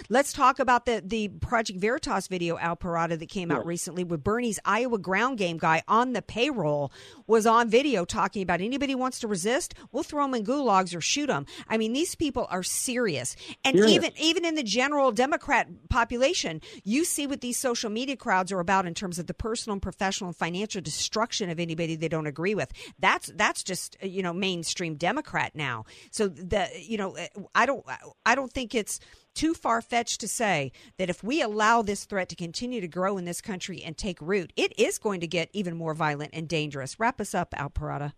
Let's 0.09 0.33
talk 0.33 0.59
about 0.59 0.85
the, 0.85 1.01
the 1.05 1.29
Project 1.29 1.79
Veritas 1.79 2.27
video, 2.27 2.57
Al 2.57 2.75
Perrotta, 2.75 3.17
that 3.19 3.29
came 3.29 3.51
out 3.51 3.65
recently 3.65 4.03
with 4.03 4.23
Bernie's 4.23 4.59
Iowa 4.65 4.97
ground 4.97 5.37
game 5.37 5.57
guy 5.57 5.83
on 5.87 6.13
the 6.13 6.21
payroll 6.21 6.91
was 7.27 7.45
on 7.45 7.69
video 7.69 8.05
talking 8.05 8.41
about 8.41 8.61
anybody 8.61 8.95
wants 8.95 9.19
to 9.19 9.27
resist, 9.27 9.73
we'll 9.91 10.03
throw 10.03 10.23
them 10.23 10.35
in 10.35 10.43
gulags 10.45 10.95
or 10.95 11.01
shoot 11.01 11.27
them. 11.27 11.45
I 11.67 11.77
mean, 11.77 11.93
these 11.93 12.15
people 12.15 12.47
are 12.49 12.63
serious. 12.63 13.35
And 13.63 13.77
Serious. 13.77 13.93
even 13.93 14.11
even 14.19 14.45
in 14.45 14.55
the 14.55 14.63
general 14.63 15.11
Democrat 15.11 15.67
population, 15.89 16.61
you 16.83 17.05
see 17.05 17.27
what 17.27 17.41
these 17.41 17.57
social 17.57 17.89
media 17.89 18.15
crowds 18.15 18.51
are 18.51 18.59
about 18.59 18.85
in 18.85 18.93
terms 18.93 19.19
of 19.19 19.27
the 19.27 19.33
personal 19.33 19.73
and 19.73 19.81
professional 19.81 20.29
and 20.29 20.37
financial 20.37 20.81
destruction 20.81 21.49
of 21.49 21.59
anybody 21.59 21.95
they 21.95 22.07
don't 22.07 22.27
agree 22.27 22.55
with. 22.55 22.71
That's 22.99 23.31
that's 23.35 23.63
just 23.63 23.97
you 24.01 24.23
know 24.23 24.33
mainstream 24.33 24.95
Democrat 24.95 25.51
now. 25.55 25.85
So 26.11 26.27
the 26.27 26.69
you 26.79 26.97
know 26.97 27.15
I 27.55 27.65
don't 27.65 27.85
I 28.25 28.35
don't 28.35 28.51
think 28.51 28.75
it's 28.75 28.99
too 29.33 29.53
far 29.53 29.81
fetched 29.81 30.21
to 30.21 30.27
say 30.27 30.71
that 30.97 31.09
if 31.09 31.23
we 31.23 31.41
allow 31.41 31.81
this 31.81 32.05
threat 32.05 32.29
to 32.29 32.35
continue 32.35 32.81
to 32.81 32.87
grow 32.87 33.17
in 33.17 33.25
this 33.25 33.41
country 33.41 33.81
and 33.83 33.97
take 33.97 34.21
root, 34.21 34.53
it 34.55 34.77
is 34.77 34.97
going 34.97 35.19
to 35.21 35.27
get 35.27 35.49
even 35.53 35.75
more 35.75 35.93
violent 35.93 36.31
and 36.33 36.47
dangerous. 36.47 36.99
Wrap 36.99 37.19
us 37.19 37.33
up, 37.33 37.53
Al 37.57 37.69
Perrotta. 37.69 38.13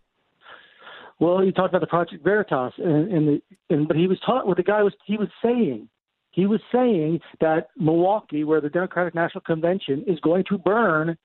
Well, 1.20 1.44
you 1.44 1.52
talked 1.52 1.70
about 1.74 1.82
the 1.82 1.88
Project 1.88 2.24
Veritas, 2.24 2.74
and, 2.78 3.12
and 3.12 3.28
the 3.28 3.42
and 3.70 3.88
but 3.88 3.96
he 3.96 4.08
was 4.08 4.20
taught 4.26 4.48
what 4.48 4.58
the 4.58 4.64
guy 4.64 4.84
was 4.84 4.94
he 5.06 5.18
was 5.18 5.30
saying. 5.42 5.88
He 6.32 6.46
was 6.46 6.60
saying 6.74 7.22
that 7.40 7.70
Milwaukee, 7.78 8.44
where 8.44 8.60
the 8.60 8.70
Democratic 8.70 9.16
National 9.16 9.42
Convention 9.42 10.04
is 10.08 10.20
going 10.20 10.44
to 10.50 10.58
burn 10.58 11.18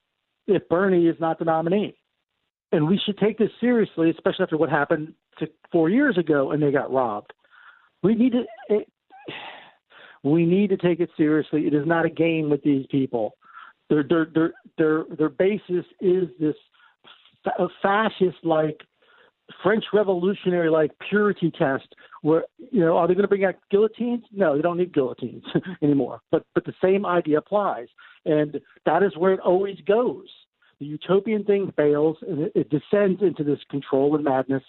if 0.46 0.68
Bernie 0.68 1.08
is 1.08 1.16
not 1.18 1.40
the 1.40 1.44
nominee, 1.44 1.98
and 2.70 2.86
we 2.86 3.00
should 3.04 3.18
take 3.18 3.36
this 3.36 3.50
seriously, 3.60 4.10
especially 4.10 4.44
after 4.44 4.56
what 4.56 4.70
happened 4.70 5.14
to 5.40 5.48
four 5.72 5.88
years 5.88 6.16
ago 6.16 6.52
and 6.52 6.62
they 6.62 6.70
got 6.70 6.92
robbed. 6.92 7.32
We 8.02 8.14
need 8.14 8.32
to 8.32 8.44
it, 8.68 8.88
we 10.22 10.44
need 10.44 10.70
to 10.70 10.76
take 10.76 11.00
it 11.00 11.10
seriously. 11.16 11.66
It 11.66 11.74
is 11.74 11.86
not 11.86 12.04
a 12.04 12.10
game 12.10 12.50
with 12.50 12.62
these 12.62 12.86
people. 12.90 13.36
Their 13.88 14.02
their 14.02 14.26
their 14.34 14.52
their 14.78 15.04
their 15.18 15.28
basis 15.28 15.84
is 16.00 16.28
this 16.38 16.54
fa- 17.44 17.68
fascist 17.82 18.38
like 18.44 18.80
French 19.62 19.84
Revolutionary 19.92 20.70
like 20.70 20.92
purity 21.08 21.50
test 21.50 21.94
where 22.22 22.44
you 22.58 22.80
know 22.80 22.96
are 22.96 23.08
they 23.08 23.14
going 23.14 23.22
to 23.22 23.28
bring 23.28 23.44
out 23.44 23.56
guillotines? 23.70 24.24
No, 24.32 24.56
they 24.56 24.62
don't 24.62 24.78
need 24.78 24.94
guillotines 24.94 25.44
anymore. 25.82 26.20
But 26.30 26.44
but 26.54 26.64
the 26.64 26.74
same 26.82 27.06
idea 27.06 27.38
applies, 27.38 27.88
and 28.24 28.60
that 28.86 29.02
is 29.02 29.16
where 29.16 29.32
it 29.32 29.40
always 29.40 29.78
goes. 29.86 30.26
The 30.78 30.86
utopian 30.86 31.44
thing 31.44 31.72
fails, 31.76 32.16
and 32.26 32.42
it, 32.42 32.52
it 32.54 32.70
descends 32.70 33.22
into 33.22 33.44
this 33.44 33.58
control 33.70 34.14
and 34.14 34.24
madness, 34.24 34.62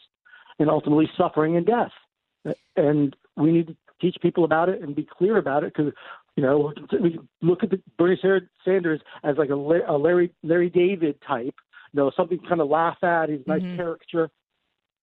and 0.59 0.69
ultimately 0.69 1.09
suffering 1.17 1.57
and 1.57 1.65
death. 1.65 2.55
And 2.75 3.15
we 3.37 3.51
need 3.51 3.67
to 3.67 3.75
teach 4.01 4.17
people 4.21 4.43
about 4.43 4.67
it 4.67 4.81
and 4.81 4.95
be 4.95 5.07
clear 5.17 5.37
about 5.37 5.63
it 5.63 5.73
because 5.75 5.93
you 6.35 6.43
know 6.43 6.73
we 7.01 7.19
look 7.41 7.63
at 7.63 7.69
the 7.69 7.79
Bernie 7.97 8.19
Sanders 8.65 8.99
as 9.23 9.37
like 9.37 9.49
a, 9.49 9.53
a 9.53 9.97
Larry 9.97 10.33
Larry 10.43 10.69
David 10.69 11.15
type, 11.25 11.53
you 11.93 11.97
know 12.01 12.11
something 12.17 12.39
to 12.39 12.47
kind 12.47 12.59
of 12.61 12.67
laugh 12.69 12.97
at. 13.03 13.29
He's 13.29 13.39
a 13.45 13.49
nice 13.49 13.61
Mhm. 13.61 13.77
caricature. 13.77 14.29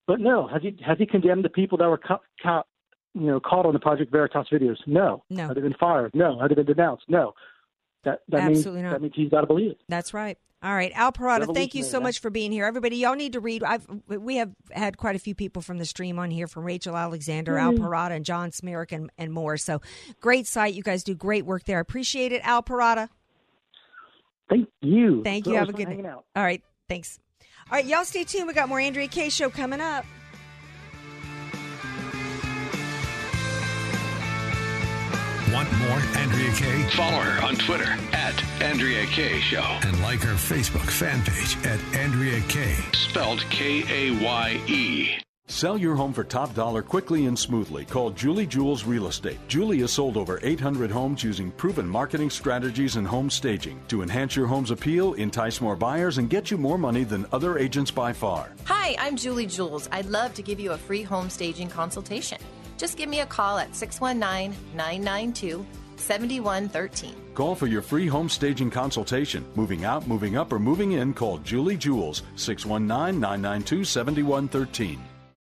But 0.06 0.20
no, 0.20 0.46
has 0.48 0.62
he 0.62 0.76
has 0.84 0.98
he 0.98 1.06
condemned 1.06 1.44
the 1.44 1.50
people 1.50 1.78
that 1.78 1.88
were 1.88 1.98
ca- 1.98 2.20
ca- 2.42 2.64
you 3.14 3.22
know 3.26 3.40
caught 3.40 3.66
on 3.66 3.72
the 3.72 3.78
Project 3.78 4.10
Veritas 4.10 4.46
videos? 4.52 4.76
No. 4.86 5.22
No. 5.30 5.46
Have 5.46 5.54
they 5.54 5.60
been 5.62 5.74
fired? 5.74 6.14
No. 6.14 6.38
Have 6.40 6.48
they 6.48 6.54
been 6.56 6.66
denounced? 6.66 7.04
No. 7.08 7.32
That 8.04 8.20
that 8.28 8.40
Absolutely 8.40 8.82
means 8.82 8.84
not. 8.84 8.90
that 8.92 9.02
means 9.02 9.14
he's 9.16 9.30
got 9.30 9.42
to 9.42 9.46
believe 9.46 9.72
it. 9.72 9.80
That's 9.88 10.14
right. 10.14 10.38
All 10.60 10.74
right, 10.74 10.90
Al 10.96 11.12
Perrotta, 11.12 11.54
thank 11.54 11.76
you 11.76 11.84
so 11.84 11.98
man. 11.98 12.04
much 12.04 12.18
for 12.20 12.30
being 12.30 12.50
here. 12.50 12.64
Everybody, 12.64 12.96
y'all 12.96 13.14
need 13.14 13.34
to 13.34 13.40
read. 13.40 13.62
I've 13.62 13.86
we 14.08 14.36
have 14.38 14.50
had 14.72 14.96
quite 14.96 15.14
a 15.14 15.20
few 15.20 15.34
people 15.34 15.62
from 15.62 15.78
the 15.78 15.84
stream 15.84 16.18
on 16.18 16.32
here, 16.32 16.48
from 16.48 16.64
Rachel 16.64 16.96
Alexander, 16.96 17.56
Al 17.56 17.72
Mhm. 17.74 17.78
Perrotta, 17.78 18.10
and 18.16 18.24
John 18.24 18.50
Zmirak, 18.50 18.90
and, 18.90 19.08
and 19.16 19.32
more. 19.32 19.56
So, 19.56 19.80
great 20.20 20.48
site. 20.48 20.74
You 20.74 20.82
guys 20.82 21.04
do 21.04 21.14
great 21.14 21.46
work 21.46 21.62
there. 21.64 21.78
I 21.78 21.80
appreciate 21.80 22.32
it, 22.32 22.40
Al 22.44 22.64
Perrotta. 22.64 23.08
Thank 24.50 24.68
you. 24.80 25.22
Thank 25.22 25.44
So 25.44 25.52
you. 25.52 25.56
Have 25.58 25.68
a 25.68 25.72
good 25.72 25.86
fun 25.86 26.02
day. 26.02 26.08
All 26.08 26.24
right, 26.42 26.62
thanks. 26.88 27.20
All 27.70 27.76
right, 27.76 27.84
y'all 27.86 28.04
stay 28.04 28.24
tuned. 28.24 28.48
We 28.48 28.52
got 28.54 28.68
more 28.68 28.80
Andrea 28.80 29.06
Kaye 29.06 29.28
show 29.28 29.50
coming 29.50 29.80
up. 29.80 30.04
Want 35.58 35.78
more 35.78 36.00
Andrea 36.14 36.52
Kaye? 36.52 36.88
Follow 36.90 37.18
her 37.18 37.44
on 37.44 37.56
Twitter 37.56 37.96
at 38.12 38.62
Andrea 38.62 39.04
Kaye 39.06 39.40
Show. 39.40 39.64
And 39.82 40.00
like 40.02 40.20
her 40.20 40.34
Facebook 40.34 40.88
fan 40.88 41.20
page 41.24 41.56
at 41.66 41.80
Andrea 41.96 42.40
Kaye. 42.42 42.76
Spelled 42.92 43.40
K 43.50 43.82
A 43.90 44.24
Y 44.24 44.60
E. 44.68 45.08
Sell 45.48 45.76
your 45.76 45.96
home 45.96 46.12
for 46.12 46.22
top 46.22 46.54
dollar 46.54 46.80
quickly 46.80 47.26
and 47.26 47.36
smoothly. 47.36 47.84
Call 47.86 48.10
Julie 48.10 48.46
Jules 48.46 48.84
Real 48.84 49.08
Estate. 49.08 49.40
Julie 49.48 49.80
has 49.80 49.90
sold 49.90 50.16
over 50.16 50.38
800 50.44 50.92
homes 50.92 51.24
using 51.24 51.50
proven 51.50 51.88
marketing 51.88 52.30
strategies 52.30 52.94
and 52.94 53.04
home 53.04 53.28
staging 53.28 53.80
to 53.88 54.02
enhance 54.02 54.36
your 54.36 54.46
home's 54.46 54.70
appeal, 54.70 55.14
entice 55.14 55.60
more 55.60 55.74
buyers, 55.74 56.18
and 56.18 56.30
get 56.30 56.52
you 56.52 56.56
more 56.56 56.78
money 56.78 57.02
than 57.02 57.26
other 57.32 57.58
agents 57.58 57.90
by 57.90 58.12
far. 58.12 58.52
Hi, 58.66 58.94
I'm 59.00 59.16
Julie 59.16 59.46
Jules. 59.46 59.88
I'd 59.90 60.06
love 60.06 60.34
to 60.34 60.42
give 60.42 60.60
you 60.60 60.70
a 60.70 60.78
free 60.78 61.02
home 61.02 61.28
staging 61.28 61.68
consultation. 61.68 62.38
Just 62.78 62.96
give 62.96 63.08
me 63.08 63.20
a 63.20 63.26
call 63.26 63.58
at 63.58 63.74
619 63.74 64.56
992 64.74 65.66
7113. 65.96 67.14
Call 67.34 67.54
for 67.54 67.66
your 67.66 67.82
free 67.82 68.06
home 68.06 68.28
staging 68.28 68.70
consultation. 68.70 69.44
Moving 69.56 69.84
out, 69.84 70.06
moving 70.06 70.36
up, 70.36 70.52
or 70.52 70.60
moving 70.60 70.92
in, 70.92 71.12
call 71.12 71.38
Julie 71.38 71.76
Jules 71.76 72.22
619 72.36 73.20
992 73.20 73.84
7113. 73.84 75.00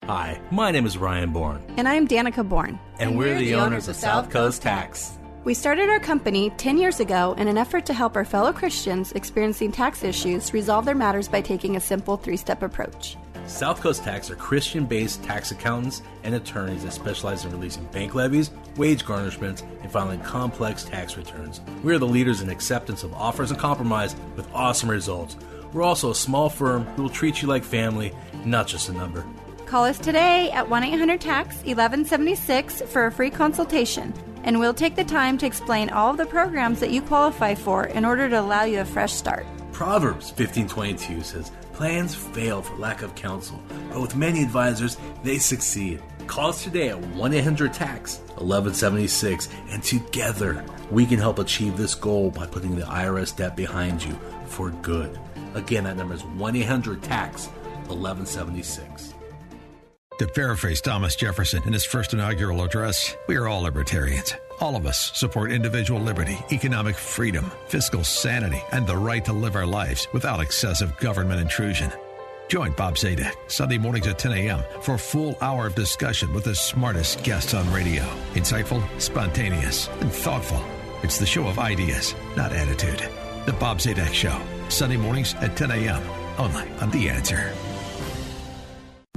Hi, 0.04 0.40
my 0.50 0.70
name 0.70 0.84
is 0.84 0.98
Ryan 0.98 1.32
Bourne, 1.32 1.62
And 1.76 1.88
I'm 1.88 2.08
Danica 2.08 2.46
Bourne. 2.46 2.78
and, 2.98 3.16
we're, 3.16 3.38
the, 3.38 3.54
owners 3.54 3.88
of 3.88 3.94
South 3.96 4.30
Coast 4.30 4.60
Tax. 4.60 5.16
We 5.44 5.54
started 5.54 5.88
our 5.88 6.00
company 6.00 6.50
10 6.50 6.76
years 6.76 7.00
ago 7.00 7.34
in 7.38 7.48
an 7.48 7.56
effort 7.56 7.86
to 7.86 7.94
help 7.94 8.16
our 8.16 8.24
fellow 8.24 8.52
Christians 8.52 9.12
experiencing 9.12 9.72
tax 9.72 10.02
issues 10.02 10.52
resolve 10.52 10.84
their 10.84 10.94
matters 10.94 11.28
by 11.28 11.40
taking 11.40 11.76
a 11.76 11.80
simple 11.80 12.16
three 12.16 12.36
step 12.36 12.62
approach. 12.62 13.16
South 13.52 13.82
Coast 13.82 14.02
Tax 14.02 14.30
are 14.30 14.34
Christian 14.34 14.86
based 14.86 15.22
tax 15.22 15.50
accountants 15.50 16.00
and 16.24 16.34
attorneys 16.34 16.84
that 16.84 16.92
specialize 16.94 17.44
in 17.44 17.52
releasing 17.52 17.84
bank 17.86 18.14
levies, 18.14 18.50
wage 18.76 19.04
garnishments, 19.04 19.62
and 19.82 19.92
filing 19.92 20.20
complex 20.20 20.84
tax 20.84 21.18
returns. 21.18 21.60
We 21.84 21.94
are 21.94 21.98
the 21.98 22.06
leaders 22.06 22.40
in 22.40 22.48
acceptance 22.48 23.04
of 23.04 23.12
offers 23.12 23.50
and 23.50 23.60
compromise 23.60 24.16
with 24.36 24.50
awesome 24.54 24.90
results. 24.90 25.36
We're 25.72 25.82
also 25.82 26.10
a 26.10 26.14
small 26.14 26.48
firm 26.48 26.84
who 26.84 27.02
will 27.02 27.10
treat 27.10 27.42
you 27.42 27.46
like 27.46 27.62
family, 27.62 28.14
not 28.46 28.68
just 28.68 28.88
a 28.88 28.92
number. 28.94 29.24
Call 29.66 29.84
us 29.84 29.98
today 29.98 30.50
at 30.50 30.68
1 30.68 30.84
800 30.84 31.20
TAX 31.20 31.56
1176 31.56 32.80
for 32.86 33.06
a 33.06 33.12
free 33.12 33.30
consultation, 33.30 34.14
and 34.44 34.58
we'll 34.58 34.74
take 34.74 34.96
the 34.96 35.04
time 35.04 35.36
to 35.36 35.46
explain 35.46 35.90
all 35.90 36.10
of 36.10 36.16
the 36.16 36.26
programs 36.26 36.80
that 36.80 36.90
you 36.90 37.02
qualify 37.02 37.54
for 37.54 37.84
in 37.84 38.06
order 38.06 38.30
to 38.30 38.40
allow 38.40 38.64
you 38.64 38.80
a 38.80 38.84
fresh 38.84 39.12
start. 39.12 39.44
Proverbs 39.72 40.32
15:22 40.32 41.22
says, 41.22 41.52
"Plans 41.72 42.14
fail 42.14 42.62
for 42.62 42.76
lack 42.76 43.02
of 43.02 43.14
counsel, 43.14 43.60
but 43.90 44.00
with 44.00 44.16
many 44.16 44.42
advisors 44.42 44.96
they 45.22 45.38
succeed." 45.38 46.02
Call 46.26 46.50
us 46.50 46.62
today 46.62 46.88
at 46.90 47.00
1-800-TAX 47.14 48.20
1176 48.36 49.48
and 49.70 49.82
together 49.82 50.64
we 50.90 51.04
can 51.04 51.18
help 51.18 51.38
achieve 51.38 51.76
this 51.76 51.94
goal 51.94 52.30
by 52.30 52.46
putting 52.46 52.76
the 52.76 52.82
IRS 52.86 53.36
debt 53.36 53.56
behind 53.56 54.02
you 54.02 54.18
for 54.46 54.70
good. 54.82 55.18
Again, 55.54 55.84
that 55.84 55.96
number 55.96 56.14
is 56.14 56.22
1-800-TAX 56.22 57.46
1176. 57.88 59.11
To 60.18 60.28
paraphrase 60.28 60.80
Thomas 60.80 61.16
Jefferson 61.16 61.62
in 61.64 61.72
his 61.72 61.84
first 61.84 62.12
inaugural 62.12 62.62
address, 62.62 63.16
we 63.26 63.36
are 63.36 63.48
all 63.48 63.62
libertarians. 63.62 64.34
All 64.60 64.76
of 64.76 64.86
us 64.86 65.10
support 65.14 65.50
individual 65.50 66.00
liberty, 66.00 66.38
economic 66.52 66.96
freedom, 66.96 67.50
fiscal 67.66 68.04
sanity, 68.04 68.62
and 68.72 68.86
the 68.86 68.96
right 68.96 69.24
to 69.24 69.32
live 69.32 69.56
our 69.56 69.66
lives 69.66 70.06
without 70.12 70.40
excessive 70.40 70.96
government 70.98 71.40
intrusion. 71.40 71.90
Join 72.48 72.72
Bob 72.72 72.96
Zadek 72.96 73.34
Sunday 73.48 73.78
mornings 73.78 74.06
at 74.06 74.18
10 74.18 74.32
a.m. 74.32 74.62
for 74.82 74.94
a 74.94 74.98
full 74.98 75.36
hour 75.40 75.66
of 75.66 75.74
discussion 75.74 76.32
with 76.34 76.44
the 76.44 76.54
smartest 76.54 77.22
guests 77.24 77.54
on 77.54 77.72
radio. 77.72 78.02
Insightful, 78.34 78.82
spontaneous, 79.00 79.88
and 80.00 80.12
thoughtful. 80.12 80.62
It's 81.02 81.18
the 81.18 81.26
show 81.26 81.48
of 81.48 81.58
ideas, 81.58 82.14
not 82.36 82.52
attitude. 82.52 83.08
The 83.46 83.54
Bob 83.54 83.78
Zadek 83.78 84.12
Show, 84.12 84.38
Sunday 84.68 84.98
mornings 84.98 85.34
at 85.40 85.56
10 85.56 85.70
a.m. 85.70 86.02
Only 86.38 86.70
on 86.80 86.90
The 86.90 87.08
Answer. 87.08 87.52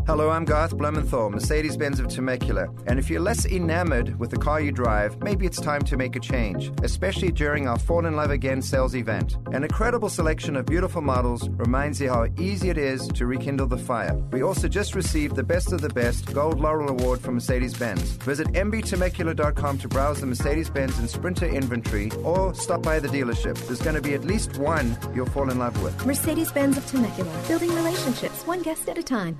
Hello, 0.08 0.30
I'm 0.30 0.46
Garth 0.46 0.78
Blumenthal, 0.78 1.32
Mercedes 1.32 1.76
Benz 1.76 2.00
of 2.00 2.08
Temecula. 2.08 2.68
And 2.86 3.00
if 3.00 3.10
you're 3.10 3.20
less 3.20 3.48
enamored 3.48 4.20
with 4.20 4.30
the 4.30 4.38
car 4.38 4.62
you 4.62 4.72
drive, 4.72 5.20
maybe 5.24 5.48
it's 5.48 5.60
time 5.60 5.82
to 5.82 5.98
make 5.98 6.15
a 6.15 6.20
change, 6.20 6.72
especially 6.84 7.32
during 7.32 7.68
our 7.68 7.80
Fall 7.80 8.06
in 8.06 8.15
Love 8.15 8.30
Again 8.30 8.62
sales 8.62 8.96
event. 8.96 9.38
An 9.48 9.63
incredible 9.63 10.10
selection 10.10 10.58
of 10.58 10.68
beautiful 10.68 11.02
models 11.02 11.50
reminds 11.50 12.00
you 12.00 12.10
how 12.10 12.28
easy 12.38 12.70
it 12.70 12.78
is 12.78 13.08
to 13.15 13.26
rekindle 13.26 13.65
the 13.65 13.80
fire. 13.80 14.15
We 14.32 14.44
also 14.44 14.68
just 14.68 14.94
received 14.94 15.36
the 15.36 15.44
Best 15.44 15.74
of 15.74 15.82
the 15.82 15.89
Best 15.89 16.32
Gold 16.32 16.60
Laurel 16.60 16.89
Award 16.91 17.20
from 17.20 17.34
Mercedes 17.34 17.74
Benz. 17.74 18.12
Visit 18.28 18.50
mbtemecula.com 18.50 19.78
to 19.80 19.88
browse 19.88 20.20
the 20.20 20.28
Mercedes 20.28 20.70
Benz 20.70 21.00
and 21.00 21.10
Sprinter 21.10 21.48
inventory 21.48 22.12
or 22.24 22.54
stop 22.54 22.84
by 22.84 23.00
the 23.00 23.08
dealership. 23.08 23.58
There's 23.65 23.82
going 23.82 23.96
to 23.96 24.04
be 24.04 24.13
at 24.13 24.24
least 24.24 24.60
one 24.60 24.96
you'll 25.15 25.26
fall 25.26 25.50
in 25.50 25.58
love 25.58 25.82
with. 25.82 26.06
Mercedes 26.06 26.52
Benz 26.52 26.78
of 26.78 26.86
Temecula, 26.86 27.44
building 27.48 27.74
relationships 27.74 28.44
one 28.46 28.62
guest 28.62 28.88
at 28.88 29.00
a 29.00 29.04
time. 29.04 29.39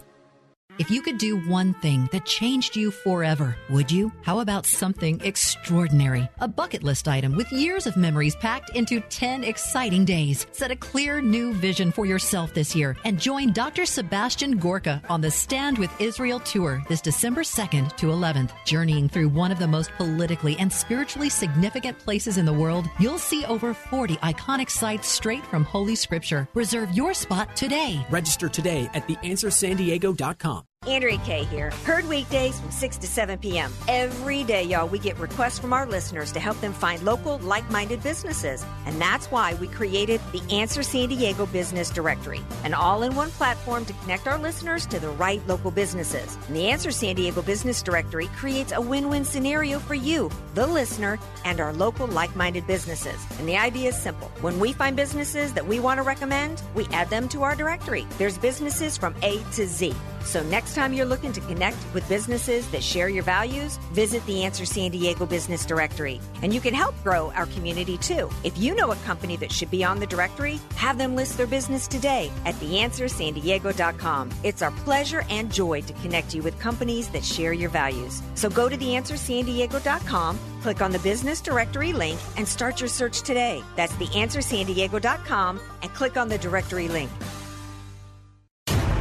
If 0.78 0.92
you 0.92 1.02
could 1.02 1.18
do 1.18 1.38
one 1.38 1.74
thing 1.76 2.10
that 2.12 2.26
changed 2.26 2.76
you 2.76 2.92
forever, 2.92 3.56
would 3.70 3.90
you? 3.90 4.12
How 4.24 4.40
about 4.40 4.66
something 4.66 5.22
extraordinary? 5.24 6.28
A 6.42 6.50
bucket 6.50 6.84
list 6.84 7.08
item 7.08 7.38
with 7.38 7.50
years 7.50 7.88
of 7.88 7.96
memories 7.96 8.36
packed 8.36 8.76
into 8.76 9.00
10 9.00 9.46
exciting 9.46 10.04
days. 10.04 10.48
Set 10.52 10.72
a 10.72 10.76
clear 10.76 11.22
new 11.22 11.54
vision 11.54 11.94
for 11.94 12.06
yourself 12.06 12.54
this 12.54 12.76
year 12.76 12.98
and 13.06 13.18
join 13.18 13.54
Dr. 13.54 13.86
Sebastian 13.86 14.58
Gorka 14.58 15.02
on 15.08 15.22
the 15.22 15.32
Stand 15.32 15.78
with 15.78 16.02
Israel 16.02 16.42
tour 16.42 16.84
this 16.90 17.00
December 17.00 17.44
2nd 17.44 17.96
to 17.96 18.08
11th. 18.08 18.52
Journeying 18.66 19.08
through 19.08 19.30
one 19.30 19.54
of 19.54 19.60
the 19.60 19.68
most 19.68 19.92
politically 19.96 20.58
and 20.60 20.72
spiritually 20.72 21.30
significant 21.30 21.98
places 22.00 22.38
in 22.38 22.46
the 22.46 22.52
world, 22.52 22.90
you'll 23.00 23.18
see 23.18 23.46
over 23.46 23.74
40 23.74 24.18
iconic 24.18 24.70
sites 24.70 25.08
straight 25.08 25.46
from 25.46 25.64
Holy 25.64 25.96
Scripture. 25.96 26.50
Reserve 26.54 26.92
your 26.92 27.14
spot 27.14 27.56
today. 27.56 28.06
Register 28.10 28.50
today 28.50 28.90
at 28.94 29.08
theanswersandiego.com. 29.08 30.65
Andrea 30.88 31.18
Kaye 31.20 31.46
here. 31.46 31.72
Heard 31.84 32.08
weekdays 32.08 32.60
from 32.60 32.72
6 32.72 32.98
to 33.00 33.08
7 33.08 33.40
p.m. 33.40 33.74
Every 33.88 34.44
day, 34.44 34.64
y'all, 34.64 34.88
we 34.88 35.00
get 35.00 35.18
requests 35.18 35.60
from 35.60 35.74
our 35.74 35.86
listeners 35.86 36.32
to 36.34 36.40
help 36.40 36.60
them 36.62 36.74
find 36.74 37.02
local, 37.04 37.40
like 37.40 37.70
minded 37.72 38.04
businesses. 38.04 38.66
And 38.86 39.02
that's 39.02 39.28
why 39.28 39.56
we 39.56 39.68
created 39.68 40.22
the 40.32 40.42
Answer 40.54 40.84
San 40.84 41.10
Diego 41.10 41.46
Business 41.48 41.90
Directory, 41.90 42.42
an 42.64 42.74
all 42.74 43.04
in 43.04 43.16
one 43.16 43.32
platform 43.32 43.86
to 43.86 43.94
connect 43.94 44.28
our 44.28 44.38
listeners 44.38 44.86
to 44.88 45.00
the 45.00 45.10
right 45.10 45.46
local 45.48 45.72
businesses. 45.72 46.38
And 46.48 46.56
the 46.56 46.68
Answer 46.68 46.92
San 46.92 47.16
Diego 47.16 47.42
Business 47.42 47.82
Directory 47.82 48.28
creates 48.28 48.72
a 48.72 48.82
win 48.82 49.10
win 49.10 49.26
scenario 49.26 49.80
for 49.80 49.96
you, 49.96 50.30
the 50.54 50.68
listener, 50.68 51.18
and 51.46 51.60
our 51.60 51.74
local, 51.74 52.08
like 52.08 52.36
minded 52.36 52.68
businesses. 52.68 53.26
And 53.40 53.48
the 53.48 53.58
idea 53.58 53.90
is 53.90 53.98
simple 53.98 54.28
when 54.42 54.60
we 54.60 54.74
find 54.74 54.96
businesses 54.96 55.54
that 55.54 55.66
we 55.66 55.80
want 55.80 55.98
to 55.98 56.04
recommend, 56.04 56.62
we 56.76 56.86
add 56.88 57.10
them 57.10 57.28
to 57.30 57.44
our 57.44 57.56
directory. 57.56 58.06
There's 58.18 58.38
businesses 58.38 58.98
from 58.98 59.16
A 59.24 59.42
to 59.54 59.66
Z. 59.66 59.96
So 60.26 60.42
time 60.76 60.94
you're 60.94 61.06
looking 61.06 61.32
to 61.32 61.42
connect 61.42 61.78
with 61.94 62.08
businesses 62.10 62.70
that 62.72 62.84
share 62.84 63.08
your 63.08 63.24
values, 63.24 63.78
visit 63.94 64.24
the 64.26 64.44
Answer 64.44 64.66
San 64.66 64.92
Diego 64.92 65.26
Business 65.26 65.66
Directory. 65.66 66.20
And 66.44 66.54
you 66.54 66.60
can 66.60 66.74
help 66.74 66.94
grow 67.02 67.32
our 67.32 67.46
community 67.48 67.98
too. 67.98 68.30
If 68.44 68.58
you 68.58 68.76
know 68.76 68.92
a 68.92 68.96
company 68.98 69.38
that 69.38 69.52
should 69.52 69.72
be 69.72 69.84
on 69.84 70.00
the 70.00 70.06
directory, 70.06 70.60
have 70.76 70.98
them 70.98 71.16
list 71.16 71.38
their 71.38 71.48
business 71.48 71.88
today 71.88 72.30
at 72.46 72.56
theanswersandiego.com. 72.56 74.30
It's 74.44 74.62
our 74.62 74.72
pleasure 74.72 75.24
and 75.30 75.52
joy 75.52 75.82
to 75.82 75.94
connect 75.94 76.36
you 76.36 76.44
with 76.44 76.60
companies 76.60 77.08
that 77.10 77.24
share 77.24 77.54
your 77.54 77.70
values. 77.70 78.22
So 78.36 78.50
go 78.50 78.68
to 78.68 78.78
theanswersandiego.com, 78.78 80.40
click 80.62 80.82
on 80.82 80.92
the 80.92 81.00
business 81.00 81.40
directory 81.40 81.94
link, 81.94 82.20
and 82.36 82.46
start 82.46 82.82
your 82.82 82.90
search 82.90 83.22
today. 83.22 83.64
That's 83.78 83.94
theanswersandiego.com 83.94 85.60
and 85.82 85.94
click 85.94 86.18
on 86.18 86.28
the 86.28 86.38
directory 86.38 86.90
link. 86.90 87.10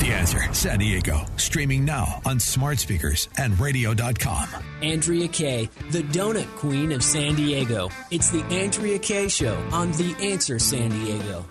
The 0.05 0.13
Answer 0.13 0.53
San 0.53 0.81
Diego, 0.81 1.25
streaming 1.39 1.83
now 1.83 2.21
on 2.27 2.39
smart 2.39 2.79
speakers 2.79 3.31
and 3.39 3.59
radio.com. 3.59 4.51
Andrea 4.83 5.29
Kaye, 5.29 5.71
the 5.93 6.03
donut 6.03 6.47
queen 6.57 6.93
of 6.93 7.03
San 7.03 7.37
Diego. 7.37 7.89
It's 8.11 8.29
the 8.29 8.45
Andrea 8.51 8.99
Kaye 8.99 9.29
Show 9.29 9.55
on 9.73 9.93
The 9.93 10.15
Answer 10.21 10.59
San 10.59 10.91
Diego. 10.91 11.47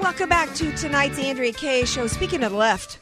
Welcome 0.00 0.28
back 0.28 0.54
to 0.54 0.76
tonight's 0.76 1.18
Andrea 1.18 1.52
Kaye 1.52 1.84
show. 1.86 2.06
Speaking 2.06 2.44
of 2.44 2.52
the 2.52 2.56
left, 2.56 3.00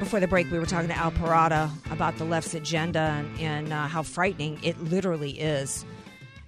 before 0.00 0.18
the 0.18 0.26
break, 0.26 0.50
we 0.50 0.58
were 0.58 0.66
talking 0.66 0.88
to 0.88 0.96
Al 0.96 1.12
Perrotta 1.12 1.70
about 1.92 2.18
the 2.18 2.24
left's 2.24 2.54
agenda 2.54 2.98
and, 2.98 3.38
and 3.38 3.72
uh, 3.72 3.86
how 3.86 4.02
frightening 4.02 4.58
it 4.64 4.76
literally 4.82 5.38
is. 5.38 5.84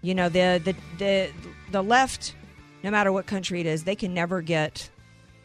You 0.00 0.16
know, 0.16 0.28
the, 0.28 0.60
the 0.64 0.74
the 0.98 1.30
the 1.70 1.82
left, 1.84 2.34
no 2.82 2.90
matter 2.90 3.12
what 3.12 3.26
country 3.26 3.60
it 3.60 3.66
is, 3.66 3.84
they 3.84 3.94
can 3.94 4.12
never 4.12 4.42
get 4.42 4.90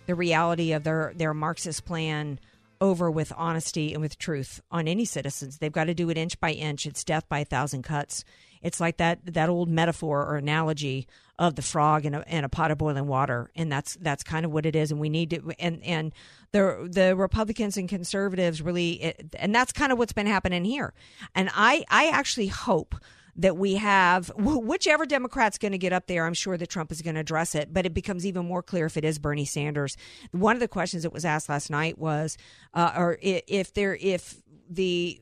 the 0.08 0.16
reality 0.16 0.72
of 0.72 0.84
their 0.84 1.14
their 1.16 1.34
Marxist 1.34 1.86
plan 1.86 2.40
over 2.82 3.10
with 3.10 3.34
honesty 3.36 3.94
and 3.94 4.02
with 4.02 4.18
truth 4.18 4.62
on 4.72 4.88
any 4.88 5.06
citizens. 5.06 5.58
They've 5.58 5.72
got 5.72 5.86
to 5.86 5.94
do 5.94 6.10
it 6.10 6.18
inch 6.18 6.40
by 6.40 6.52
inch. 6.52 6.86
It's 6.86 7.04
death 7.04 7.28
by 7.30 7.40
a 7.40 7.46
thousand 7.46 7.84
cuts. 7.84 8.24
It's 8.62 8.80
like 8.80 8.98
that 8.98 9.20
that 9.34 9.50
old 9.50 9.70
metaphor 9.70 10.26
or 10.26 10.38
analogy 10.38 11.08
of 11.40 11.56
the 11.56 11.62
frog 11.62 12.06
in 12.06 12.16
a, 12.16 12.24
in 12.28 12.44
a 12.44 12.50
pot 12.50 12.72
of 12.72 12.80
boiling 12.80 13.08
water, 13.08 13.52
and 13.56 13.72
that's 13.72 13.96
that's 14.02 14.24
kind 14.24 14.46
of 14.46 14.52
what 14.52 14.66
it 14.66 14.76
is. 14.76 14.92
And 14.92 15.00
we 15.00 15.10
need 15.10 15.30
to 15.32 15.54
and 15.60 15.84
and 15.84 16.14
the 16.52 16.90
the 16.92 17.16
Republicans 17.16 17.78
and 17.78 17.88
conservatives 17.88 18.62
really, 18.62 19.14
and 19.38 19.54
that's 19.54 19.72
kind 19.72 19.92
of 19.92 19.98
what's 19.98 20.14
been 20.14 20.28
happening 20.28 20.66
here. 20.66 20.94
And 21.36 21.50
I 21.54 21.84
I 21.90 22.08
actually 22.08 22.48
hope 22.48 22.96
that 23.38 23.56
we 23.56 23.76
have 23.76 24.32
whichever 24.36 25.06
Democrat's 25.06 25.58
going 25.58 25.72
to 25.72 25.78
get 25.78 25.94
up 25.94 26.08
there, 26.08 26.26
I'm 26.26 26.34
sure 26.34 26.58
that 26.58 26.70
Trump 26.70 26.92
is 26.92 27.02
going 27.02 27.16
to 27.16 27.22
address 27.22 27.56
it, 27.56 27.72
but 27.72 27.86
it 27.86 27.94
becomes 27.94 28.26
even 28.26 28.46
more 28.46 28.64
clear 28.64 28.88
if 28.88 28.98
it 28.98 29.06
is 29.06 29.20
Bernie 29.20 29.46
Sanders. 29.46 29.96
One 30.32 30.56
of 30.56 30.60
the 30.60 30.68
questions 30.68 31.04
that 31.04 31.14
was 31.14 31.26
asked 31.26 31.48
last 31.48 31.70
night 31.70 31.98
was, 31.98 32.38
uh, 32.74 32.94
or 32.98 33.18
if 33.22 33.74
there, 33.74 33.96
if 33.96 34.42
the 34.70 35.22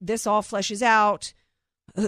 this 0.00 0.26
all 0.26 0.42
fleshes 0.42 0.82
out, 0.82 1.32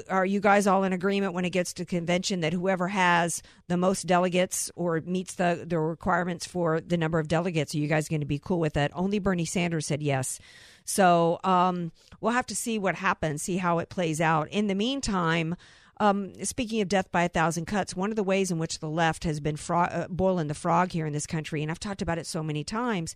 are 0.09 0.25
you 0.25 0.41
guys 0.41 0.67
all 0.67 0.83
in 0.85 0.93
agreement 0.93 1.35
when 1.35 1.45
it 1.45 1.51
gets 1.51 1.75
to 1.75 1.85
convention 1.85 2.41
that 2.41 2.53
whoever 2.53 2.89
has 2.89 3.43
the 3.69 3.77
most 3.77 4.07
delegates 4.07 4.71
or 4.77 5.01
meets 5.05 5.35
the, 5.35 5.65
the 5.67 5.79
requirements 5.79 6.47
for 6.47 6.81
the 6.81 6.97
number 6.97 7.19
of 7.19 7.29
delegates, 7.29 7.75
are 7.75 7.79
you 7.79 7.87
guys 7.87 8.09
going 8.09 8.21
to 8.21 8.27
be 8.27 8.39
cool 8.39 8.61
with 8.61 8.73
that? 8.73 8.91
Only 8.95 9.19
Bernie 9.19 9.45
Sanders 9.45 9.87
said 9.87 10.03
yes. 10.03 10.41
So 10.85 11.41
um, 11.45 11.93
we'll 12.21 12.33
have 12.33 12.47
to 12.47 12.57
see 12.57 12.79
what 12.79 12.97
happens, 12.97 13.43
see 13.43 13.57
how 13.57 13.79
it 13.79 13.89
plays 13.89 14.21
out. 14.21 14.49
In 14.49 14.67
the 14.67 14.75
meantime, 14.75 15.57
um, 15.99 16.33
speaking 16.45 16.81
of 16.81 16.89
death 16.89 17.11
by 17.11 17.25
a 17.25 17.29
thousand 17.29 17.67
cuts, 17.67 17.97
one 17.97 18.11
of 18.11 18.17
the 18.17 18.23
ways 18.23 18.51
in 18.51 18.59
which 18.59 18.81
the 18.81 18.89
left 18.89 19.25
has 19.25 19.41
been 19.41 19.57
fro- 19.57 19.83
uh, 19.83 20.09
boiling 20.09 20.49
the 20.49 20.55
frog 20.55 20.93
here 20.93 21.07
in 21.07 21.13
this 21.13 21.27
country, 21.27 21.63
and 21.63 21.71
I've 21.71 21.81
talked 21.81 22.03
about 22.03 22.19
it 22.19 22.27
so 22.27 22.43
many 22.43 22.65
times, 22.65 23.15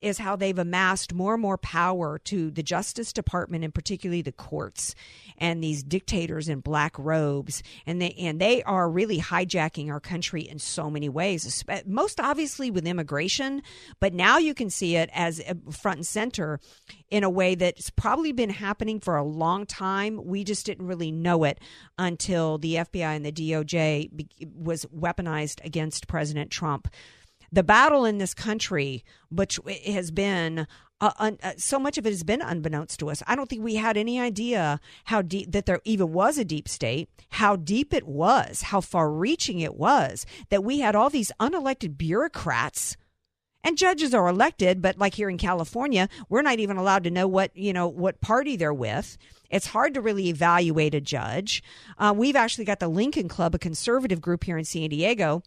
is 0.00 0.18
how 0.18 0.36
they've 0.36 0.58
amassed 0.58 1.14
more 1.14 1.34
and 1.34 1.42
more 1.42 1.58
power 1.58 2.18
to 2.18 2.50
the 2.50 2.62
Justice 2.62 3.12
Department 3.12 3.64
and 3.64 3.74
particularly 3.74 4.22
the 4.22 4.32
courts 4.32 4.94
and 5.38 5.62
these 5.62 5.82
dictators 5.82 6.48
in 6.48 6.60
black 6.60 6.98
robes. 6.98 7.62
And 7.86 8.00
they 8.00 8.14
and 8.18 8.40
they 8.40 8.62
are 8.64 8.90
really 8.90 9.18
hijacking 9.18 9.90
our 9.90 10.00
country 10.00 10.42
in 10.42 10.58
so 10.58 10.90
many 10.90 11.08
ways 11.08 11.64
most 11.86 12.20
obviously 12.20 12.70
with 12.70 12.86
immigration 12.86 13.62
but 14.00 14.12
now 14.12 14.38
you 14.38 14.54
can 14.54 14.70
see 14.70 14.96
it 14.96 15.10
as 15.12 15.40
uh, 15.40 15.54
front 15.70 15.98
and 15.98 16.06
center 16.06 16.60
in 17.10 17.24
a 17.24 17.30
way 17.30 17.54
that's 17.54 17.90
probably 17.90 18.32
been 18.32 18.50
happening 18.50 19.00
for 19.00 19.16
a 19.16 19.24
long 19.24 19.66
time. 19.66 20.20
We 20.24 20.44
just 20.44 20.66
didn't 20.66 20.86
really 20.86 21.12
know 21.12 21.44
it 21.44 21.60
until 21.98 22.58
the 22.58 22.76
FBI 22.76 23.16
and 23.16 23.24
the 23.24 23.32
DOJ 23.32 24.54
was 24.54 24.84
weaponized 24.86 25.64
against 25.64 26.08
President 26.08 26.50
Trump 26.50 26.88
the 27.56 27.62
battle 27.62 28.04
in 28.04 28.18
this 28.18 28.34
country, 28.34 29.02
which 29.30 29.58
has 29.86 30.10
been 30.10 30.66
uh, 31.00 31.12
un, 31.18 31.38
uh, 31.42 31.52
so 31.56 31.78
much 31.78 31.96
of 31.96 32.06
it 32.06 32.10
has 32.10 32.22
been 32.22 32.42
unbeknownst 32.42 33.00
to 33.00 33.08
us. 33.08 33.22
I 33.26 33.34
don't 33.34 33.48
think 33.48 33.64
we 33.64 33.76
had 33.76 33.96
any 33.96 34.20
idea 34.20 34.78
how 35.04 35.22
deep 35.22 35.52
that 35.52 35.64
there 35.64 35.80
even 35.86 36.12
was 36.12 36.36
a 36.36 36.44
deep 36.44 36.68
state, 36.68 37.08
how 37.30 37.56
deep 37.56 37.94
it 37.94 38.06
was, 38.06 38.60
how 38.60 38.82
far 38.82 39.10
reaching 39.10 39.60
it 39.60 39.74
was, 39.74 40.26
that 40.50 40.64
we 40.64 40.80
had 40.80 40.94
all 40.94 41.08
these 41.08 41.32
unelected 41.40 41.96
bureaucrats. 41.96 42.98
And 43.64 43.78
judges 43.78 44.12
are 44.12 44.28
elected, 44.28 44.82
but 44.82 44.98
like 44.98 45.14
here 45.14 45.30
in 45.30 45.38
California, 45.38 46.10
we're 46.28 46.42
not 46.42 46.60
even 46.60 46.76
allowed 46.76 47.04
to 47.04 47.10
know 47.10 47.26
what 47.26 47.56
you 47.56 47.72
know 47.72 47.88
what 47.88 48.20
party 48.20 48.56
they're 48.56 48.72
with. 48.72 49.16
It's 49.50 49.66
hard 49.66 49.94
to 49.94 50.02
really 50.02 50.28
evaluate 50.28 50.94
a 50.94 51.00
judge. 51.00 51.62
Uh, 51.96 52.12
we've 52.14 52.36
actually 52.36 52.66
got 52.66 52.80
the 52.80 52.88
Lincoln 52.88 53.28
Club, 53.28 53.54
a 53.54 53.58
conservative 53.58 54.20
group 54.20 54.44
here 54.44 54.58
in 54.58 54.64
San 54.64 54.90
Diego, 54.90 55.42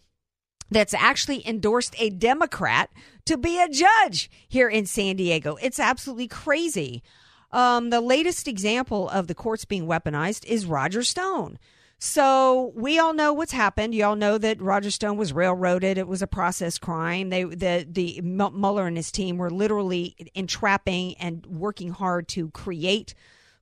that's 0.71 0.93
actually 0.93 1.47
endorsed 1.47 1.95
a 1.99 2.09
Democrat 2.09 2.89
to 3.25 3.37
be 3.37 3.61
a 3.61 3.69
judge 3.69 4.29
here 4.47 4.69
in 4.69 4.85
San 4.85 5.15
Diego. 5.15 5.57
It's 5.61 5.79
absolutely 5.79 6.27
crazy. 6.27 7.03
Um, 7.51 7.89
the 7.89 8.01
latest 8.01 8.47
example 8.47 9.09
of 9.09 9.27
the 9.27 9.35
courts 9.35 9.65
being 9.65 9.87
weaponized 9.87 10.45
is 10.45 10.65
Roger 10.65 11.03
Stone. 11.03 11.57
So 12.01 12.71
we 12.75 12.97
all 12.97 13.13
know 13.13 13.33
what's 13.33 13.51
happened. 13.51 13.93
You 13.93 14.05
all 14.05 14.15
know 14.15 14.37
that 14.37 14.61
Roger 14.61 14.89
Stone 14.89 15.17
was 15.17 15.33
railroaded. 15.33 15.97
It 15.97 16.07
was 16.07 16.21
a 16.21 16.27
process 16.27 16.77
crime. 16.77 17.29
They, 17.29 17.43
the, 17.43 17.85
the 17.89 18.21
Mueller 18.21 18.87
and 18.87 18.95
his 18.95 19.11
team 19.11 19.37
were 19.37 19.49
literally 19.49 20.15
entrapping 20.33 21.15
and 21.17 21.45
working 21.45 21.89
hard 21.89 22.29
to 22.29 22.51
create 22.51 23.15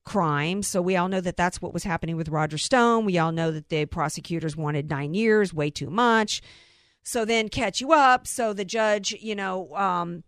crime. 0.03 0.61
So 0.61 0.83
we 0.83 0.95
all 0.95 1.07
know 1.07 1.19
that 1.19 1.35
that's 1.35 1.61
what 1.61 1.73
was 1.73 1.83
happening 1.83 2.15
with 2.15 2.29
Roger 2.29 2.59
Stone. 2.59 3.05
We 3.05 3.17
all 3.17 3.31
know 3.31 3.51
that 3.51 3.69
the 3.69 3.85
prosecutors 3.85 4.55
wanted 4.55 4.87
nine 4.89 5.15
years, 5.15 5.51
way 5.51 5.71
too 5.71 5.89
much. 5.89 6.41
So 7.07 7.23
then 7.23 7.47
catch 7.47 7.79
you 7.79 7.93
up. 7.93 8.27
So 8.27 8.51
the 8.51 8.65
judge, 8.65 9.13
you 9.13 9.33
know, 9.33 9.73
um, 9.77 10.25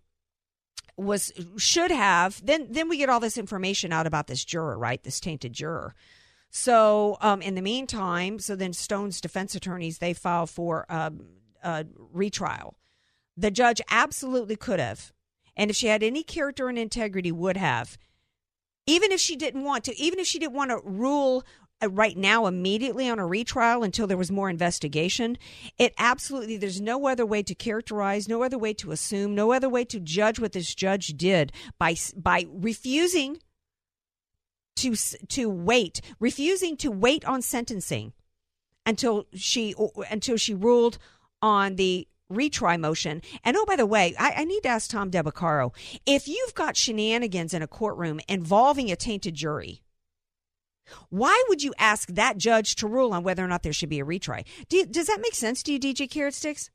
was 0.95 1.33
should 1.57 1.91
have 1.91 2.41
then 2.45 2.67
then 2.71 2.87
we 2.87 2.95
get 2.95 3.09
all 3.09 3.19
this 3.19 3.37
information 3.37 3.91
out 3.91 4.07
about 4.07 4.27
this 4.27 4.45
juror, 4.45 4.79
right? 4.79 5.03
This 5.03 5.19
tainted 5.19 5.51
juror. 5.51 5.93
So 6.51 7.17
um, 7.19 7.41
in 7.41 7.55
the 7.55 7.61
meantime, 7.61 8.39
so 8.39 8.55
then 8.55 8.71
Stone's 8.71 9.19
defense 9.19 9.55
attorneys 9.55 9.97
they 9.97 10.13
file 10.13 10.47
for 10.47 10.85
um, 10.87 11.25
a 11.61 11.85
retrial. 12.13 12.77
The 13.35 13.51
judge 13.51 13.81
absolutely 13.91 14.55
could 14.55 14.79
have, 14.79 15.11
and 15.57 15.69
if 15.69 15.75
she 15.75 15.87
had 15.87 16.01
any 16.01 16.23
character 16.23 16.69
and 16.69 16.79
integrity, 16.79 17.33
would 17.33 17.57
have. 17.57 17.97
Even 18.85 19.11
if 19.11 19.19
she 19.19 19.35
didn't 19.35 19.65
want 19.65 19.83
to, 19.83 19.97
even 19.97 20.17
if 20.17 20.27
she 20.27 20.39
didn't 20.39 20.55
want 20.55 20.71
to 20.71 20.79
rule 20.81 21.43
Uh, 21.81 21.89
right 21.89 22.17
now 22.17 22.45
immediately 22.45 23.07
on 23.07 23.19
a 23.19 23.25
retrial 23.25 23.83
until 23.83 24.05
there 24.05 24.17
was 24.17 24.29
more 24.29 24.49
investigation. 24.49 25.37
It 25.77 25.93
absolutely, 25.97 26.57
there's 26.57 26.81
no 26.81 27.07
other 27.07 27.25
way 27.25 27.41
to 27.43 27.55
characterize, 27.55 28.27
no 28.27 28.43
other 28.43 28.57
way 28.57 28.73
to 28.73 28.91
assume, 28.91 29.33
no 29.33 29.53
other 29.53 29.69
way 29.69 29.85
to 29.85 29.99
judge 29.99 30.39
what 30.39 30.51
this 30.51 30.75
judge 30.75 31.09
did 31.15 31.53
by, 31.77 31.95
by 32.17 32.47
refusing 32.51 33.37
to, 34.75 34.93
to 35.29 35.49
wait, 35.49 36.01
refusing 36.19 36.75
to 36.77 36.91
wait 36.91 37.23
on 37.23 37.41
sentencing 37.41 38.11
until 38.85 39.27
she, 39.33 39.73
until 40.11 40.35
she 40.35 40.53
ruled 40.53 40.97
on 41.41 41.77
the 41.77 42.09
retry 42.29 42.77
motion. 42.77 43.21
And 43.45 43.55
oh, 43.55 43.65
by 43.65 43.77
the 43.77 43.85
way, 43.85 44.15
I, 44.19 44.33
I, 44.37 44.43
need 44.43 44.63
to 44.63 44.69
ask 44.69 44.91
Tom 44.91 45.09
Del 45.09 45.23
Beccaro 45.23 45.73
if 46.05 46.27
you've 46.27 46.53
got 46.53 46.77
shenanigans 46.77 47.53
in 47.53 47.61
a 47.61 47.67
courtroom 47.67 48.19
involving 48.27 48.91
a 48.91 48.95
tainted 48.95 49.35
jury, 49.35 49.81
why 51.09 51.43
would 51.49 51.63
you 51.63 51.73
ask 51.77 52.09
that 52.09 52.37
judge 52.37 52.75
to 52.75 52.87
rule 52.87 53.13
on 53.13 53.23
whether 53.23 53.43
or 53.43 53.47
not 53.47 53.63
there 53.63 53.73
should 53.73 53.89
be 53.89 53.99
a 53.99 54.05
retry? 54.05 54.45
Do 54.67 54.77
you, 54.77 54.85
does 54.85 55.07
that 55.07 55.21
make 55.21 55.35
sense 55.35 55.63
to 55.63 55.73
you, 55.73 55.79
DJ 55.79 56.09
Carrot 56.09 56.33
Sticks? 56.33 56.69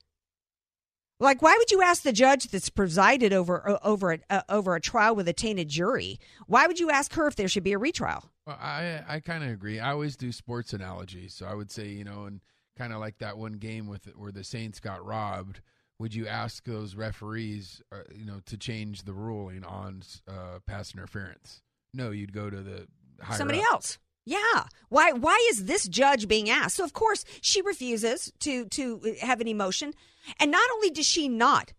Like, 1.21 1.43
why 1.43 1.57
would 1.57 1.71
you 1.71 1.81
ask 1.81 2.03
the 2.03 2.13
judge 2.13 2.49
that's 2.49 2.71
presided 2.71 3.33
over 3.33 3.79
over 3.85 4.13
a, 4.13 4.19
uh, 4.29 4.43
over 4.49 4.75
a 4.75 4.81
trial 4.81 5.15
with 5.15 5.29
a 5.29 5.33
tainted 5.33 5.69
jury? 5.69 6.19
Why 6.47 6.67
would 6.67 6.81
you 6.81 6.91
ask 6.91 7.15
her 7.15 7.27
if 7.27 7.37
there 7.37 7.49
should 7.49 7.63
be 7.63 7.73
a 7.73 7.79
retrial? 7.79 8.25
Well, 8.47 8.59
I 8.61 9.03
I 9.07 9.21
kind 9.21 9.45
of 9.45 9.51
agree. 9.51 9.79
I 9.79 9.93
always 9.93 10.17
do 10.17 10.33
sports 10.33 10.73
analogies, 10.73 11.33
so 11.33 11.47
I 11.47 11.55
would 11.55 11.71
say 11.71 11.89
you 11.89 12.05
know, 12.05 12.25
and 12.25 12.41
kind 12.77 12.93
of 12.93 12.99
like 12.99 13.19
that 13.19 13.39
one 13.39 13.55
game 13.55 13.87
with 13.87 14.07
where 14.17 14.33
the 14.33 14.45
Saints 14.45 14.81
got 14.81 15.05
robbed. 15.05 15.61
Would 16.01 16.15
you 16.15 16.27
ask 16.27 16.65
those 16.65 16.97
referees, 16.97 17.81
uh, 17.93 17.99
you 18.13 18.25
know, 18.25 18.41
to 18.47 18.59
change 18.59 19.05
the 19.05 19.13
ruling 19.15 19.63
on 19.65 20.03
uh, 20.27 20.59
pass 20.67 20.93
interference? 20.93 21.63
No, 21.95 22.11
you'd 22.11 22.33
go 22.33 22.51
to 22.51 22.61
the 22.61 22.89
somebody 23.37 23.61
up. 23.61 23.67
else. 23.75 23.99
Yeah. 24.25 24.65
Why 24.89 25.13
why 25.13 25.47
is 25.51 25.67
this 25.67 25.87
judge 25.87 26.29
being 26.29 26.49
asked? 26.49 26.77
So 26.77 26.85
of 26.85 26.93
course 26.93 27.25
she 27.41 27.61
refuses 27.63 28.33
to 28.41 28.67
to 28.67 29.17
have 29.21 29.41
any 29.41 29.55
motion. 29.55 29.93
And 30.41 30.51
not 30.51 30.69
only 30.75 30.91
does 30.91 31.07
she 31.07 31.29
not 31.29 31.73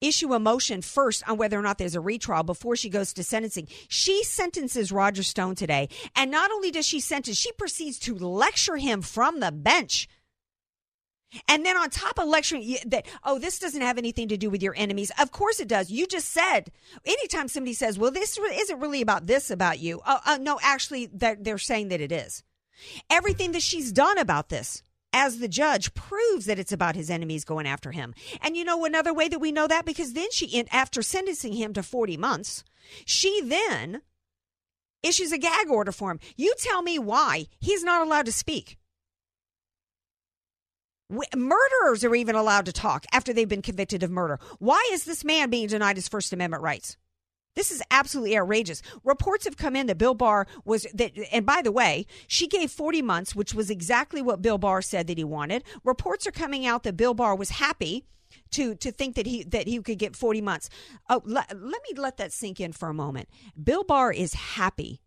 issue 0.00 0.32
a 0.32 0.38
motion 0.38 0.80
first 0.82 1.28
on 1.28 1.36
whether 1.36 1.58
or 1.58 1.62
not 1.62 1.78
there's 1.78 1.94
a 1.94 2.00
retrial 2.00 2.42
before 2.42 2.74
she 2.76 2.88
goes 2.88 3.12
to 3.12 3.22
sentencing. 3.22 3.68
She 3.88 4.24
sentences 4.24 4.90
Roger 4.90 5.22
Stone 5.22 5.56
today. 5.56 5.88
And 6.16 6.30
not 6.30 6.50
only 6.50 6.70
does 6.70 6.86
she 6.86 7.00
sentence, 7.00 7.36
she 7.36 7.52
proceeds 7.52 7.98
to 8.00 8.14
lecture 8.14 8.76
him 8.76 9.02
from 9.02 9.40
the 9.40 9.52
bench 9.52 10.08
and 11.48 11.64
then 11.64 11.76
on 11.76 11.90
top 11.90 12.18
of 12.18 12.28
lecturing 12.28 12.76
that, 12.86 13.06
oh, 13.24 13.38
this 13.38 13.58
doesn't 13.58 13.82
have 13.82 13.98
anything 13.98 14.28
to 14.28 14.36
do 14.36 14.50
with 14.50 14.62
your 14.62 14.74
enemies. 14.76 15.12
Of 15.18 15.30
course 15.32 15.60
it 15.60 15.68
does. 15.68 15.90
You 15.90 16.06
just 16.06 16.28
said, 16.30 16.70
anytime 17.04 17.48
somebody 17.48 17.74
says, 17.74 17.98
well, 17.98 18.10
this 18.10 18.38
isn't 18.38 18.80
really 18.80 19.02
about 19.02 19.26
this 19.26 19.50
about 19.50 19.78
you. 19.78 20.00
Uh, 20.04 20.18
uh, 20.26 20.38
no, 20.40 20.58
actually, 20.62 21.08
they're, 21.12 21.36
they're 21.40 21.58
saying 21.58 21.88
that 21.88 22.00
it 22.00 22.12
is. 22.12 22.42
Everything 23.08 23.52
that 23.52 23.62
she's 23.62 23.92
done 23.92 24.18
about 24.18 24.48
this 24.48 24.82
as 25.12 25.38
the 25.38 25.48
judge 25.48 25.92
proves 25.94 26.46
that 26.46 26.58
it's 26.58 26.72
about 26.72 26.94
his 26.94 27.10
enemies 27.10 27.44
going 27.44 27.66
after 27.66 27.90
him. 27.90 28.14
And 28.40 28.56
you 28.56 28.64
know 28.64 28.84
another 28.84 29.12
way 29.12 29.28
that 29.28 29.40
we 29.40 29.52
know 29.52 29.66
that? 29.66 29.84
Because 29.84 30.12
then 30.12 30.30
she, 30.30 30.64
after 30.70 31.02
sentencing 31.02 31.52
him 31.52 31.72
to 31.74 31.82
40 31.82 32.16
months, 32.16 32.64
she 33.04 33.40
then 33.42 34.02
issues 35.02 35.32
a 35.32 35.38
gag 35.38 35.68
order 35.68 35.92
for 35.92 36.10
him. 36.10 36.20
You 36.36 36.54
tell 36.58 36.82
me 36.82 36.98
why 36.98 37.46
he's 37.58 37.82
not 37.82 38.06
allowed 38.06 38.26
to 38.26 38.32
speak. 38.32 38.76
Murderers 41.10 42.04
are 42.04 42.14
even 42.14 42.36
allowed 42.36 42.66
to 42.66 42.72
talk 42.72 43.04
after 43.12 43.32
they've 43.32 43.48
been 43.48 43.62
convicted 43.62 44.02
of 44.02 44.10
murder. 44.10 44.38
Why 44.58 44.88
is 44.92 45.04
this 45.04 45.24
man 45.24 45.50
being 45.50 45.66
denied 45.66 45.96
his 45.96 46.08
First 46.08 46.32
Amendment 46.32 46.62
rights? 46.62 46.96
This 47.56 47.72
is 47.72 47.82
absolutely 47.90 48.38
outrageous. 48.38 48.80
Reports 49.02 49.44
have 49.44 49.56
come 49.56 49.74
in 49.74 49.86
that 49.88 49.98
Bill 49.98 50.14
Barr 50.14 50.46
was 50.64 50.86
that, 50.94 51.12
and 51.32 51.44
by 51.44 51.62
the 51.62 51.72
way, 51.72 52.06
she 52.28 52.46
gave 52.46 52.70
40 52.70 53.02
months, 53.02 53.34
which 53.34 53.54
was 53.54 53.70
exactly 53.70 54.22
what 54.22 54.40
Bill 54.40 54.56
Barr 54.56 54.82
said 54.82 55.08
that 55.08 55.18
he 55.18 55.24
wanted. 55.24 55.64
Reports 55.84 56.26
are 56.26 56.32
coming 56.32 56.64
out 56.64 56.84
that 56.84 56.96
Bill 56.96 57.12
Barr 57.12 57.34
was 57.34 57.50
happy 57.50 58.04
to 58.52 58.76
to 58.76 58.92
think 58.92 59.16
that 59.16 59.26
he 59.26 59.42
that 59.44 59.66
he 59.66 59.80
could 59.82 59.98
get 59.98 60.14
40 60.14 60.40
months. 60.40 60.70
Oh, 61.08 61.22
let, 61.24 61.48
let 61.50 61.82
me 61.82 61.96
let 61.96 62.16
that 62.18 62.32
sink 62.32 62.60
in 62.60 62.72
for 62.72 62.88
a 62.88 62.94
moment. 62.94 63.28
Bill 63.62 63.82
Barr 63.82 64.12
is 64.12 64.34
happy. 64.34 65.00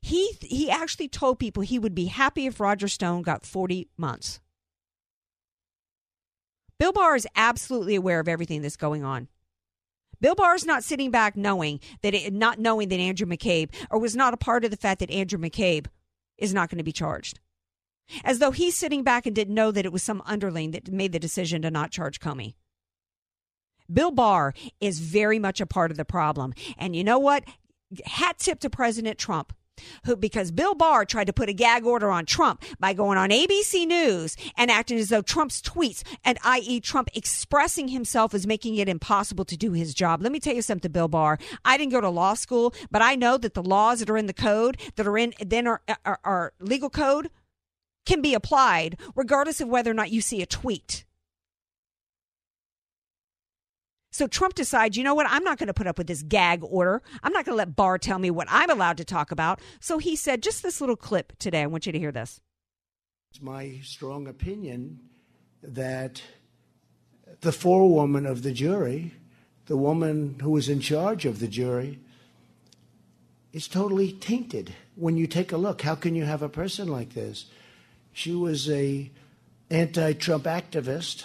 He 0.00 0.32
he 0.40 0.70
actually 0.70 1.08
told 1.08 1.38
people 1.38 1.62
he 1.62 1.78
would 1.78 1.94
be 1.94 2.06
happy 2.06 2.46
if 2.46 2.58
Roger 2.58 2.88
Stone 2.88 3.22
got 3.22 3.44
40 3.44 3.88
months. 3.98 4.40
Bill 6.82 6.90
Barr 6.90 7.14
is 7.14 7.28
absolutely 7.36 7.94
aware 7.94 8.18
of 8.18 8.26
everything 8.26 8.60
that's 8.60 8.74
going 8.74 9.04
on. 9.04 9.28
Bill 10.20 10.34
Barr 10.34 10.56
is 10.56 10.66
not 10.66 10.82
sitting 10.82 11.12
back 11.12 11.36
knowing 11.36 11.78
that 12.02 12.12
it, 12.12 12.32
not 12.32 12.58
knowing 12.58 12.88
that 12.88 12.98
Andrew 12.98 13.24
McCabe 13.24 13.72
or 13.88 14.00
was 14.00 14.16
not 14.16 14.34
a 14.34 14.36
part 14.36 14.64
of 14.64 14.72
the 14.72 14.76
fact 14.76 14.98
that 14.98 15.08
Andrew 15.12 15.38
McCabe 15.38 15.86
is 16.38 16.52
not 16.52 16.70
going 16.70 16.78
to 16.78 16.82
be 16.82 16.90
charged. 16.90 17.38
As 18.24 18.40
though 18.40 18.50
he's 18.50 18.76
sitting 18.76 19.04
back 19.04 19.26
and 19.26 19.36
didn't 19.36 19.54
know 19.54 19.70
that 19.70 19.86
it 19.86 19.92
was 19.92 20.02
some 20.02 20.24
underling 20.26 20.72
that 20.72 20.90
made 20.90 21.12
the 21.12 21.20
decision 21.20 21.62
to 21.62 21.70
not 21.70 21.92
charge 21.92 22.18
Comey. 22.18 22.54
Bill 23.88 24.10
Barr 24.10 24.52
is 24.80 24.98
very 24.98 25.38
much 25.38 25.60
a 25.60 25.66
part 25.66 25.92
of 25.92 25.96
the 25.96 26.04
problem. 26.04 26.52
And 26.76 26.96
you 26.96 27.04
know 27.04 27.20
what? 27.20 27.44
Hat 28.06 28.40
tip 28.40 28.58
to 28.58 28.68
President 28.68 29.18
Trump 29.18 29.52
who 30.04 30.16
because 30.16 30.50
Bill 30.50 30.74
Barr 30.74 31.04
tried 31.04 31.26
to 31.26 31.32
put 31.32 31.48
a 31.48 31.52
gag 31.52 31.84
order 31.84 32.10
on 32.10 32.26
Trump 32.26 32.62
by 32.78 32.92
going 32.92 33.18
on 33.18 33.30
ABC 33.30 33.86
News 33.86 34.36
and 34.56 34.70
acting 34.70 34.98
as 34.98 35.08
though 35.08 35.22
Trump's 35.22 35.60
tweets 35.60 36.02
and 36.24 36.38
i.e. 36.44 36.80
Trump 36.80 37.08
expressing 37.14 37.88
himself 37.88 38.34
as 38.34 38.46
making 38.46 38.76
it 38.76 38.88
impossible 38.88 39.44
to 39.44 39.56
do 39.56 39.72
his 39.72 39.94
job. 39.94 40.22
Let 40.22 40.32
me 40.32 40.40
tell 40.40 40.54
you 40.54 40.62
something, 40.62 40.90
Bill 40.90 41.08
Barr. 41.08 41.38
I 41.64 41.76
didn't 41.76 41.92
go 41.92 42.00
to 42.00 42.08
law 42.08 42.34
school, 42.34 42.74
but 42.90 43.02
I 43.02 43.14
know 43.14 43.38
that 43.38 43.54
the 43.54 43.62
laws 43.62 44.00
that 44.00 44.10
are 44.10 44.16
in 44.16 44.26
the 44.26 44.32
code 44.32 44.80
that 44.96 45.06
are 45.06 45.18
in 45.18 45.34
then 45.40 45.66
are, 45.66 45.80
our, 46.04 46.18
our 46.24 46.52
legal 46.60 46.90
code 46.90 47.30
can 48.04 48.20
be 48.20 48.34
applied 48.34 48.98
regardless 49.14 49.60
of 49.60 49.68
whether 49.68 49.90
or 49.90 49.94
not 49.94 50.10
you 50.10 50.20
see 50.20 50.42
a 50.42 50.46
tweet. 50.46 51.04
So 54.12 54.26
Trump 54.26 54.54
decides, 54.54 54.96
you 54.96 55.02
know 55.02 55.14
what? 55.14 55.26
I'm 55.28 55.42
not 55.42 55.58
going 55.58 55.68
to 55.68 55.74
put 55.74 55.86
up 55.86 55.98
with 55.98 56.06
this 56.06 56.22
gag 56.22 56.60
order. 56.62 57.02
I'm 57.22 57.32
not 57.32 57.46
going 57.46 57.54
to 57.54 57.58
let 57.58 57.74
Barr 57.74 57.98
tell 57.98 58.18
me 58.18 58.30
what 58.30 58.46
I'm 58.50 58.70
allowed 58.70 58.98
to 58.98 59.04
talk 59.04 59.32
about. 59.32 59.58
So 59.80 59.98
he 59.98 60.14
said, 60.16 60.42
just 60.42 60.62
this 60.62 60.80
little 60.80 60.96
clip 60.96 61.32
today. 61.38 61.62
I 61.62 61.66
want 61.66 61.86
you 61.86 61.92
to 61.92 61.98
hear 61.98 62.12
this. 62.12 62.40
It's 63.30 63.40
my 63.40 63.80
strong 63.82 64.28
opinion 64.28 65.00
that 65.62 66.22
the 67.40 67.52
forewoman 67.52 68.26
of 68.26 68.42
the 68.42 68.52
jury, 68.52 69.14
the 69.66 69.78
woman 69.78 70.38
who 70.42 70.50
was 70.50 70.68
in 70.68 70.80
charge 70.80 71.24
of 71.24 71.40
the 71.40 71.48
jury, 71.48 71.98
is 73.54 73.66
totally 73.66 74.12
tainted. 74.12 74.74
When 74.94 75.16
you 75.16 75.26
take 75.26 75.52
a 75.52 75.56
look, 75.56 75.80
how 75.80 75.94
can 75.94 76.14
you 76.14 76.24
have 76.24 76.42
a 76.42 76.48
person 76.50 76.88
like 76.88 77.14
this? 77.14 77.46
She 78.12 78.34
was 78.34 78.68
a 78.68 79.10
anti-Trump 79.70 80.44
activist. 80.44 81.24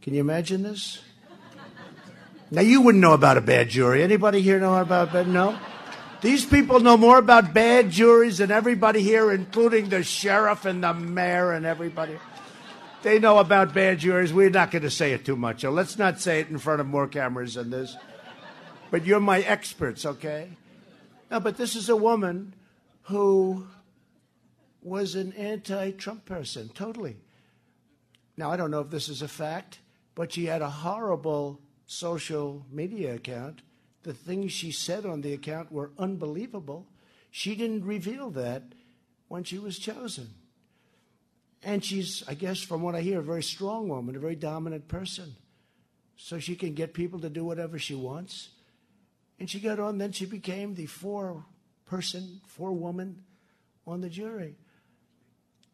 Can 0.00 0.14
you 0.14 0.20
imagine 0.20 0.64
this? 0.64 1.00
Now 2.52 2.60
you 2.60 2.82
wouldn't 2.82 3.00
know 3.00 3.14
about 3.14 3.38
a 3.38 3.40
bad 3.40 3.70
jury. 3.70 4.02
Anybody 4.02 4.42
here 4.42 4.60
know 4.60 4.76
about 4.76 5.10
bad? 5.10 5.26
No. 5.26 5.58
These 6.20 6.44
people 6.44 6.80
know 6.80 6.98
more 6.98 7.16
about 7.16 7.54
bad 7.54 7.88
juries 7.88 8.38
than 8.38 8.50
everybody 8.50 9.00
here, 9.00 9.32
including 9.32 9.88
the 9.88 10.02
sheriff 10.02 10.66
and 10.66 10.84
the 10.84 10.92
mayor 10.92 11.52
and 11.52 11.64
everybody. 11.64 12.18
They 13.02 13.18
know 13.18 13.38
about 13.38 13.72
bad 13.72 14.00
juries. 14.00 14.34
We're 14.34 14.50
not 14.50 14.70
going 14.70 14.82
to 14.82 14.90
say 14.90 15.12
it 15.12 15.24
too 15.24 15.34
much. 15.34 15.62
So 15.62 15.70
let's 15.70 15.96
not 15.96 16.20
say 16.20 16.40
it 16.40 16.50
in 16.50 16.58
front 16.58 16.82
of 16.82 16.86
more 16.86 17.08
cameras 17.08 17.54
than 17.54 17.70
this. 17.70 17.96
But 18.90 19.06
you're 19.06 19.18
my 19.18 19.40
experts, 19.40 20.04
okay? 20.04 20.50
No, 21.30 21.40
but 21.40 21.56
this 21.56 21.74
is 21.74 21.88
a 21.88 21.96
woman 21.96 22.52
who 23.04 23.66
was 24.82 25.14
an 25.14 25.32
anti 25.32 25.92
Trump 25.92 26.26
person, 26.26 26.68
totally. 26.74 27.16
Now, 28.36 28.50
I 28.50 28.58
don't 28.58 28.70
know 28.70 28.80
if 28.80 28.90
this 28.90 29.08
is 29.08 29.22
a 29.22 29.28
fact, 29.28 29.78
but 30.14 30.34
she 30.34 30.44
had 30.44 30.60
a 30.60 30.68
horrible 30.68 31.58
social 31.92 32.64
media 32.70 33.14
account. 33.14 33.62
The 34.02 34.14
things 34.14 34.52
she 34.52 34.72
said 34.72 35.04
on 35.04 35.20
the 35.20 35.34
account 35.34 35.70
were 35.70 35.92
unbelievable. 35.98 36.86
She 37.30 37.54
didn't 37.54 37.84
reveal 37.84 38.30
that 38.30 38.62
when 39.28 39.44
she 39.44 39.58
was 39.58 39.78
chosen. 39.78 40.30
And 41.62 41.84
she's, 41.84 42.24
I 42.26 42.34
guess, 42.34 42.60
from 42.60 42.82
what 42.82 42.94
I 42.94 43.02
hear, 43.02 43.20
a 43.20 43.22
very 43.22 43.42
strong 43.42 43.88
woman, 43.88 44.16
a 44.16 44.18
very 44.18 44.34
dominant 44.34 44.88
person. 44.88 45.36
So 46.16 46.38
she 46.38 46.56
can 46.56 46.74
get 46.74 46.94
people 46.94 47.20
to 47.20 47.30
do 47.30 47.44
whatever 47.44 47.78
she 47.78 47.94
wants. 47.94 48.48
And 49.38 49.48
she 49.48 49.60
got 49.60 49.78
on, 49.78 49.98
then 49.98 50.12
she 50.12 50.26
became 50.26 50.74
the 50.74 50.86
four 50.86 51.44
person, 51.86 52.40
four 52.46 52.72
woman 52.72 53.22
on 53.86 54.00
the 54.00 54.08
jury. 54.08 54.56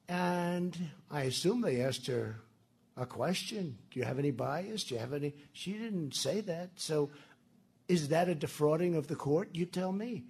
And 0.09 0.77
I 1.11 1.23
assume 1.23 1.61
they 1.61 1.81
asked 1.81 2.07
her 2.07 2.41
a 2.99 3.07
question. 3.07 3.79
Do 3.91 4.01
you 4.01 4.05
have 4.05 4.19
any 4.19 4.31
bias? 4.31 4.85
Do 4.85 4.95
you 4.95 5.01
have 5.01 5.13
any? 5.13 5.35
She 5.53 5.73
didn't 5.73 6.15
say 6.15 6.41
that. 6.43 6.71
So 6.77 7.11
is 7.87 8.09
that 8.09 8.29
a 8.29 8.35
defrauding 8.35 8.95
of 8.95 9.07
the 9.07 9.17
court? 9.17 9.51
You 9.53 9.67
tell 9.67 9.93
me. 9.93 10.25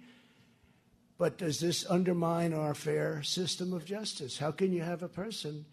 But 1.17 1.37
does 1.37 1.59
this 1.59 1.85
undermine 1.89 2.53
our 2.53 2.73
fair 2.73 3.21
system 3.23 3.73
of 3.73 3.83
justice? 3.83 4.37
How 4.37 4.51
can 4.51 4.71
you 4.71 4.83
have 4.83 5.03
a 5.03 5.09
person 5.09 5.65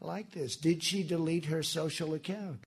like 0.00 0.30
this? 0.32 0.56
Did 0.56 0.82
she 0.82 1.02
delete 1.02 1.46
her 1.46 1.62
social 1.62 2.14
account? 2.14 2.60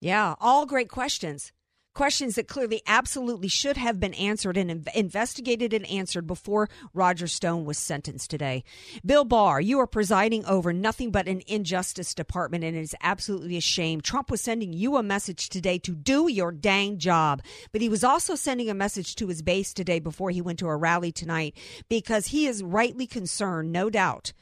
Yeah, 0.00 0.34
all 0.40 0.66
great 0.66 0.90
questions 0.90 1.52
questions 1.94 2.34
that 2.34 2.48
clearly 2.48 2.82
absolutely 2.86 3.48
should 3.48 3.76
have 3.76 4.00
been 4.00 4.14
answered 4.14 4.56
and 4.56 4.88
investigated 4.94 5.72
and 5.72 5.86
answered 5.88 6.26
before 6.26 6.68
Roger 6.94 7.26
Stone 7.26 7.64
was 7.64 7.78
sentenced 7.78 8.30
today. 8.30 8.64
Bill 9.04 9.24
Barr, 9.24 9.60
you 9.60 9.78
are 9.78 9.86
presiding 9.86 10.44
over 10.46 10.72
nothing 10.72 11.10
but 11.10 11.28
an 11.28 11.42
injustice 11.46 12.14
department, 12.14 12.64
and 12.64 12.76
it 12.76 12.80
is 12.80 12.94
absolutely 13.02 13.56
a 13.56 13.60
shame. 13.60 14.00
Trump 14.00 14.30
was 14.30 14.40
sending 14.40 14.72
you 14.72 14.96
a 14.96 15.02
message 15.02 15.48
today 15.48 15.78
to 15.78 15.94
do 15.94 16.28
your 16.28 16.52
dang 16.52 16.98
job, 16.98 17.42
but 17.72 17.80
he 17.80 17.88
was 17.88 18.04
also 18.04 18.34
sending 18.34 18.70
a 18.70 18.74
message 18.74 19.14
to 19.16 19.28
his 19.28 19.42
base 19.42 19.72
today 19.72 19.98
before 19.98 20.30
he 20.30 20.40
went 20.40 20.58
to 20.58 20.68
a 20.68 20.76
rally 20.76 21.12
tonight 21.12 21.56
because 21.88 22.28
he 22.28 22.46
is 22.46 22.62
rightly 22.62 23.06
concerned, 23.06 23.72
no 23.72 23.90
doubt 23.90 24.32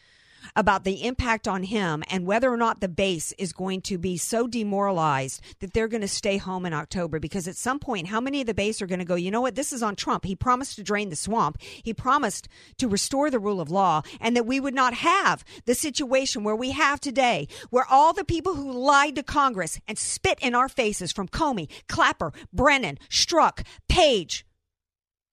about 0.57 0.85
the 0.85 1.05
impact 1.05 1.47
on 1.47 1.63
him 1.63 2.03
and 2.11 2.27
whether 2.27 2.53
or 2.53 2.57
not 2.57 2.81
the 2.81 2.89
base 2.89 3.33
is 3.39 3.53
going 3.53 3.81
to 3.83 3.99
be 3.99 4.17
so 4.17 4.47
demoralized 4.47 5.41
that 5.61 5.73
they're 5.73 5.89
going 5.89 6.01
to 6.01 6.09
stay 6.09 6.37
home 6.37 6.67
in 6.67 6.73
October. 6.73 7.19
Because 7.19 7.49
at 7.49 7.57
some 7.57 7.79
point, 7.79 8.09
how 8.09 8.21
many 8.21 8.41
of 8.41 8.47
the 8.47 8.55
base 8.55 8.81
are 8.83 8.87
going 8.87 8.99
to 8.99 9.05
go, 9.05 9.15
you 9.15 9.31
know 9.31 9.41
what, 9.41 9.55
this 9.55 9.73
is 9.73 9.83
on 9.83 9.97
Trump. 9.97 10.25
He 10.25 10.37
promised 10.37 10.77
to 10.77 10.83
drain 10.83 11.09
the 11.09 11.17
swamp, 11.17 11.59
he 11.61 11.95
promised 11.95 12.49
to 12.79 12.89
restore 12.89 13.31
the 13.31 13.39
rule 13.39 13.61
of 13.61 13.71
law, 13.71 14.03
and 14.21 14.37
that 14.37 14.47
we 14.47 14.61
would 14.61 14.75
not 14.75 14.95
have 14.95 15.45
the 15.65 15.75
situation 15.75 16.45
where 16.45 16.57
we 16.57 16.71
have 16.73 17.01
today, 17.01 17.49
where 17.71 17.87
all 17.91 18.13
the 18.13 18.25
people 18.25 18.55
who 18.55 18.73
lied 18.73 19.17
to 19.17 19.23
Congress 19.23 19.81
and 19.87 19.99
spit 19.99 20.39
in 20.41 20.55
our 20.55 20.69
faces 20.69 21.13
from 21.13 21.29
Comey, 21.29 21.69
Clapper, 21.89 22.33
Brennan, 22.53 22.99
Strzok, 23.09 23.65
Page, 23.89 24.45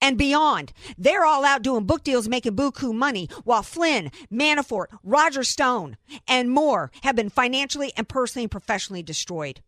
and 0.02 0.18
beyond. 0.18 0.74
They're 0.98 1.26
all 1.26 1.46
out 1.46 1.62
doing 1.62 1.86
book 1.86 2.04
deals, 2.04 2.28
making 2.28 2.56
buku 2.56 2.94
money, 2.94 3.30
while 3.44 3.64
Flynn, 3.64 4.12
Manafort, 4.32 4.88
Roger 5.04 5.44
Stone, 5.44 5.98
and 6.28 6.52
more 6.52 6.92
have 7.02 7.16
been 7.16 7.30
financially 7.30 7.92
and 7.98 8.08
personally 8.08 8.44
and 8.44 8.52
professionally 8.52 9.04
destroyed. 9.04 9.62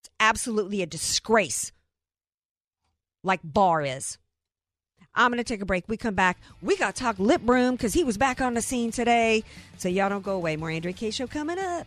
It's 0.00 0.10
absolutely 0.18 0.82
a 0.82 0.86
disgrace, 0.86 1.72
like 3.22 3.40
Barr 3.44 3.82
is. 3.82 4.18
I'm 5.14 5.30
going 5.30 5.38
to 5.38 5.44
take 5.44 5.60
a 5.60 5.66
break. 5.66 5.84
We 5.88 5.98
come 5.98 6.14
back. 6.14 6.40
We 6.62 6.76
got 6.76 6.94
to 6.94 7.02
talk 7.02 7.18
Lip 7.18 7.42
Broom 7.42 7.72
because 7.76 7.92
he 7.92 8.02
was 8.02 8.16
back 8.16 8.40
on 8.40 8.54
the 8.54 8.62
scene 8.62 8.90
today. 8.90 9.44
So 9.76 9.88
y'all 9.90 10.08
don't 10.08 10.24
go 10.24 10.32
away. 10.32 10.56
More 10.56 10.70
Andrea 10.70 10.94
Kaye 10.94 11.10
Show 11.10 11.26
coming 11.26 11.58
up. 11.58 11.86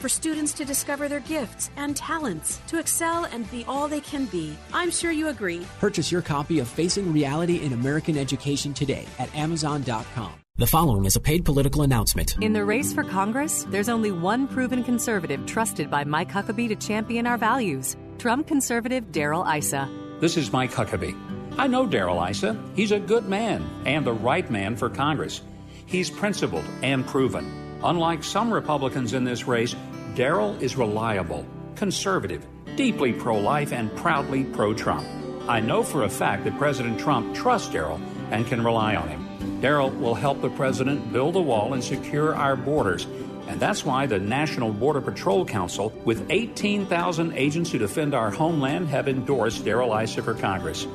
For 0.00 0.08
students 0.08 0.54
to 0.54 0.64
discover 0.64 1.08
their 1.10 1.20
gifts 1.20 1.70
and 1.76 1.94
talents, 1.94 2.58
to 2.68 2.78
excel 2.78 3.26
and 3.26 3.50
be 3.50 3.66
all 3.68 3.86
they 3.86 4.00
can 4.00 4.24
be. 4.24 4.56
I'm 4.72 4.90
sure 4.90 5.12
you 5.12 5.28
agree. 5.28 5.66
Purchase 5.78 6.10
your 6.10 6.22
copy 6.22 6.58
of 6.58 6.68
Facing 6.68 7.12
Reality 7.12 7.56
in 7.62 7.74
American 7.74 8.16
Education 8.16 8.72
today 8.72 9.04
at 9.18 9.34
Amazon.com. 9.34 10.32
The 10.56 10.66
following 10.66 11.04
is 11.04 11.16
a 11.16 11.20
paid 11.20 11.44
political 11.44 11.82
announcement. 11.82 12.38
In 12.40 12.54
the 12.54 12.64
race 12.64 12.94
for 12.94 13.04
Congress, 13.04 13.64
there's 13.68 13.90
only 13.90 14.10
one 14.10 14.48
proven 14.48 14.82
conservative 14.82 15.44
trusted 15.44 15.90
by 15.90 16.04
Mike 16.04 16.30
Huckabee 16.30 16.68
to 16.68 16.76
champion 16.76 17.26
our 17.26 17.36
values 17.36 17.94
Trump 18.16 18.46
conservative 18.46 19.12
Darrell 19.12 19.46
Issa. 19.46 19.86
This 20.18 20.38
is 20.38 20.50
Mike 20.50 20.72
Huckabee. 20.72 21.14
I 21.58 21.66
know 21.66 21.86
Darrell 21.86 22.24
Issa. 22.24 22.58
He's 22.74 22.92
a 22.92 22.98
good 22.98 23.28
man 23.28 23.68
and 23.84 24.06
the 24.06 24.14
right 24.14 24.50
man 24.50 24.76
for 24.76 24.88
Congress. 24.88 25.42
He's 25.84 26.08
principled 26.08 26.64
and 26.82 27.06
proven. 27.06 27.60
Unlike 27.82 28.24
some 28.24 28.52
Republicans 28.52 29.14
in 29.14 29.24
this 29.24 29.46
race, 29.46 29.74
Darrell 30.14 30.56
is 30.60 30.76
reliable, 30.76 31.46
conservative, 31.76 32.44
deeply 32.74 33.12
pro 33.12 33.38
life, 33.38 33.72
and 33.72 33.94
proudly 33.96 34.44
pro 34.44 34.74
Trump. 34.74 35.06
I 35.48 35.60
know 35.60 35.82
for 35.82 36.02
a 36.02 36.08
fact 36.08 36.44
that 36.44 36.58
President 36.58 36.98
Trump 36.98 37.34
trusts 37.34 37.70
Darrell 37.70 38.00
and 38.30 38.46
can 38.46 38.64
rely 38.64 38.96
on 38.96 39.08
him. 39.08 39.60
Darrell 39.60 39.90
will 39.90 40.14
help 40.14 40.40
the 40.40 40.50
president 40.50 41.12
build 41.12 41.36
a 41.36 41.40
wall 41.40 41.74
and 41.74 41.82
secure 41.82 42.34
our 42.34 42.56
borders. 42.56 43.06
And 43.46 43.60
that's 43.60 43.84
why 43.84 44.06
the 44.06 44.18
National 44.18 44.72
Border 44.72 45.00
Patrol 45.00 45.44
Council, 45.44 45.90
with 46.04 46.26
18,000 46.30 47.32
agents 47.34 47.70
who 47.70 47.78
defend 47.78 48.14
our 48.14 48.30
homeland, 48.30 48.88
have 48.88 49.08
endorsed 49.08 49.64
Darrell 49.64 49.96
Issa 49.96 50.22
for 50.22 50.34
Congress. 50.34 50.86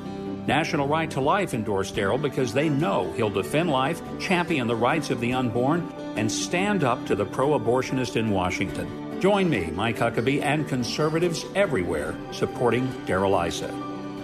National 0.47 0.87
Right 0.87 1.09
to 1.11 1.21
Life 1.21 1.53
endorsed 1.53 1.95
Darrell 1.95 2.19
because 2.19 2.53
they 2.53 2.69
know 2.69 3.11
he'll 3.13 3.29
defend 3.29 3.69
life, 3.69 4.01
champion 4.19 4.67
the 4.67 4.75
rights 4.75 5.09
of 5.09 5.19
the 5.19 5.33
unborn, 5.33 5.91
and 6.15 6.31
stand 6.31 6.83
up 6.83 7.03
to 7.07 7.15
the 7.15 7.25
pro 7.25 7.57
abortionist 7.59 8.15
in 8.15 8.29
Washington. 8.29 9.04
Join 9.19 9.49
me, 9.49 9.71
Mike 9.71 9.97
Huckabee, 9.97 10.41
and 10.41 10.67
conservatives 10.67 11.45
everywhere 11.55 12.15
supporting 12.31 12.89
Darrell 13.05 13.39
Issa. 13.39 13.73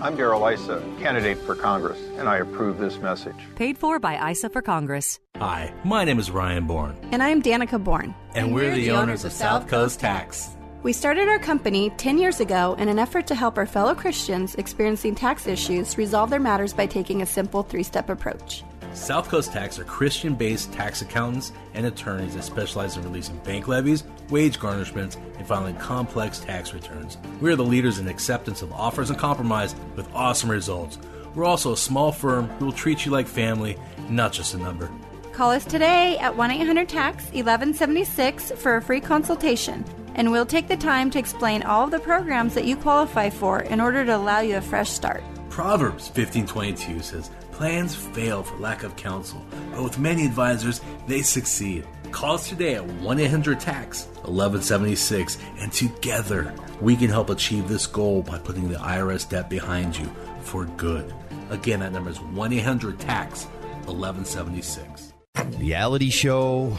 I'm 0.01 0.17
Darrell 0.17 0.45
Issa, 0.47 0.83
candidate 0.99 1.37
for 1.37 1.55
Congress, 1.55 1.99
and 2.17 2.27
I 2.27 2.37
approve 2.37 2.77
this 2.77 2.97
message. 2.97 3.35
Paid 3.55 3.77
for 3.77 3.99
by 3.99 4.31
Issa 4.31 4.49
for 4.49 4.61
Congress. 4.61 5.19
Hi, 5.37 5.73
my 5.85 6.03
name 6.03 6.19
is 6.19 6.29
Ryan 6.29 6.67
Bourne. 6.67 6.97
And 7.11 7.23
I'm 7.23 7.41
Danica 7.41 7.81
Bourne. 7.81 8.13
And, 8.29 8.47
and 8.47 8.55
we're, 8.55 8.63
we're, 8.63 8.75
the, 8.75 8.81
the 8.81 8.91
owners 8.91 9.23
of 9.23 9.31
South 9.31 9.67
Coast 9.67 9.99
Tax. 10.01 10.49
We 10.83 10.93
started 10.93 11.29
our 11.29 11.39
company 11.39 11.91
10 11.91 12.17
years 12.17 12.39
ago 12.39 12.75
in 12.79 12.89
an 12.89 12.99
effort 12.99 13.27
to 13.27 13.35
help 13.35 13.57
our 13.57 13.67
fellow 13.67 13.93
Christians 13.95 14.55
experiencing 14.55 15.15
tax 15.15 15.47
issues 15.47 15.97
resolve 15.97 16.31
their 16.31 16.39
matters 16.39 16.73
by 16.73 16.87
taking 16.87 17.21
a 17.21 17.25
simple 17.25 17.63
three 17.63 17.83
step 17.83 18.09
approach. 18.09 18.63
South 18.93 19.29
Coast 19.29 19.53
Tax 19.53 19.79
are 19.79 19.85
Christian 19.85 20.35
based 20.35 20.73
tax 20.73 21.01
accountants 21.01 21.53
and 21.73 21.85
attorneys 21.85 22.35
that 22.35 22.43
specialize 22.43 22.97
in 22.97 23.03
releasing 23.03 23.37
bank 23.37 23.67
levies, 23.67 24.03
wage 24.29 24.59
garnishments, 24.59 25.15
and 25.37 25.47
filing 25.47 25.75
complex 25.77 26.39
tax 26.39 26.73
returns. 26.73 27.17
We 27.39 27.51
are 27.51 27.55
the 27.55 27.63
leaders 27.63 27.99
in 27.99 28.09
acceptance 28.09 28.61
of 28.61 28.73
offers 28.73 29.09
and 29.09 29.17
compromise 29.17 29.75
with 29.95 30.13
awesome 30.13 30.51
results. 30.51 30.99
We're 31.33 31.45
also 31.45 31.71
a 31.71 31.77
small 31.77 32.11
firm 32.11 32.47
who 32.47 32.65
will 32.65 32.73
treat 32.73 33.05
you 33.05 33.11
like 33.11 33.27
family, 33.27 33.77
not 34.09 34.33
just 34.33 34.53
a 34.53 34.57
number. 34.57 34.91
Call 35.31 35.51
us 35.51 35.63
today 35.63 36.17
at 36.17 36.35
1 36.35 36.51
800 36.51 36.89
TAX 36.89 37.23
1176 37.31 38.51
for 38.57 38.75
a 38.75 38.81
free 38.81 38.99
consultation, 38.99 39.85
and 40.15 40.29
we'll 40.29 40.45
take 40.45 40.67
the 40.67 40.75
time 40.75 41.09
to 41.11 41.19
explain 41.19 41.63
all 41.63 41.85
of 41.85 41.91
the 41.91 41.99
programs 41.99 42.53
that 42.55 42.65
you 42.65 42.75
qualify 42.75 43.29
for 43.29 43.61
in 43.61 43.79
order 43.79 44.03
to 44.05 44.15
allow 44.15 44.41
you 44.41 44.57
a 44.57 44.61
fresh 44.61 44.89
start. 44.89 45.23
Proverbs 45.49 46.09
1522 46.09 47.01
says, 47.01 47.29
Plans 47.61 47.93
fail 47.93 48.41
for 48.41 48.57
lack 48.57 48.81
of 48.81 48.95
counsel, 48.95 49.45
but 49.69 49.83
with 49.83 49.99
many 49.99 50.25
advisors, 50.25 50.81
they 51.05 51.21
succeed. 51.21 51.85
Call 52.09 52.33
us 52.33 52.49
today 52.49 52.73
at 52.73 52.83
1 52.83 53.19
800 53.19 53.59
TAX 53.59 54.07
1176, 54.23 55.37
and 55.59 55.71
together 55.71 56.55
we 56.81 56.95
can 56.95 57.11
help 57.11 57.29
achieve 57.29 57.67
this 57.67 57.85
goal 57.85 58.23
by 58.23 58.39
putting 58.39 58.67
the 58.67 58.79
IRS 58.79 59.29
debt 59.29 59.47
behind 59.47 59.95
you 59.95 60.09
for 60.41 60.65
good. 60.75 61.13
Again, 61.51 61.81
that 61.81 61.91
number 61.91 62.09
is 62.09 62.19
1 62.19 62.51
800 62.51 62.99
TAX 62.99 63.43
1176. 63.85 65.13
Reality 65.59 66.09
show. 66.09 66.75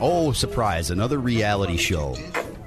Oh, 0.00 0.32
surprise, 0.32 0.90
another 0.90 1.18
reality 1.20 1.76
show 1.76 2.16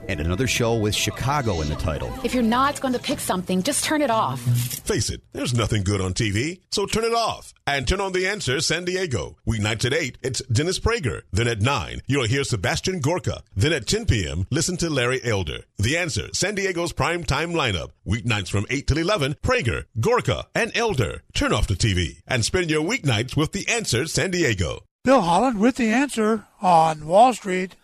and 0.07 0.19
another 0.19 0.47
show 0.47 0.75
with 0.75 0.95
Chicago 0.95 1.61
in 1.61 1.69
the 1.69 1.75
title. 1.75 2.11
If 2.23 2.33
you're 2.33 2.43
not 2.43 2.81
going 2.81 2.93
to 2.93 2.99
pick 2.99 3.19
something, 3.19 3.63
just 3.63 3.83
turn 3.83 4.01
it 4.01 4.09
off. 4.11 4.39
Face 4.39 5.09
it, 5.09 5.21
there's 5.33 5.53
nothing 5.53 5.83
good 5.83 6.01
on 6.01 6.13
TV, 6.13 6.61
so 6.71 6.85
turn 6.85 7.03
it 7.03 7.13
off. 7.13 7.53
And 7.65 7.87
turn 7.87 7.99
on 7.99 8.13
The 8.13 8.27
Answer 8.27 8.61
San 8.61 8.85
Diego. 8.85 9.37
Weeknights 9.47 9.85
at 9.85 9.93
8, 9.93 10.17
it's 10.21 10.41
Dennis 10.43 10.79
Prager. 10.79 11.23
Then 11.31 11.47
at 11.47 11.61
9, 11.61 12.01
you'll 12.07 12.27
hear 12.27 12.43
Sebastian 12.43 12.99
Gorka. 12.99 13.43
Then 13.55 13.73
at 13.73 13.87
10 13.87 14.05
p.m., 14.05 14.47
listen 14.49 14.77
to 14.77 14.89
Larry 14.89 15.19
Elder. 15.23 15.59
The 15.77 15.97
Answer, 15.97 16.29
San 16.33 16.55
Diego's 16.55 16.93
prime 16.93 17.23
time 17.23 17.53
lineup. 17.53 17.89
Weeknights 18.07 18.49
from 18.49 18.65
8 18.69 18.87
till 18.87 18.97
11, 18.97 19.35
Prager, 19.43 19.83
Gorka, 19.99 20.45
and 20.55 20.71
Elder. 20.75 21.23
Turn 21.33 21.53
off 21.53 21.67
the 21.67 21.73
TV 21.73 22.21
and 22.25 22.45
spend 22.45 22.69
your 22.69 22.83
weeknights 22.83 23.35
with 23.35 23.51
The 23.51 23.67
Answer 23.67 24.07
San 24.07 24.31
Diego. 24.31 24.83
Bill 25.03 25.21
Holland 25.21 25.59
with 25.59 25.75
The 25.75 25.89
Answer 25.89 26.45
on 26.61 27.05
Wall 27.07 27.33
Street 27.33 27.75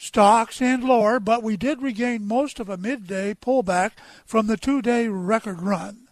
stocks 0.00 0.62
and 0.62 0.82
lower, 0.82 1.20
but 1.20 1.42
we 1.42 1.58
did 1.58 1.82
regain 1.82 2.26
most 2.26 2.58
of 2.58 2.70
a 2.70 2.78
midday 2.78 3.34
pullback 3.34 3.92
from 4.24 4.46
the 4.46 4.56
two 4.56 4.80
day 4.80 5.06
record 5.08 5.60
run. 5.60 6.08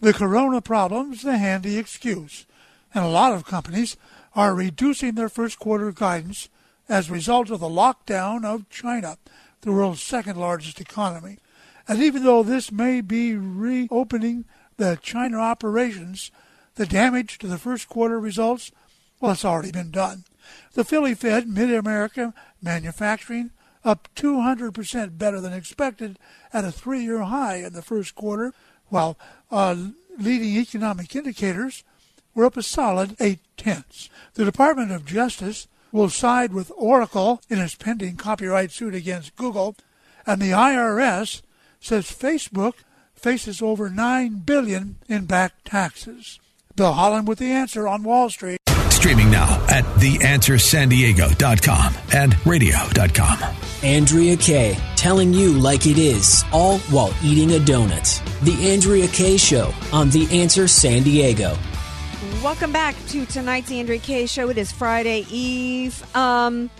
The 0.00 0.12
corona 0.12 0.60
problem's 0.60 1.22
the 1.22 1.38
handy 1.38 1.78
excuse, 1.78 2.44
and 2.94 3.02
a 3.02 3.08
lot 3.08 3.32
of 3.32 3.46
companies 3.46 3.96
are 4.36 4.54
reducing 4.54 5.14
their 5.14 5.30
first 5.30 5.58
quarter 5.58 5.92
guidance 5.92 6.50
as 6.90 7.08
a 7.08 7.12
result 7.12 7.50
of 7.50 7.60
the 7.60 7.68
lockdown 7.68 8.44
of 8.44 8.68
China, 8.68 9.16
the 9.62 9.72
world's 9.72 10.02
second 10.02 10.36
largest 10.36 10.78
economy. 10.78 11.38
And 11.88 12.02
even 12.02 12.24
though 12.24 12.42
this 12.42 12.70
may 12.70 13.00
be 13.00 13.34
reopening 13.34 14.44
the 14.76 14.98
China 15.00 15.38
operations, 15.38 16.30
the 16.74 16.86
damage 16.86 17.38
to 17.38 17.46
the 17.46 17.58
first 17.58 17.88
quarter 17.88 18.20
results, 18.20 18.72
well, 19.20 19.32
it's 19.32 19.44
already 19.44 19.72
been 19.72 19.90
done. 19.90 20.24
The 20.74 20.84
Philly 20.84 21.14
Fed 21.14 21.48
Mid 21.48 21.72
America 21.72 22.34
manufacturing 22.62 23.50
up 23.84 24.08
200% 24.14 25.18
better 25.18 25.40
than 25.40 25.52
expected 25.52 26.18
at 26.52 26.64
a 26.64 26.72
three 26.72 27.02
year 27.02 27.22
high 27.22 27.56
in 27.56 27.72
the 27.72 27.82
first 27.82 28.14
quarter, 28.14 28.54
while 28.88 29.18
uh, 29.50 29.76
leading 30.18 30.56
economic 30.56 31.14
indicators 31.16 31.84
were 32.34 32.44
up 32.44 32.56
a 32.56 32.62
solid 32.62 33.16
eight 33.20 33.40
tenths. 33.56 34.08
The 34.34 34.44
Department 34.44 34.92
of 34.92 35.04
Justice 35.04 35.68
will 35.90 36.08
side 36.08 36.52
with 36.52 36.72
Oracle 36.76 37.40
in 37.48 37.58
its 37.58 37.74
pending 37.74 38.16
copyright 38.16 38.70
suit 38.70 38.94
against 38.94 39.36
Google, 39.36 39.76
and 40.26 40.40
the 40.40 40.52
IRS 40.52 41.42
says 41.80 42.06
Facebook 42.06 42.74
faces 43.14 43.60
over 43.60 43.90
nine 43.90 44.38
billion 44.38 44.96
in 45.08 45.26
back 45.26 45.52
taxes. 45.64 46.40
Bill 46.74 46.92
Holland 46.94 47.28
with 47.28 47.38
the 47.38 47.50
answer 47.50 47.86
on 47.86 48.02
Wall 48.02 48.30
Street. 48.30 48.58
Streaming 49.02 49.32
now 49.32 49.60
at 49.68 49.84
theanswersandiego.com 49.96 51.94
and 52.14 52.46
radio.com. 52.46 53.36
Andrea 53.82 54.36
Kaye, 54.36 54.78
telling 54.94 55.34
you 55.34 55.54
like 55.54 55.88
it 55.88 55.98
is, 55.98 56.44
all 56.52 56.78
while 56.78 57.12
eating 57.20 57.56
a 57.56 57.58
donut. 57.58 58.22
The 58.42 58.70
Andrea 58.70 59.08
Kaye 59.08 59.38
Show 59.38 59.74
on 59.92 60.10
The 60.10 60.28
Answer 60.30 60.68
San 60.68 61.02
Diego. 61.02 61.58
Welcome 62.44 62.70
back 62.70 62.94
to 63.08 63.26
tonight's 63.26 63.72
Andrea 63.72 63.98
Kaye 63.98 64.26
Show. 64.26 64.50
It 64.50 64.56
is 64.56 64.70
Friday 64.70 65.26
Eve. 65.28 66.00
Um, 66.14 66.70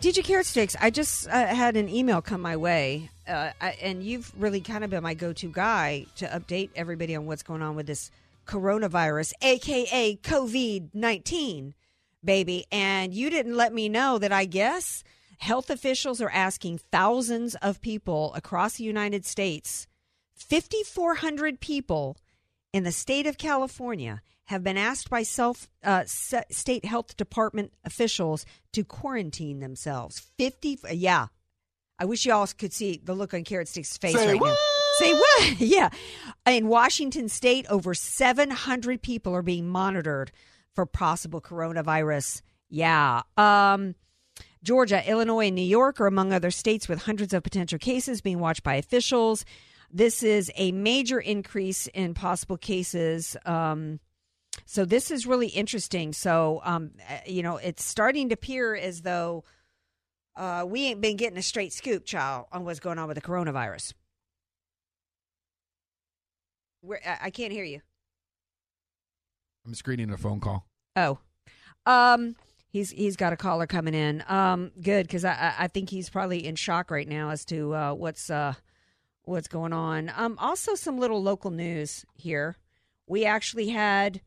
DJ 0.00 0.24
Carrot 0.24 0.46
Sticks, 0.46 0.76
I 0.80 0.88
just 0.88 1.28
uh, 1.28 1.46
had 1.48 1.76
an 1.76 1.90
email 1.90 2.22
come 2.22 2.40
my 2.40 2.56
way, 2.56 3.10
uh, 3.28 3.50
I, 3.60 3.76
and 3.82 4.02
you've 4.02 4.32
really 4.38 4.62
kind 4.62 4.82
of 4.82 4.88
been 4.88 5.02
my 5.02 5.12
go 5.12 5.34
to 5.34 5.52
guy 5.52 6.06
to 6.16 6.26
update 6.26 6.70
everybody 6.74 7.14
on 7.14 7.26
what's 7.26 7.42
going 7.42 7.60
on 7.60 7.76
with 7.76 7.86
this 7.86 8.10
coronavirus, 8.48 9.32
aka 9.42 10.16
COVID 10.16 10.90
19, 10.94 11.74
baby. 12.24 12.66
And 12.72 13.14
you 13.14 13.30
didn't 13.30 13.56
let 13.56 13.72
me 13.72 13.88
know 13.88 14.18
that 14.18 14.32
I 14.32 14.46
guess 14.46 15.04
health 15.38 15.70
officials 15.70 16.20
are 16.20 16.30
asking 16.30 16.78
thousands 16.90 17.54
of 17.56 17.80
people 17.80 18.32
across 18.34 18.76
the 18.76 18.84
United 18.84 19.24
States, 19.24 19.86
5,400 20.34 21.60
people 21.60 22.16
in 22.72 22.84
the 22.84 22.92
state 22.92 23.26
of 23.26 23.38
California 23.38 24.20
have 24.46 24.64
been 24.64 24.78
asked 24.78 25.10
by 25.10 25.22
self 25.22 25.68
uh, 25.84 26.04
state 26.06 26.84
health 26.84 27.16
department 27.16 27.72
officials 27.84 28.46
to 28.72 28.82
quarantine 28.82 29.60
themselves. 29.60 30.20
50 30.38 30.78
yeah. 30.92 31.26
I 32.00 32.04
wish 32.04 32.24
y'all 32.24 32.46
could 32.46 32.72
see 32.72 33.00
the 33.02 33.12
look 33.14 33.34
on 33.34 33.42
Carrot 33.42 33.68
Stick's 33.68 33.98
face 33.98 34.14
Say 34.14 34.28
right 34.28 34.40
what? 34.40 34.50
now. 34.50 34.87
Say 34.98 35.12
what? 35.12 35.60
yeah. 35.60 35.90
In 36.46 36.68
Washington 36.68 37.28
state, 37.28 37.66
over 37.68 37.94
700 37.94 39.02
people 39.02 39.34
are 39.34 39.42
being 39.42 39.68
monitored 39.68 40.32
for 40.74 40.86
possible 40.86 41.40
coronavirus. 41.40 42.42
Yeah. 42.70 43.22
Um, 43.36 43.94
Georgia, 44.62 45.08
Illinois, 45.08 45.46
and 45.46 45.56
New 45.56 45.62
York 45.62 46.00
are 46.00 46.06
among 46.06 46.32
other 46.32 46.50
states 46.50 46.88
with 46.88 47.02
hundreds 47.02 47.32
of 47.32 47.42
potential 47.42 47.78
cases 47.78 48.20
being 48.20 48.38
watched 48.38 48.62
by 48.62 48.74
officials. 48.74 49.44
This 49.90 50.22
is 50.22 50.50
a 50.56 50.72
major 50.72 51.18
increase 51.18 51.86
in 51.88 52.14
possible 52.14 52.56
cases. 52.56 53.36
Um, 53.46 54.00
so 54.66 54.84
this 54.84 55.10
is 55.10 55.26
really 55.26 55.48
interesting. 55.48 56.12
So, 56.12 56.60
um, 56.64 56.90
uh, 57.08 57.18
you 57.26 57.42
know, 57.42 57.56
it's 57.56 57.84
starting 57.84 58.28
to 58.28 58.34
appear 58.34 58.74
as 58.74 59.02
though 59.02 59.44
uh, 60.36 60.64
we 60.66 60.86
ain't 60.86 61.00
been 61.00 61.16
getting 61.16 61.38
a 61.38 61.42
straight 61.42 61.72
scoop, 61.72 62.04
child, 62.04 62.46
on 62.52 62.64
what's 62.64 62.80
going 62.80 62.98
on 62.98 63.08
with 63.08 63.14
the 63.14 63.22
coronavirus. 63.22 63.94
Where 66.80 67.00
I, 67.04 67.30
can't 67.30 67.52
hear 67.52 67.64
you. 67.64 67.80
I'm 69.66 69.74
screening 69.74 70.10
a 70.10 70.16
phone 70.16 70.40
call. 70.40 70.66
Oh, 70.96 71.18
um, 71.86 72.36
he's 72.70 72.90
he's 72.90 73.16
got 73.16 73.32
a 73.32 73.36
caller 73.36 73.66
coming 73.66 73.94
in. 73.94 74.22
Um, 74.28 74.70
good 74.80 75.06
because 75.06 75.24
I 75.24 75.54
I 75.58 75.68
think 75.68 75.90
he's 75.90 76.08
probably 76.08 76.46
in 76.46 76.54
shock 76.54 76.90
right 76.90 77.08
now 77.08 77.30
as 77.30 77.44
to 77.46 77.74
uh, 77.74 77.94
what's 77.94 78.30
uh 78.30 78.54
what's 79.22 79.48
going 79.48 79.72
on. 79.72 80.10
Um, 80.16 80.36
also 80.38 80.74
some 80.74 80.98
little 80.98 81.22
local 81.22 81.50
news 81.50 82.04
here. 82.14 82.56
We 83.06 83.24
actually 83.24 83.68
had 83.68 84.20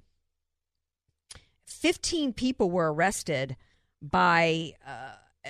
15 1.66 2.34
people 2.34 2.70
were 2.70 2.93
arrested 2.93 3.56
by 4.02 4.74
uh, 4.86 5.49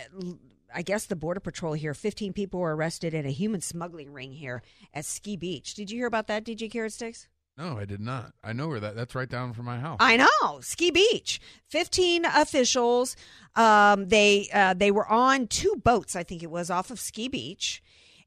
I 0.73 0.81
guess 0.81 1.05
the 1.05 1.15
border 1.15 1.39
patrol 1.39 1.73
here. 1.73 1.93
Fifteen 1.93 2.33
people 2.33 2.59
were 2.59 2.75
arrested 2.75 3.13
in 3.13 3.25
a 3.25 3.31
human 3.31 3.61
smuggling 3.61 4.13
ring 4.13 4.33
here 4.33 4.61
at 4.93 5.05
Ski 5.05 5.37
Beach. 5.37 5.73
Did 5.73 5.91
you 5.91 5.97
hear 5.97 6.07
about 6.07 6.27
that, 6.27 6.45
DJ 6.45 6.71
Carrot 6.71 6.93
Sticks? 6.93 7.27
No, 7.57 7.77
I 7.77 7.85
did 7.85 7.99
not. 7.99 8.33
I 8.43 8.53
know 8.53 8.69
where 8.69 8.79
that. 8.79 8.95
That's 8.95 9.13
right 9.13 9.29
down 9.29 9.53
from 9.53 9.65
my 9.65 9.77
house. 9.79 9.97
I 9.99 10.17
know 10.17 10.61
Ski 10.61 10.89
Beach. 10.89 11.39
Fifteen 11.67 12.25
officials. 12.25 13.15
Um, 13.55 14.07
they 14.07 14.47
uh, 14.53 14.73
they 14.73 14.91
were 14.91 15.07
on 15.07 15.47
two 15.47 15.75
boats. 15.83 16.15
I 16.15 16.23
think 16.23 16.43
it 16.43 16.51
was 16.51 16.69
off 16.69 16.91
of 16.91 16.99
Ski 16.99 17.27
Beach. 17.27 17.83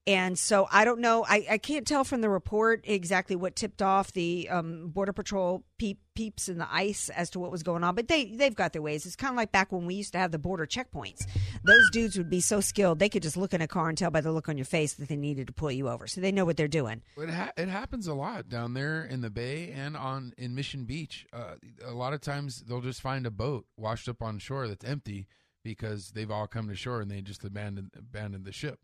And 0.07 0.39
so 0.39 0.69
I 0.71 0.85
don't 0.85 1.01
know. 1.01 1.25
I, 1.27 1.47
I 1.53 1.59
can't 1.59 1.87
tell 1.87 2.05
from 2.05 2.21
the 2.21 2.29
report 2.29 2.83
exactly 2.85 3.37
what 3.37 3.57
tipped 3.57 3.81
off 3.81 4.13
the 4.13 4.49
um, 4.51 4.89
border 4.89 5.15
patrol 5.15 5.65
peep, 5.79 5.99
peeps 6.15 6.49
in 6.51 6.59
the 6.59 6.69
ice 6.71 7.09
as 7.09 7.31
to 7.31 7.41
what 7.41 7.51
was 7.51 7.63
going 7.63 7.83
on. 7.83 7.95
But 7.95 8.09
they 8.09 8.27
they've 8.27 8.55
got 8.55 8.75
their 8.75 8.83
ways. 8.83 9.07
It's 9.07 9.17
kind 9.17 9.31
of 9.33 9.37
like 9.37 9.51
back 9.51 9.73
when 9.73 9.87
we 9.87 9.95
used 9.95 10.13
to 10.13 10.19
have 10.19 10.31
the 10.31 10.39
border 10.39 10.67
checkpoints. 10.67 11.27
Those 11.65 11.91
dudes 11.91 12.19
would 12.19 12.29
be 12.29 12.41
so 12.41 12.61
skilled 12.61 12.99
they 12.99 13.09
could 13.09 13.23
just 13.23 13.39
look 13.39 13.55
in 13.55 13.63
a 13.63 13.67
car 13.67 13.89
and 13.89 13.97
tell 13.97 14.11
by 14.11 14.21
the 14.21 14.31
look 14.31 14.49
on 14.51 14.59
your 14.59 14.67
face 14.67 14.93
that 14.95 15.09
they 15.09 15.17
needed 15.17 15.47
to 15.47 15.55
pull 15.55 15.73
you 15.73 15.89
over. 15.89 16.07
So 16.07 16.21
they 16.21 16.33
know 16.33 16.45
what 16.45 16.59
they're 16.59 16.69
doing. 16.69 17.01
It, 17.17 17.31
ha- 17.31 17.53
it 17.57 17.69
happens 17.69 18.07
a 18.07 18.15
lot 18.15 18.51
down 18.51 18.75
there 18.75 19.05
in 19.05 19.23
the 19.23 19.31
bay 19.31 19.73
and 19.75 19.97
on 19.97 20.35
in 20.37 20.55
Mission 20.55 20.85
Beach. 20.85 21.27
Uh, 21.33 21.55
a 21.83 21.93
lot 21.93 22.13
of 22.13 22.21
times 22.21 22.63
they'll 22.69 22.83
just 22.83 23.01
find 23.01 23.27
a 23.27 23.31
boat 23.31 23.65
washed 23.79 24.09
up 24.11 24.21
on 24.21 24.39
shore 24.39 24.69
that's 24.69 24.85
empty 24.85 25.29
because 25.63 26.11
they've 26.11 26.31
all 26.31 26.47
come 26.47 26.69
to 26.69 26.77
shore 26.77 27.01
and 27.01 27.11
they 27.11 27.23
just 27.23 27.43
abandoned 27.43 27.91
abandoned 27.97 28.45
the 28.45 28.53
ship. 28.53 28.81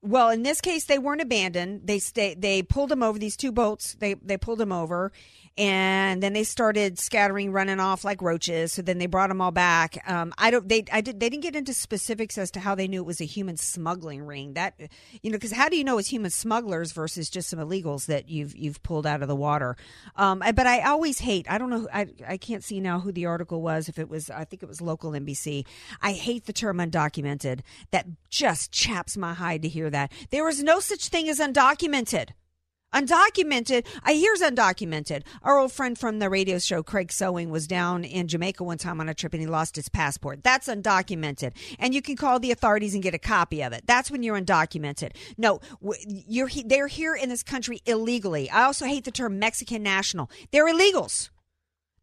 Well, 0.00 0.30
in 0.30 0.44
this 0.44 0.60
case, 0.60 0.84
they 0.84 0.98
weren't 0.98 1.20
abandoned. 1.20 1.82
They 1.84 1.98
stay. 1.98 2.34
They 2.34 2.62
pulled 2.62 2.90
them 2.90 3.02
over. 3.02 3.18
These 3.18 3.36
two 3.36 3.50
boats. 3.50 3.96
They 3.98 4.14
they 4.14 4.36
pulled 4.36 4.58
them 4.58 4.70
over, 4.70 5.10
and 5.56 6.22
then 6.22 6.34
they 6.34 6.44
started 6.44 7.00
scattering, 7.00 7.50
running 7.50 7.80
off 7.80 8.04
like 8.04 8.22
roaches. 8.22 8.72
So 8.72 8.80
then 8.80 8.98
they 8.98 9.06
brought 9.06 9.26
them 9.26 9.40
all 9.40 9.50
back. 9.50 10.00
Um, 10.08 10.32
I 10.38 10.52
don't. 10.52 10.68
They 10.68 10.84
I 10.92 11.00
did. 11.00 11.18
They 11.18 11.28
didn't 11.28 11.42
get 11.42 11.56
into 11.56 11.74
specifics 11.74 12.38
as 12.38 12.52
to 12.52 12.60
how 12.60 12.76
they 12.76 12.86
knew 12.86 13.02
it 13.02 13.06
was 13.06 13.20
a 13.20 13.24
human 13.24 13.56
smuggling 13.56 14.22
ring. 14.22 14.52
That 14.52 14.74
you 15.20 15.32
know, 15.32 15.36
because 15.36 15.50
how 15.50 15.68
do 15.68 15.76
you 15.76 15.82
know 15.82 15.98
it's 15.98 16.08
human 16.08 16.30
smugglers 16.30 16.92
versus 16.92 17.28
just 17.28 17.48
some 17.48 17.58
illegals 17.58 18.06
that 18.06 18.28
you've 18.28 18.54
you've 18.54 18.80
pulled 18.84 19.04
out 19.04 19.20
of 19.20 19.26
the 19.26 19.34
water? 19.34 19.76
Um, 20.14 20.44
but 20.54 20.66
I 20.68 20.82
always 20.82 21.18
hate. 21.18 21.50
I 21.50 21.58
don't 21.58 21.70
know. 21.70 21.88
I 21.92 22.06
I 22.26 22.36
can't 22.36 22.62
see 22.62 22.78
now 22.78 23.00
who 23.00 23.10
the 23.10 23.26
article 23.26 23.62
was. 23.62 23.88
If 23.88 23.98
it 23.98 24.08
was, 24.08 24.30
I 24.30 24.44
think 24.44 24.62
it 24.62 24.68
was 24.68 24.80
local 24.80 25.10
NBC. 25.10 25.66
I 26.00 26.12
hate 26.12 26.46
the 26.46 26.52
term 26.52 26.78
undocumented. 26.78 27.62
That 27.90 28.06
just 28.30 28.70
chaps 28.70 29.16
my 29.16 29.34
hide 29.34 29.62
to 29.62 29.68
hear 29.68 29.87
that. 29.90 30.12
There 30.30 30.48
is 30.48 30.62
no 30.62 30.80
such 30.80 31.08
thing 31.08 31.28
as 31.28 31.38
undocumented. 31.38 32.30
Undocumented, 32.94 33.86
I 34.02 34.14
here's 34.14 34.40
undocumented. 34.40 35.22
Our 35.42 35.58
old 35.58 35.72
friend 35.72 35.98
from 35.98 36.20
the 36.20 36.30
radio 36.30 36.58
show, 36.58 36.82
Craig 36.82 37.12
Sewing, 37.12 37.50
was 37.50 37.66
down 37.66 38.02
in 38.02 38.28
Jamaica 38.28 38.64
one 38.64 38.78
time 38.78 38.98
on 38.98 39.10
a 39.10 39.14
trip 39.14 39.34
and 39.34 39.42
he 39.42 39.46
lost 39.46 39.76
his 39.76 39.90
passport. 39.90 40.42
That's 40.42 40.68
undocumented. 40.68 41.52
And 41.78 41.94
you 41.94 42.00
can 42.00 42.16
call 42.16 42.40
the 42.40 42.50
authorities 42.50 42.94
and 42.94 43.02
get 43.02 43.12
a 43.12 43.18
copy 43.18 43.62
of 43.62 43.74
it. 43.74 43.82
That's 43.86 44.10
when 44.10 44.22
you're 44.22 44.40
undocumented. 44.40 45.12
No, 45.36 45.60
you're, 46.06 46.48
they're 46.64 46.86
here 46.86 47.14
in 47.14 47.28
this 47.28 47.42
country 47.42 47.82
illegally. 47.84 48.48
I 48.48 48.64
also 48.64 48.86
hate 48.86 49.04
the 49.04 49.10
term 49.10 49.38
Mexican 49.38 49.82
national. 49.82 50.30
They're 50.50 50.66
illegals. 50.66 51.28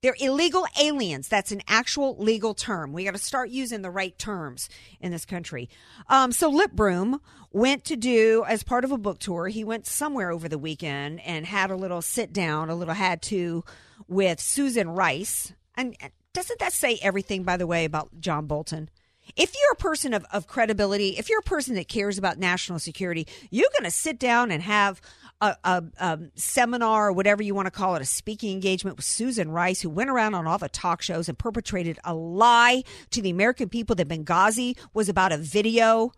They're 0.05 0.15
illegal 0.19 0.67
aliens. 0.79 1.27
That's 1.27 1.51
an 1.51 1.63
actual 1.67 2.15
legal 2.19 2.53
term. 2.53 2.93
We 2.93 3.05
got 3.05 3.15
to 3.15 3.17
start 3.17 3.49
using 3.49 3.81
the 3.81 3.89
right 3.89 4.15
terms 4.19 4.69
in 5.01 5.11
this 5.11 5.25
country. 5.25 5.67
Um, 6.09 6.31
so 6.31 6.47
Lip 6.47 6.73
Broom 6.73 7.19
went 7.51 7.85
to 7.85 7.95
do 7.95 8.45
as 8.47 8.61
part 8.61 8.83
of 8.83 8.91
a 8.91 8.99
book 8.99 9.17
tour. 9.17 9.47
He 9.47 9.63
went 9.63 9.87
somewhere 9.87 10.29
over 10.29 10.47
the 10.47 10.59
weekend 10.59 11.21
and 11.21 11.43
had 11.47 11.71
a 11.71 11.75
little 11.75 12.03
sit 12.03 12.31
down, 12.31 12.69
a 12.69 12.75
little 12.75 12.93
had 12.93 13.23
to 13.23 13.63
with 14.07 14.39
Susan 14.39 14.89
Rice. 14.89 15.53
And 15.75 15.97
doesn't 16.33 16.59
that 16.59 16.73
say 16.73 16.99
everything, 17.01 17.41
by 17.41 17.57
the 17.57 17.65
way, 17.65 17.83
about 17.83 18.19
John 18.19 18.45
Bolton? 18.45 18.91
If 19.35 19.55
you're 19.55 19.71
a 19.71 19.77
person 19.77 20.13
of, 20.13 20.23
of 20.31 20.45
credibility, 20.45 21.15
if 21.17 21.29
you're 21.29 21.39
a 21.39 21.41
person 21.41 21.73
that 21.73 21.87
cares 21.87 22.19
about 22.19 22.37
national 22.37 22.77
security, 22.77 23.27
you're 23.49 23.71
going 23.75 23.89
to 23.89 23.97
sit 23.97 24.19
down 24.19 24.51
and 24.51 24.61
have 24.61 25.01
a, 25.41 25.55
a, 25.63 25.83
a, 25.99 26.19
seminar 26.35 27.09
or 27.09 27.13
whatever 27.13 27.43
you 27.43 27.53
want 27.53 27.65
to 27.67 27.71
call 27.71 27.95
it, 27.95 28.01
a 28.01 28.05
speaking 28.05 28.51
engagement 28.51 28.97
with 28.97 29.05
Susan 29.05 29.51
Rice, 29.51 29.81
who 29.81 29.89
went 29.89 30.09
around 30.09 30.33
on 30.33 30.47
all 30.47 30.57
the 30.57 30.69
talk 30.69 31.01
shows 31.01 31.27
and 31.27 31.37
perpetrated 31.37 31.99
a 32.03 32.13
lie 32.13 32.83
to 33.11 33.21
the 33.21 33.29
American 33.29 33.69
people 33.69 33.95
that 33.95 34.07
Benghazi 34.07 34.77
was 34.93 35.09
about 35.09 35.31
a 35.31 35.37
video 35.37 36.11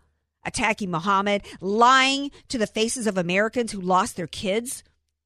attacking 0.44 0.90
Muhammad, 0.90 1.42
lying 1.60 2.30
to 2.48 2.58
the 2.58 2.66
faces 2.66 3.06
of 3.06 3.18
Americans 3.18 3.72
who 3.72 3.80
lost 3.80 4.16
their 4.16 4.26
kids 4.26 4.84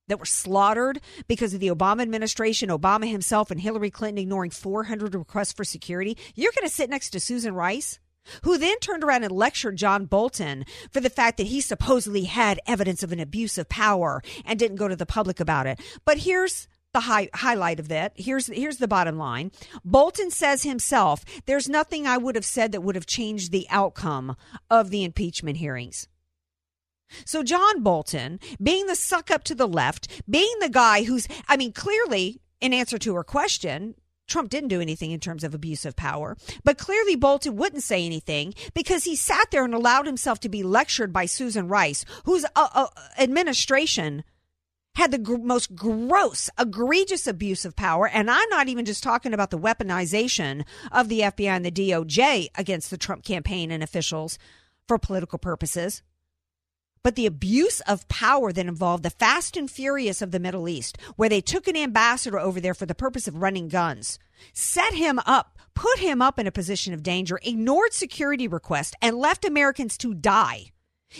that 0.08 0.18
were 0.18 0.26
slaughtered 0.26 1.00
because 1.28 1.54
of 1.54 1.60
the 1.60 1.68
Obama 1.68 2.02
administration, 2.02 2.70
Obama 2.70 3.08
himself, 3.08 3.50
and 3.50 3.60
Hillary 3.60 3.90
Clinton 3.90 4.18
ignoring 4.18 4.50
400 4.50 5.14
requests 5.14 5.52
for 5.52 5.64
security. 5.64 6.16
You're 6.34 6.52
going 6.52 6.68
to 6.68 6.74
sit 6.74 6.90
next 6.90 7.10
to 7.10 7.20
Susan 7.20 7.54
Rice? 7.54 7.98
Who 8.42 8.58
then 8.58 8.78
turned 8.78 9.04
around 9.04 9.24
and 9.24 9.32
lectured 9.32 9.76
John 9.76 10.06
Bolton 10.06 10.64
for 10.90 11.00
the 11.00 11.10
fact 11.10 11.36
that 11.38 11.48
he 11.48 11.60
supposedly 11.60 12.24
had 12.24 12.60
evidence 12.66 13.02
of 13.02 13.12
an 13.12 13.20
abuse 13.20 13.58
of 13.58 13.68
power 13.68 14.22
and 14.44 14.58
didn't 14.58 14.76
go 14.76 14.88
to 14.88 14.96
the 14.96 15.06
public 15.06 15.40
about 15.40 15.66
it. 15.66 15.80
But 16.04 16.18
here's 16.18 16.68
the 16.92 17.00
high, 17.00 17.30
highlight 17.34 17.80
of 17.80 17.88
that. 17.88 18.12
Here's 18.16 18.48
here's 18.48 18.76
the 18.76 18.88
bottom 18.88 19.16
line. 19.16 19.50
Bolton 19.84 20.30
says 20.30 20.62
himself, 20.62 21.24
"There's 21.46 21.68
nothing 21.68 22.06
I 22.06 22.18
would 22.18 22.34
have 22.34 22.44
said 22.44 22.72
that 22.72 22.82
would 22.82 22.94
have 22.94 23.06
changed 23.06 23.50
the 23.50 23.66
outcome 23.70 24.36
of 24.70 24.90
the 24.90 25.04
impeachment 25.04 25.58
hearings." 25.58 26.08
So 27.24 27.42
John 27.42 27.82
Bolton, 27.82 28.40
being 28.62 28.86
the 28.86 28.94
suck 28.94 29.30
up 29.30 29.44
to 29.44 29.54
the 29.54 29.68
left, 29.68 30.08
being 30.28 30.54
the 30.60 30.68
guy 30.68 31.04
who's 31.04 31.26
I 31.48 31.56
mean 31.56 31.72
clearly 31.72 32.40
in 32.60 32.72
answer 32.72 32.98
to 32.98 33.14
her 33.14 33.24
question, 33.24 33.94
Trump 34.28 34.50
didn't 34.50 34.68
do 34.68 34.80
anything 34.80 35.10
in 35.10 35.20
terms 35.20 35.44
of 35.44 35.54
abuse 35.54 35.84
of 35.84 35.96
power, 35.96 36.36
but 36.64 36.78
clearly 36.78 37.16
Bolton 37.16 37.56
wouldn't 37.56 37.82
say 37.82 38.04
anything 38.04 38.54
because 38.74 39.04
he 39.04 39.16
sat 39.16 39.50
there 39.50 39.64
and 39.64 39.74
allowed 39.74 40.06
himself 40.06 40.40
to 40.40 40.48
be 40.48 40.62
lectured 40.62 41.12
by 41.12 41.26
Susan 41.26 41.68
Rice, 41.68 42.04
whose 42.24 42.44
uh, 42.56 42.68
uh, 42.72 42.86
administration 43.18 44.24
had 44.94 45.10
the 45.10 45.18
gr- 45.18 45.38
most 45.38 45.74
gross, 45.74 46.50
egregious 46.58 47.26
abuse 47.26 47.64
of 47.64 47.76
power. 47.76 48.08
And 48.08 48.30
I'm 48.30 48.48
not 48.48 48.68
even 48.68 48.84
just 48.84 49.02
talking 49.02 49.34
about 49.34 49.50
the 49.50 49.58
weaponization 49.58 50.64
of 50.90 51.08
the 51.08 51.20
FBI 51.20 51.48
and 51.48 51.64
the 51.64 51.70
DOJ 51.70 52.48
against 52.56 52.90
the 52.90 52.98
Trump 52.98 53.24
campaign 53.24 53.70
and 53.70 53.82
officials 53.82 54.38
for 54.86 54.98
political 54.98 55.38
purposes 55.38 56.02
but 57.02 57.16
the 57.16 57.26
abuse 57.26 57.80
of 57.80 58.08
power 58.08 58.52
that 58.52 58.66
involved 58.66 59.02
the 59.02 59.10
fast 59.10 59.56
and 59.56 59.70
furious 59.70 60.22
of 60.22 60.30
the 60.30 60.40
Middle 60.40 60.68
East, 60.68 60.98
where 61.16 61.28
they 61.28 61.40
took 61.40 61.66
an 61.66 61.76
ambassador 61.76 62.38
over 62.38 62.60
there 62.60 62.74
for 62.74 62.86
the 62.86 62.94
purpose 62.94 63.26
of 63.26 63.40
running 63.42 63.68
guns, 63.68 64.18
set 64.52 64.94
him 64.94 65.18
up, 65.26 65.58
put 65.74 65.98
him 65.98 66.22
up 66.22 66.38
in 66.38 66.46
a 66.46 66.52
position 66.52 66.94
of 66.94 67.02
danger, 67.02 67.40
ignored 67.42 67.92
security 67.92 68.46
requests, 68.46 68.94
and 69.02 69.16
left 69.16 69.44
Americans 69.44 69.96
to 69.98 70.14
die. 70.14 70.72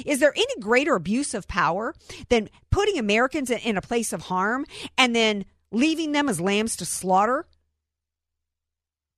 Is 0.07 0.20
there 0.20 0.33
any 0.35 0.61
greater 0.61 0.95
abuse 0.95 1.35
of 1.35 1.49
power 1.49 1.95
than 2.28 2.49
putting 2.70 2.99
Americans 2.99 3.51
in 3.51 3.76
a 3.76 3.83
place 3.83 4.12
of 4.12 4.22
harm 4.22 4.64
and 4.97 5.14
then 5.14 5.45
leaving 5.70 6.12
them 6.12 6.28
as 6.28 6.41
lambs 6.41 6.76
to 6.76 6.85
slaughter 6.85 7.47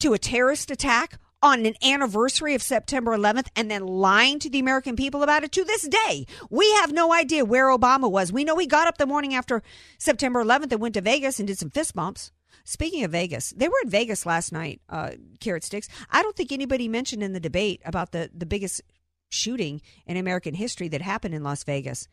to 0.01 0.15
a 0.15 0.19
terrorist 0.19 0.71
attack 0.71 1.19
on 1.45 1.67
an 1.67 1.75
anniversary 1.85 2.55
of 2.55 2.63
September 2.63 3.15
11th 3.15 3.49
and 3.55 3.71
then 3.71 3.87
lying 3.87 4.39
to 4.39 4.49
the 4.49 4.59
American 4.59 4.97
people 4.97 5.23
about 5.23 5.45
it 5.45 5.53
to 5.53 5.63
this 5.63 5.87
day. 5.87 6.27
We 6.49 6.73
have 6.77 6.91
no 6.91 7.13
idea 7.13 7.45
where 7.45 7.67
Obama 7.67 8.11
was. 8.11 8.33
We 8.33 8.45
know 8.45 8.57
he 8.57 8.67
got 8.67 8.89
up 8.89 8.97
the 8.97 9.07
morning 9.07 9.35
after 9.35 9.63
September 9.99 10.43
11th 10.43 10.73
and 10.73 10.81
went 10.81 10.95
to 10.95 11.03
Vegas 11.03 11.39
and 11.39 11.47
did 11.47 11.59
some 11.59 11.69
fist 11.69 11.95
bumps. 11.95 12.33
Speaking 12.65 13.05
of 13.05 13.11
Vegas, 13.11 13.51
they 13.51 13.69
were 13.69 13.75
in 13.85 13.91
Vegas 13.91 14.25
last 14.25 14.53
night, 14.53 14.81
uh, 14.89 15.11
Carrot 15.39 15.65
Sticks. 15.65 15.87
I 16.11 16.23
don't 16.23 16.35
think 16.35 16.51
anybody 16.51 16.89
mentioned 16.89 17.23
in 17.23 17.35
the 17.35 17.41
debate 17.41 17.83
about 17.85 18.13
the, 18.13 18.31
the 18.35 18.47
biggest 18.47 18.81
shooting 19.29 19.83
in 20.07 20.17
American 20.17 20.55
history 20.55 20.89
that 20.89 21.03
happened 21.03 21.35
in 21.35 21.43
Las 21.43 21.63
Vegas. 21.63 22.09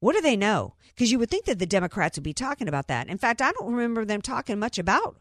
What 0.00 0.16
do 0.16 0.20
they 0.20 0.36
know? 0.36 0.74
Because 0.88 1.12
you 1.12 1.20
would 1.20 1.30
think 1.30 1.44
that 1.44 1.60
the 1.60 1.66
Democrats 1.66 2.18
would 2.18 2.24
be 2.24 2.34
talking 2.34 2.66
about 2.66 2.88
that. 2.88 3.06
In 3.06 3.18
fact, 3.18 3.40
I 3.40 3.52
don't 3.52 3.72
remember 3.72 4.04
them 4.04 4.22
talking 4.22 4.58
much 4.58 4.76
about 4.76 5.18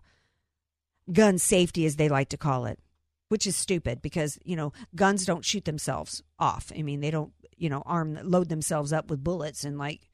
gun 1.14 1.38
safety, 1.38 1.86
as 1.86 1.98
they 1.98 2.10
like 2.10 2.30
to 2.30 2.38
call 2.38 2.66
it 2.66 2.80
which 3.32 3.48
is 3.48 3.56
stupid 3.56 4.02
because 4.02 4.38
you 4.44 4.58
know 4.58 4.74
guns 4.94 5.26
don't 5.26 5.46
shoot 5.46 5.64
themselves 5.64 6.22
off. 6.38 6.70
I 6.78 6.82
mean, 6.82 7.00
they 7.00 7.12
don't 7.12 7.32
you 7.56 7.70
know 7.70 7.82
arm 7.86 8.20
load 8.24 8.50
themselves 8.50 8.92
up 8.92 9.10
with 9.10 9.24
bullets 9.24 9.64
and 9.64 9.78
like 9.78 10.10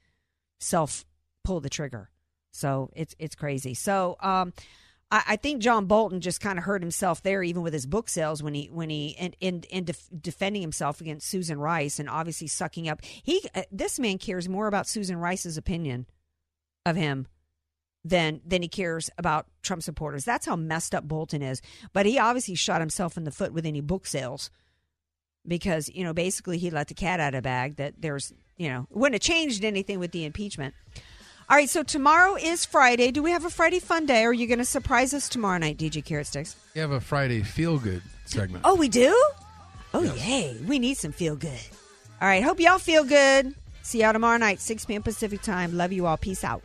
self 0.60 1.04
pull 1.44 1.60
the 1.60 1.70
trigger. 1.70 2.12
So 2.52 2.92
it's 2.96 3.16
it's 3.18 3.34
crazy. 3.34 3.74
So 3.74 4.18
um, 4.20 4.54
I, 5.10 5.36
think 5.38 5.64
John 5.64 5.88
Bolton 5.88 6.22
just 6.22 6.42
kind 6.42 6.60
of 6.60 6.66
hurt 6.66 6.84
himself 6.84 7.24
there, 7.24 7.42
even 7.42 7.64
with 7.64 7.74
his 7.74 7.88
book 7.88 8.08
sales 8.08 8.44
when 8.44 8.54
he 8.54 8.70
when 8.72 8.92
he 8.92 9.16
in 9.18 9.34
in, 9.40 9.64
in 9.72 9.86
def, 9.86 10.08
defending 10.22 10.62
himself 10.62 11.02
against 11.02 11.28
Susan 11.28 11.60
Rice 11.60 11.98
and 11.98 12.08
obviously 12.08 12.46
sucking 12.46 12.88
up. 12.88 13.02
He 13.04 13.42
uh, 13.56 13.64
this 13.72 13.98
man 13.98 14.20
cares 14.20 14.48
more 14.48 14.68
about 14.68 14.88
Susan 14.88 15.18
Rice's 15.18 15.58
opinion 15.58 16.06
of 16.86 16.96
him 16.96 17.26
than 18.10 18.42
than 18.46 18.62
he 18.62 18.68
cares 18.68 19.10
about 19.18 19.48
Trump 19.62 19.84
supporters. 19.84 20.26
That's 20.26 20.46
how 20.46 20.56
messed 20.56 20.96
up 20.96 21.08
Bolton 21.08 21.42
is. 21.42 21.62
But 21.94 22.06
he 22.06 22.20
obviously 22.20 22.56
shot 22.56 22.82
himself 22.82 23.18
in 23.18 23.24
the 23.24 23.32
foot 23.32 23.54
with 23.54 23.66
any 23.66 23.82
book 23.82 24.06
sales 24.06 24.50
because 25.46 25.90
you 25.90 26.04
know 26.04 26.14
basically 26.14 26.58
he 26.58 26.70
let 26.70 26.88
the 26.88 26.94
cat 26.94 27.20
out 27.20 27.34
of 27.34 27.40
the 27.40 27.42
bag. 27.42 27.78
That 27.78 27.96
there's 28.00 28.34
you 28.58 28.70
know 28.70 28.88
wouldn't 28.90 29.22
have 29.22 29.34
changed 29.36 29.64
anything 29.64 30.00
with 30.00 30.12
the 30.12 30.26
impeachment. 30.26 30.74
All 31.50 31.56
right, 31.56 31.70
so 31.70 31.82
tomorrow 31.82 32.36
is 32.36 32.66
Friday. 32.66 33.12
Do 33.12 33.24
we 33.24 33.32
have 33.32 33.46
a 33.46 33.50
Friday 33.50 33.80
fun 33.80 34.06
day? 34.06 34.26
Or 34.26 34.30
are 34.30 34.34
you 34.34 34.48
going 34.48 34.60
to 34.60 34.66
surprise 34.66 35.14
us 35.14 35.30
tomorrow 35.30 35.58
night, 35.58 35.78
DJ 35.78 36.04
Carrot 36.04 36.28
Sticks? 36.28 36.58
You 36.76 36.82
have 36.82 36.92
a 36.92 37.00
Friday 37.00 37.42
feel 37.42 37.80
good 37.80 38.02
segment. 38.26 38.66
Oh, 38.68 38.76
we 38.76 38.90
do. 38.90 39.18
Oh, 39.94 40.04
yay. 40.04 40.58
We 40.68 40.78
need 40.78 40.98
some 40.98 41.14
feel 41.14 41.38
good. 41.38 41.58
All 42.22 42.28
right. 42.28 42.44
Hope 42.44 42.60
y'all 42.60 42.80
feel 42.80 43.06
good. 43.06 43.56
See 43.82 44.02
y'all 44.02 44.12
tomorrow 44.12 44.36
night, 44.36 44.60
6 44.60 44.84
p.m. 44.84 45.02
Pacific 45.02 45.42
time. 45.42 45.78
Love 45.78 45.94
you 45.94 46.06
all. 46.06 46.18
Peace 46.18 46.44
out. 46.44 46.62